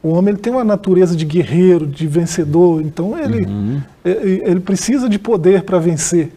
o 0.03 0.11
homem 0.11 0.35
ele 0.35 0.43
tem 0.43 0.53
uma 0.53 0.65
natureza 0.65 1.17
de 1.17 1.25
guerreiro, 1.25 1.87
de 1.87 2.07
vencedor, 2.07 2.83
então 2.83 3.17
ele, 3.19 3.47
uhum. 3.47 3.81
ele, 4.05 4.43
ele 4.45 4.61
precisa 4.61 5.09
de 5.09 5.19
poder 5.19 5.63
para 5.63 5.79
vencer. 5.79 6.33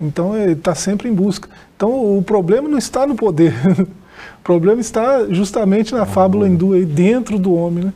Então 0.00 0.36
ele 0.36 0.52
está 0.52 0.74
sempre 0.74 1.08
em 1.08 1.14
busca. 1.14 1.48
Então 1.76 2.16
o 2.16 2.22
problema 2.22 2.68
não 2.68 2.78
está 2.78 3.06
no 3.06 3.14
poder, 3.14 3.54
o 3.78 4.42
problema 4.42 4.80
está 4.80 5.26
justamente 5.28 5.94
na 5.94 6.06
fábula 6.06 6.48
hindu, 6.48 6.72
aí, 6.72 6.84
dentro 6.84 7.38
do 7.38 7.52
homem, 7.54 7.84
né? 7.84 7.92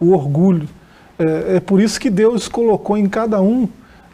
o 0.00 0.12
orgulho. 0.12 0.68
É, 1.18 1.56
é 1.56 1.60
por 1.60 1.80
isso 1.80 2.00
que 2.00 2.10
Deus 2.10 2.48
colocou 2.48 2.96
em 2.96 3.08
cada 3.08 3.40
um 3.40 3.68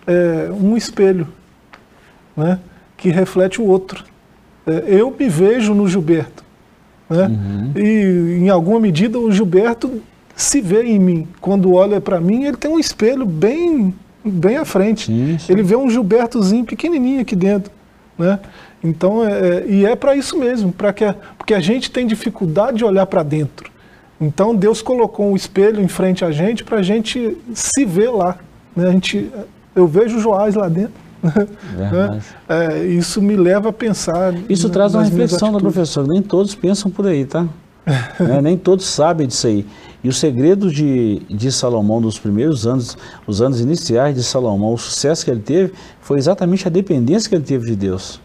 é, 0.06 0.50
um 0.50 0.76
espelho, 0.76 1.28
né, 2.36 2.58
que 2.96 3.10
reflete 3.10 3.60
o 3.60 3.66
outro. 3.66 4.04
É, 4.66 4.84
eu 4.88 5.14
me 5.16 5.28
vejo 5.28 5.74
no 5.74 5.88
Gilberto, 5.88 6.44
né, 7.08 7.26
uhum. 7.26 7.72
e 7.76 8.38
em 8.40 8.48
alguma 8.48 8.80
medida 8.80 9.18
o 9.18 9.30
Gilberto 9.30 10.02
se 10.34 10.60
vê 10.60 10.82
em 10.82 10.98
mim. 10.98 11.28
Quando 11.40 11.72
olha 11.72 12.00
para 12.00 12.20
mim, 12.20 12.44
ele 12.44 12.56
tem 12.56 12.70
um 12.70 12.78
espelho 12.78 13.26
bem, 13.26 13.94
bem 14.24 14.56
à 14.56 14.64
frente. 14.64 15.10
Isso. 15.34 15.50
Ele 15.50 15.62
vê 15.62 15.76
um 15.76 15.88
Gilbertozinho 15.90 16.64
pequenininho 16.64 17.20
aqui 17.20 17.36
dentro, 17.36 17.72
né? 18.18 18.38
Então, 18.82 19.24
é, 19.24 19.30
é 19.30 19.66
e 19.68 19.86
é 19.86 19.94
para 19.94 20.14
isso 20.16 20.38
mesmo, 20.38 20.72
para 20.72 20.92
que 20.92 21.04
porque 21.36 21.54
a 21.54 21.60
gente 21.60 21.90
tem 21.90 22.06
dificuldade 22.06 22.78
de 22.78 22.84
olhar 22.84 23.06
para 23.06 23.22
dentro. 23.22 23.70
Então 24.20 24.54
Deus 24.54 24.82
colocou 24.82 25.30
um 25.30 25.34
espelho 25.34 25.80
em 25.80 25.88
frente 25.88 26.24
a 26.24 26.30
gente 26.30 26.62
para 26.62 26.78
a 26.78 26.82
gente 26.82 27.36
se 27.54 27.84
ver 27.86 28.10
lá. 28.10 28.36
Né? 28.76 28.88
A 28.88 28.92
gente 28.92 29.30
eu 29.74 29.86
vejo 29.86 30.18
o 30.18 30.20
Joás 30.20 30.54
lá 30.54 30.68
dentro. 30.68 30.92
Né? 31.76 32.20
É, 32.48 32.84
isso 32.86 33.20
me 33.20 33.36
leva 33.36 33.68
a 33.68 33.72
pensar. 33.72 34.34
Isso 34.48 34.70
traz 34.70 34.94
uma 34.94 35.02
reflexão 35.04 35.52
da 35.52 35.58
professora. 35.58 36.06
Nem 36.08 36.22
todos 36.22 36.54
pensam 36.54 36.90
por 36.90 37.06
aí, 37.06 37.24
tá? 37.26 37.46
é, 37.86 38.40
nem 38.40 38.56
todos 38.56 38.86
sabem 38.86 39.26
disso 39.26 39.46
aí. 39.46 39.66
E 40.02 40.08
o 40.08 40.12
segredo 40.12 40.70
de, 40.70 41.20
de 41.28 41.52
Salomão 41.52 42.00
dos 42.00 42.18
primeiros 42.18 42.66
anos, 42.66 42.96
os 43.26 43.42
anos 43.42 43.60
iniciais 43.60 44.14
de 44.14 44.22
Salomão, 44.22 44.72
o 44.72 44.78
sucesso 44.78 45.24
que 45.24 45.30
ele 45.30 45.40
teve, 45.40 45.74
foi 46.00 46.18
exatamente 46.18 46.66
a 46.66 46.70
dependência 46.70 47.28
que 47.28 47.34
ele 47.34 47.44
teve 47.44 47.66
de 47.66 47.76
Deus. 47.76 48.20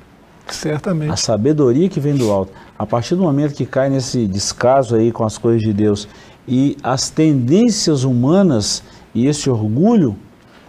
Certamente. 0.48 1.12
A 1.12 1.18
sabedoria 1.18 1.90
que 1.90 2.00
vem 2.00 2.16
do 2.16 2.32
alto. 2.32 2.52
A 2.78 2.86
partir 2.86 3.16
do 3.16 3.24
momento 3.24 3.54
que 3.54 3.66
cai 3.66 3.90
nesse 3.90 4.26
descaso 4.26 4.96
aí 4.96 5.12
com 5.12 5.24
as 5.24 5.38
coisas 5.38 5.62
de 5.62 5.74
Deus 5.74 6.08
e 6.48 6.78
as 6.84 7.10
tendências 7.10 8.04
humanas 8.04 8.84
e 9.14 9.28
esse 9.28 9.50
orgulho 9.50 10.16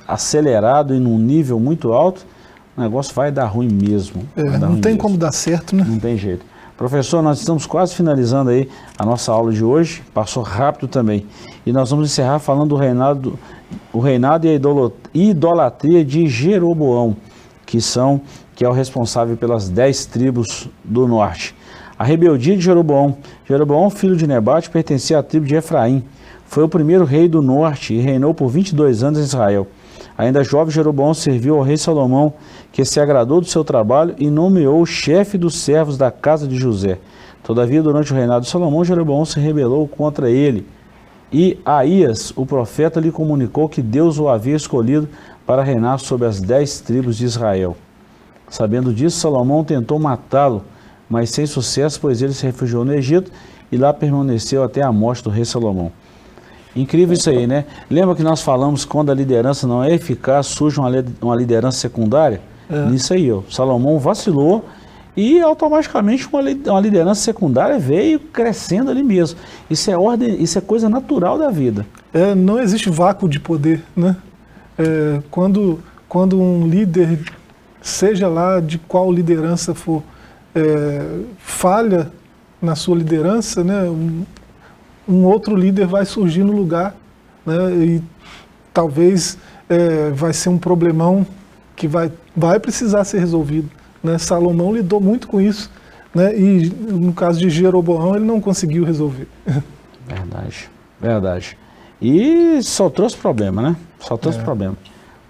acelerado 0.08 0.94
e 0.94 1.00
num 1.00 1.18
nível 1.18 1.60
muito 1.60 1.92
alto, 1.92 2.24
o 2.76 2.80
negócio 2.80 3.14
vai 3.14 3.30
dar 3.30 3.46
ruim 3.46 3.68
mesmo. 3.68 4.22
É, 4.36 4.58
não 4.58 4.68
ruim 4.68 4.80
tem 4.80 4.92
mesmo. 4.92 5.02
como 5.02 5.16
dar 5.16 5.32
certo, 5.32 5.74
né? 5.74 5.84
Não 5.86 5.98
tem 5.98 6.16
jeito. 6.16 6.44
Professor, 6.76 7.22
nós 7.22 7.38
estamos 7.38 7.64
quase 7.64 7.94
finalizando 7.94 8.50
aí 8.50 8.68
a 8.98 9.04
nossa 9.04 9.32
aula 9.32 9.50
de 9.50 9.64
hoje, 9.64 10.02
passou 10.12 10.42
rápido 10.42 10.86
também. 10.86 11.26
E 11.64 11.72
nós 11.72 11.90
vamos 11.90 12.10
encerrar 12.10 12.38
falando 12.38 12.70
do 12.70 12.76
reinado, 12.76 13.38
o 13.92 13.98
reinado 13.98 14.46
e 14.46 14.50
a 14.50 14.60
idolatria 15.14 16.04
de 16.04 16.28
Jeroboão, 16.28 17.16
que 17.64 17.80
são 17.80 18.20
que 18.54 18.64
é 18.64 18.68
o 18.68 18.72
responsável 18.72 19.36
pelas 19.36 19.68
dez 19.68 20.06
tribos 20.06 20.68
do 20.82 21.06
norte. 21.06 21.54
A 21.98 22.04
rebeldia 22.04 22.56
de 22.56 22.62
Jeroboão. 22.62 23.16
Jeroboão, 23.46 23.88
filho 23.90 24.16
de 24.16 24.26
Nebate, 24.26 24.70
pertencia 24.70 25.18
à 25.18 25.22
tribo 25.22 25.46
de 25.46 25.54
Efraim. 25.54 26.04
Foi 26.46 26.62
o 26.62 26.68
primeiro 26.68 27.04
rei 27.04 27.28
do 27.28 27.42
norte 27.42 27.94
e 27.94 28.00
reinou 28.00 28.32
por 28.32 28.48
22 28.48 29.02
anos 29.02 29.18
em 29.18 29.22
Israel. 29.22 29.66
Ainda 30.18 30.42
jovem, 30.42 30.72
Jeroboão 30.72 31.12
serviu 31.12 31.56
ao 31.56 31.62
rei 31.62 31.76
Salomão, 31.76 32.32
que 32.72 32.84
se 32.84 32.98
agradou 32.98 33.40
do 33.40 33.46
seu 33.46 33.62
trabalho 33.62 34.14
e 34.18 34.30
nomeou 34.30 34.80
o 34.80 34.86
chefe 34.86 35.36
dos 35.36 35.56
servos 35.56 35.98
da 35.98 36.10
casa 36.10 36.48
de 36.48 36.56
José. 36.56 36.98
Todavia, 37.42 37.82
durante 37.82 38.12
o 38.12 38.16
reinado 38.16 38.44
de 38.44 38.50
Salomão, 38.50 38.84
Jeroboão 38.84 39.24
se 39.24 39.38
rebelou 39.38 39.86
contra 39.86 40.30
ele. 40.30 40.66
E 41.32 41.58
Aías, 41.64 42.32
o 42.34 42.46
profeta, 42.46 42.98
lhe 42.98 43.10
comunicou 43.10 43.68
que 43.68 43.82
Deus 43.82 44.18
o 44.18 44.28
havia 44.28 44.56
escolhido 44.56 45.08
para 45.44 45.62
reinar 45.62 45.98
sobre 45.98 46.26
as 46.26 46.40
dez 46.40 46.80
tribos 46.80 47.16
de 47.16 47.24
Israel. 47.24 47.76
Sabendo 48.48 48.92
disso, 48.94 49.18
Salomão 49.18 49.64
tentou 49.64 49.98
matá-lo, 49.98 50.64
mas 51.10 51.30
sem 51.30 51.46
sucesso, 51.46 52.00
pois 52.00 52.22
ele 52.22 52.32
se 52.32 52.46
refugiou 52.46 52.84
no 52.84 52.94
Egito 52.94 53.30
e 53.70 53.76
lá 53.76 53.92
permaneceu 53.92 54.62
até 54.62 54.82
a 54.82 54.92
morte 54.92 55.22
do 55.22 55.30
rei 55.30 55.44
Salomão. 55.44 55.92
Incrível 56.76 57.14
isso 57.14 57.30
aí, 57.30 57.46
né? 57.46 57.64
Lembra 57.90 58.14
que 58.14 58.22
nós 58.22 58.42
falamos 58.42 58.84
quando 58.84 59.10
a 59.10 59.14
liderança 59.14 59.66
não 59.66 59.82
é 59.82 59.94
eficaz, 59.94 60.46
surge 60.46 60.78
uma 60.78 61.34
liderança 61.34 61.78
secundária? 61.78 62.40
É. 62.68 62.86
Nisso 62.86 63.14
aí, 63.14 63.32
ó. 63.32 63.40
Salomão 63.50 63.98
vacilou 63.98 64.64
e 65.16 65.40
automaticamente 65.40 66.28
uma, 66.30 66.42
uma 66.70 66.80
liderança 66.80 67.22
secundária 67.22 67.78
veio 67.78 68.20
crescendo 68.20 68.90
ali 68.90 69.02
mesmo. 69.02 69.38
Isso 69.70 69.90
é 69.90 69.96
ordem, 69.96 70.42
isso 70.42 70.58
é 70.58 70.60
coisa 70.60 70.88
natural 70.88 71.38
da 71.38 71.50
vida. 71.50 71.86
É, 72.12 72.34
não 72.34 72.60
existe 72.60 72.90
vácuo 72.90 73.28
de 73.28 73.40
poder, 73.40 73.82
né? 73.96 74.16
É, 74.78 75.20
quando, 75.30 75.80
quando 76.06 76.38
um 76.38 76.66
líder, 76.66 77.20
seja 77.80 78.28
lá 78.28 78.60
de 78.60 78.76
qual 78.76 79.10
liderança 79.10 79.74
for, 79.74 80.02
é, 80.54 81.20
falha 81.38 82.12
na 82.60 82.74
sua 82.74 82.96
liderança, 82.96 83.64
né? 83.64 83.84
Um, 83.84 84.24
um 85.08 85.24
outro 85.24 85.54
líder 85.54 85.86
vai 85.86 86.04
surgir 86.04 86.42
no 86.42 86.52
lugar 86.52 86.96
né, 87.44 87.54
e 87.72 88.02
talvez 88.72 89.38
é, 89.68 90.10
vai 90.10 90.32
ser 90.32 90.48
um 90.48 90.58
problemão 90.58 91.26
que 91.74 91.86
vai, 91.86 92.10
vai 92.36 92.58
precisar 92.58 93.04
ser 93.04 93.18
resolvido. 93.18 93.70
Né? 94.02 94.18
Salomão 94.18 94.74
lidou 94.74 95.00
muito 95.00 95.28
com 95.28 95.40
isso 95.40 95.70
né, 96.14 96.36
e 96.36 96.70
no 96.70 97.12
caso 97.12 97.38
de 97.38 97.50
Jeroboão 97.50 98.16
ele 98.16 98.24
não 98.24 98.40
conseguiu 98.40 98.84
resolver. 98.84 99.28
Verdade, 100.08 100.70
verdade. 101.00 101.58
E 102.00 102.62
só 102.62 102.88
trouxe 102.88 103.16
problema, 103.16 103.60
né? 103.60 103.76
Só 103.98 104.16
trouxe 104.16 104.38
é. 104.38 104.42
problema. 104.42 104.76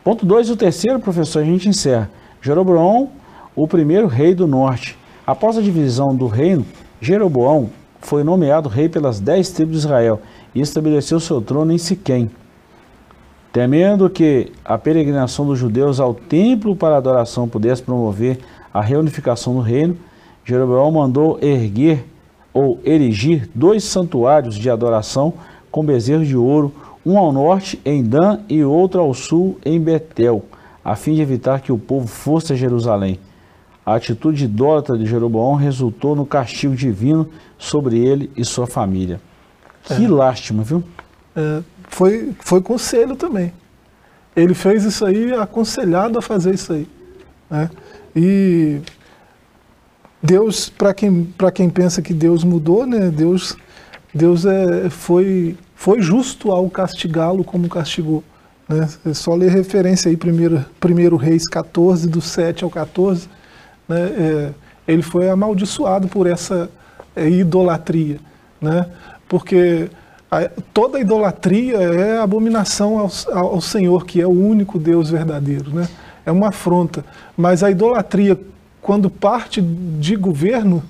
Ponto 0.05 0.27
2 0.27 0.51
e 0.51 0.53
o 0.53 0.57
terceiro, 0.57 1.01
professor, 1.01 1.41
a 1.41 1.45
gente 1.45 1.67
encerra. 1.67 2.11
Jeroboão, 2.43 3.11
o 3.55 3.67
primeiro 3.67 4.07
rei 4.07 4.35
do 4.35 4.47
norte. 4.47 4.99
Após 5.27 5.57
a 5.57 5.63
divisão 5.63 6.15
do 6.15 6.27
reino, 6.27 6.67
Jeroboão 7.01 7.71
foi 8.07 8.23
nomeado 8.23 8.69
rei 8.69 8.89
pelas 8.89 9.19
dez 9.19 9.51
tribos 9.51 9.73
de 9.73 9.79
Israel 9.81 10.21
e 10.55 10.61
estabeleceu 10.61 11.19
seu 11.19 11.43
trono 11.43 11.73
em 11.73 11.79
Siquém. 11.79 12.31
Temendo 13.53 14.09
que 14.09 14.53
a 14.65 14.79
peregrinação 14.79 15.45
dos 15.45 15.59
judeus 15.59 15.99
ao 15.99 16.15
templo 16.15 16.77
para 16.77 16.97
adoração 16.97 17.49
pudesse 17.49 17.83
promover 17.83 18.39
a 18.73 18.81
reunificação 18.81 19.55
do 19.55 19.61
reino, 19.61 19.97
Jeroboão 20.45 20.93
mandou 20.93 21.37
erguer 21.43 22.05
ou 22.55 22.79
erigir 22.85 23.51
dois 23.53 23.83
santuários 23.83 24.55
de 24.55 24.71
adoração 24.71 25.35
com 25.69 25.85
bezerros 25.85 26.29
de 26.29 26.37
ouro, 26.37 26.73
um 27.05 27.19
ao 27.19 27.33
norte 27.33 27.81
em 27.85 28.05
Dan 28.05 28.39
e 28.49 28.63
outro 28.63 29.01
ao 29.01 29.13
sul 29.15 29.59
em 29.65 29.81
Betel, 29.81 30.45
a 30.85 30.95
fim 30.95 31.15
de 31.15 31.23
evitar 31.23 31.61
que 31.61 31.73
o 31.73 31.79
povo 31.79 32.07
fosse 32.07 32.53
a 32.53 32.57
Jerusalém. 32.57 33.19
A 33.87 33.95
atitude 33.95 34.47
idólatra 34.47 34.99
de 34.99 35.07
Jeroboão 35.07 35.55
resultou 35.55 36.17
no 36.17 36.27
castigo 36.27 36.75
divino 36.75 37.31
sobre 37.57 37.97
ele 37.97 38.29
e 38.37 38.45
sua 38.45 38.67
família. 38.67 39.21
Que 39.85 40.05
é. 40.05 40.09
lástima, 40.09 40.65
viu? 40.65 40.83
É, 41.37 41.63
foi, 41.89 42.35
foi 42.41 42.61
conselho 42.61 43.15
também. 43.15 43.53
Ele 44.35 44.55
fez 44.55 44.83
isso 44.83 45.07
aí 45.07 45.33
aconselhado 45.33 46.19
a 46.19 46.23
fazer 46.23 46.53
isso 46.53 46.73
aí. 46.73 46.89
Né? 47.49 47.71
E 48.17 48.81
Deus, 50.21 50.69
para 50.69 50.93
quem, 50.93 51.33
quem 51.55 51.71
pensa 51.71 52.03
que 52.03 52.13
Deus 52.13 52.43
mudou, 52.43 52.85
né? 52.85 53.09
Deus, 53.11 53.57
Deus 54.13 54.45
é, 54.45 54.91
foi, 54.91 55.57
foi 55.77 56.03
justo 56.03 56.51
ao 56.51 56.69
castigá-lo 56.69 57.45
como 57.45 57.69
castigou. 57.69 58.25
Né? 58.69 58.89
É 59.07 59.15
só 59.15 59.33
ler 59.37 59.53
referência 59.53 60.11
aí, 60.11 60.17
1 60.17 61.17
Reis 61.17 61.45
14, 61.45 62.09
do 62.09 62.21
7 62.21 62.65
ao 62.65 62.71
14. 62.71 63.36
Né? 63.89 64.01
É, 64.01 64.51
ele 64.87 65.03
foi 65.03 65.29
amaldiçoado 65.29 66.09
por 66.09 66.27
essa 66.27 66.71
é, 67.15 67.29
idolatria. 67.29 68.19
Né? 68.61 68.87
Porque 69.29 69.89
a, 70.31 70.49
toda 70.73 71.01
idolatria 71.01 71.77
é 71.77 72.19
abominação 72.19 72.99
ao, 72.99 73.11
ao 73.39 73.61
Senhor, 73.61 74.07
que 74.07 74.21
é 74.21 74.27
o 74.27 74.31
único 74.31 74.79
Deus 74.79 75.11
verdadeiro. 75.11 75.75
Né? 75.75 75.89
É 76.25 76.33
uma 76.33 76.49
afronta. 76.49 77.05
Mas 77.37 77.63
a 77.63 77.71
idolatria, 77.71 78.39
quando 78.81 79.11
parte 79.11 79.61
de 79.61 80.17
governo, 80.17 80.83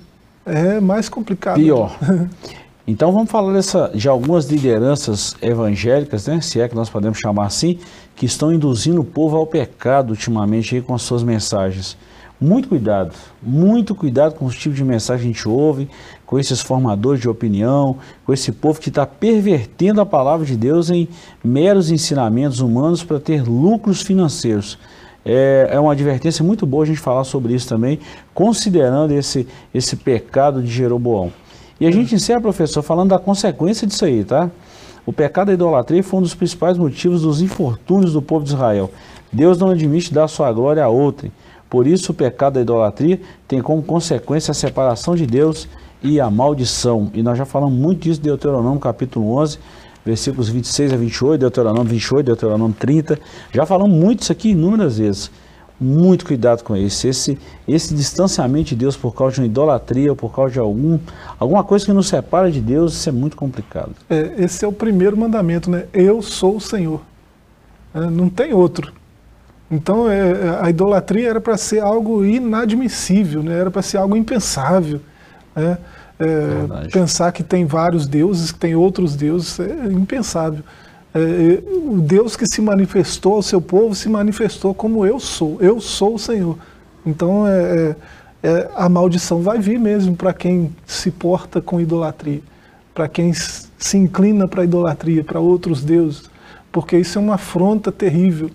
é 0.45 0.79
mais 0.79 1.09
complicado. 1.09 1.55
Pior. 1.55 1.97
Então 2.89 3.11
vamos 3.11 3.29
falar 3.29 3.51
dessa, 3.51 3.91
de 3.93 4.07
algumas 4.07 4.45
lideranças 4.45 5.35
evangélicas, 5.41 6.25
né, 6.25 6.39
se 6.39 6.61
é 6.61 6.69
que 6.69 6.75
nós 6.75 6.89
podemos 6.89 7.19
chamar 7.19 7.47
assim, 7.47 7.79
que 8.15 8.25
estão 8.25 8.53
induzindo 8.53 9.01
o 9.01 9.03
povo 9.03 9.35
ao 9.35 9.45
pecado 9.45 10.11
ultimamente 10.11 10.73
aí 10.73 10.81
com 10.81 10.95
as 10.95 11.01
suas 11.01 11.21
mensagens. 11.21 11.97
Muito 12.39 12.69
cuidado, 12.69 13.15
muito 13.41 13.95
cuidado 13.95 14.35
com 14.35 14.45
os 14.45 14.55
tipos 14.55 14.77
de 14.77 14.83
mensagem 14.83 15.23
que 15.23 15.29
a 15.29 15.33
gente 15.33 15.49
ouve, 15.49 15.89
com 16.23 16.37
esses 16.37 16.61
formadores 16.61 17.19
de 17.19 17.27
opinião, 17.27 17.97
com 18.27 18.31
esse 18.31 18.51
povo 18.51 18.79
que 18.79 18.89
está 18.89 19.07
pervertendo 19.07 20.01
a 20.01 20.05
palavra 20.05 20.45
de 20.45 20.55
Deus 20.55 20.91
em 20.91 21.07
meros 21.43 21.89
ensinamentos 21.89 22.59
humanos 22.59 23.03
para 23.03 23.19
ter 23.19 23.41
lucros 23.41 24.03
financeiros. 24.03 24.77
É, 25.25 25.69
é 25.71 25.79
uma 25.79 25.93
advertência 25.93 26.45
muito 26.45 26.63
boa 26.67 26.83
a 26.83 26.87
gente 26.87 26.99
falar 26.99 27.23
sobre 27.23 27.55
isso 27.55 27.67
também, 27.67 27.99
considerando 28.35 29.13
esse, 29.13 29.47
esse 29.73 29.95
pecado 29.95 30.61
de 30.61 30.69
Jeroboão. 30.69 31.33
E 31.79 31.87
a 31.87 31.91
gente 31.91 32.13
encerra, 32.13 32.39
professor, 32.39 32.83
falando 32.83 33.09
da 33.09 33.19
consequência 33.19 33.87
disso 33.87 34.05
aí, 34.05 34.23
tá? 34.23 34.51
O 35.07 35.11
pecado 35.11 35.47
da 35.47 35.53
idolatria 35.53 36.03
foi 36.03 36.19
um 36.19 36.23
dos 36.23 36.35
principais 36.35 36.77
motivos 36.77 37.23
dos 37.23 37.41
infortúnios 37.41 38.13
do 38.13 38.21
povo 38.21 38.45
de 38.45 38.51
Israel. 38.51 38.91
Deus 39.33 39.57
não 39.57 39.71
admite 39.71 40.13
dar 40.13 40.27
sua 40.27 40.51
glória 40.51 40.83
a 40.83 40.87
outrem. 40.87 41.31
Por 41.69 41.87
isso, 41.87 42.11
o 42.11 42.15
pecado 42.15 42.53
da 42.53 42.61
idolatria 42.61 43.19
tem 43.47 43.61
como 43.61 43.81
consequência 43.81 44.51
a 44.51 44.55
separação 44.55 45.15
de 45.15 45.25
Deus 45.25 45.67
e 46.01 46.19
a 46.19 46.29
maldição. 46.29 47.11
E 47.13 47.21
nós 47.21 47.37
já 47.37 47.45
falamos 47.45 47.77
muito 47.77 48.01
disso 48.01 48.19
em 48.19 48.23
Deuteronômio 48.23 48.79
capítulo 48.79 49.35
11, 49.37 49.59
versículos 50.05 50.49
26 50.49 50.93
a 50.93 50.97
28, 50.97 51.39
Deuteronômio 51.39 51.89
28, 51.89 52.25
Deuteronômio 52.25 52.75
30. 52.79 53.19
Já 53.51 53.65
falamos 53.65 53.97
muito 53.97 54.21
isso 54.21 54.31
aqui 54.31 54.49
inúmeras 54.49 54.97
vezes 54.97 55.31
muito 55.79 56.25
cuidado 56.25 56.63
com 56.63 56.75
isso. 56.75 57.07
Esse, 57.07 57.37
esse 57.67 57.93
distanciamento 57.93 58.69
de 58.69 58.75
Deus 58.75 58.97
por 58.97 59.13
causa 59.13 59.35
de 59.35 59.41
uma 59.41 59.47
idolatria 59.47 60.09
ou 60.09 60.15
por 60.15 60.33
causa 60.33 60.53
de 60.53 60.59
algum, 60.59 60.99
alguma 61.39 61.63
coisa 61.63 61.85
que 61.85 61.93
nos 61.93 62.07
separa 62.07 62.51
de 62.51 62.59
Deus, 62.59 62.93
isso 62.93 63.09
é 63.09 63.11
muito 63.11 63.37
complicado. 63.37 63.91
É, 64.09 64.33
esse 64.39 64.65
é 64.65 64.67
o 64.67 64.73
primeiro 64.73 65.15
mandamento, 65.15 65.69
né? 65.69 65.85
Eu 65.93 66.21
sou 66.21 66.57
o 66.57 66.61
Senhor. 66.61 67.01
É, 67.93 67.99
não 68.01 68.29
tem 68.29 68.53
outro. 68.53 68.91
Então 69.69 70.09
é, 70.09 70.31
é 70.31 70.59
a 70.61 70.69
idolatria 70.69 71.29
era 71.29 71.41
para 71.41 71.57
ser 71.57 71.81
algo 71.81 72.23
inadmissível, 72.23 73.43
né? 73.43 73.59
era 73.59 73.69
para 73.69 73.81
ser 73.81 73.97
algo 73.97 74.15
impensável. 74.15 75.01
Né? 75.55 75.77
É, 76.19 76.87
pensar 76.91 77.31
que 77.31 77.43
tem 77.43 77.65
vários 77.65 78.07
deuses, 78.07 78.51
que 78.51 78.57
tem 78.57 78.75
outros 78.75 79.15
deuses, 79.15 79.59
é 79.59 79.85
impensável. 79.91 80.63
É, 81.13 81.63
o 81.67 81.99
Deus 81.99 82.35
que 82.35 82.45
se 82.45 82.61
manifestou 82.61 83.35
ao 83.35 83.41
seu 83.41 83.61
povo 83.61 83.93
se 83.93 84.09
manifestou 84.09 84.73
como 84.73 85.05
eu 85.05 85.19
sou. 85.19 85.57
Eu 85.59 85.79
sou 85.81 86.15
o 86.15 86.19
Senhor. 86.19 86.57
Então 87.05 87.47
é, 87.47 87.95
é, 88.43 88.49
é 88.49 88.69
a 88.75 88.87
maldição 88.87 89.41
vai 89.41 89.59
vir 89.59 89.79
mesmo 89.79 90.15
para 90.15 90.33
quem 90.33 90.73
se 90.85 91.11
porta 91.11 91.61
com 91.61 91.79
idolatria, 91.79 92.41
para 92.93 93.07
quem 93.07 93.33
se 93.33 93.97
inclina 93.97 94.47
para 94.47 94.61
a 94.61 94.65
idolatria, 94.65 95.23
para 95.23 95.39
outros 95.39 95.83
deuses, 95.83 96.29
porque 96.71 96.97
isso 96.97 97.17
é 97.19 97.21
uma 97.21 97.35
afronta 97.35 97.91
terrível 97.91 98.49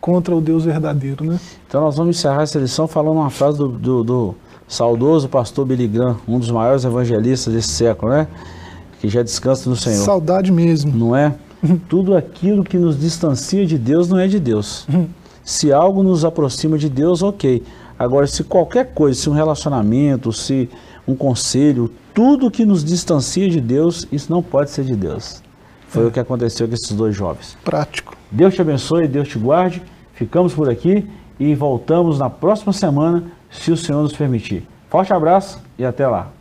contra 0.00 0.34
o 0.34 0.40
Deus 0.40 0.64
verdadeiro. 0.64 1.24
Né? 1.24 1.38
Então 1.66 1.80
nós 1.80 1.96
vamos 1.96 2.16
encerrar 2.16 2.42
essa 2.42 2.58
lição 2.58 2.86
falando 2.86 3.16
uma 3.16 3.30
frase 3.30 3.58
do, 3.58 3.68
do, 3.68 4.04
do 4.04 4.34
saudoso 4.66 5.28
pastor 5.28 5.66
Billy 5.66 5.86
Graham, 5.86 6.16
um 6.26 6.38
dos 6.38 6.50
maiores 6.50 6.84
evangelistas 6.84 7.52
desse 7.52 7.68
século, 7.68 8.12
né? 8.12 8.28
que 9.00 9.08
já 9.08 9.22
descansa 9.22 9.68
no 9.68 9.76
Senhor. 9.76 10.04
Saudade 10.04 10.50
mesmo. 10.52 10.92
Não 10.96 11.16
é? 11.16 11.34
Tudo 11.88 12.16
aquilo 12.16 12.64
que 12.64 12.76
nos 12.76 12.98
distancia 12.98 13.66
de 13.66 13.78
Deus 13.78 14.08
não 14.08 14.18
é 14.18 14.26
de 14.26 14.38
Deus. 14.38 14.86
Se 15.42 15.72
algo 15.72 16.02
nos 16.02 16.24
aproxima 16.24 16.76
de 16.76 16.88
Deus, 16.88 17.22
ok. 17.22 17.62
Agora, 17.98 18.26
se 18.26 18.44
qualquer 18.44 18.92
coisa, 18.92 19.18
se 19.18 19.30
um 19.30 19.32
relacionamento, 19.32 20.32
se 20.32 20.68
um 21.06 21.14
conselho, 21.14 21.90
tudo 22.12 22.50
que 22.50 22.66
nos 22.66 22.84
distancia 22.84 23.48
de 23.48 23.60
Deus, 23.60 24.06
isso 24.12 24.30
não 24.30 24.42
pode 24.42 24.70
ser 24.70 24.84
de 24.84 24.94
Deus. 24.94 25.42
Foi 25.88 26.04
é. 26.04 26.06
o 26.06 26.10
que 26.10 26.20
aconteceu 26.20 26.68
com 26.68 26.74
esses 26.74 26.92
dois 26.92 27.16
jovens. 27.16 27.56
Prático. 27.64 28.17
Deus 28.30 28.54
te 28.54 28.60
abençoe, 28.60 29.08
Deus 29.08 29.28
te 29.28 29.38
guarde. 29.38 29.82
Ficamos 30.12 30.54
por 30.54 30.68
aqui 30.68 31.08
e 31.38 31.54
voltamos 31.54 32.18
na 32.18 32.28
próxima 32.28 32.72
semana, 32.72 33.24
se 33.50 33.70
o 33.70 33.76
Senhor 33.76 34.02
nos 34.02 34.12
permitir. 34.12 34.66
Forte 34.88 35.12
abraço 35.12 35.62
e 35.78 35.84
até 35.84 36.06
lá. 36.06 36.37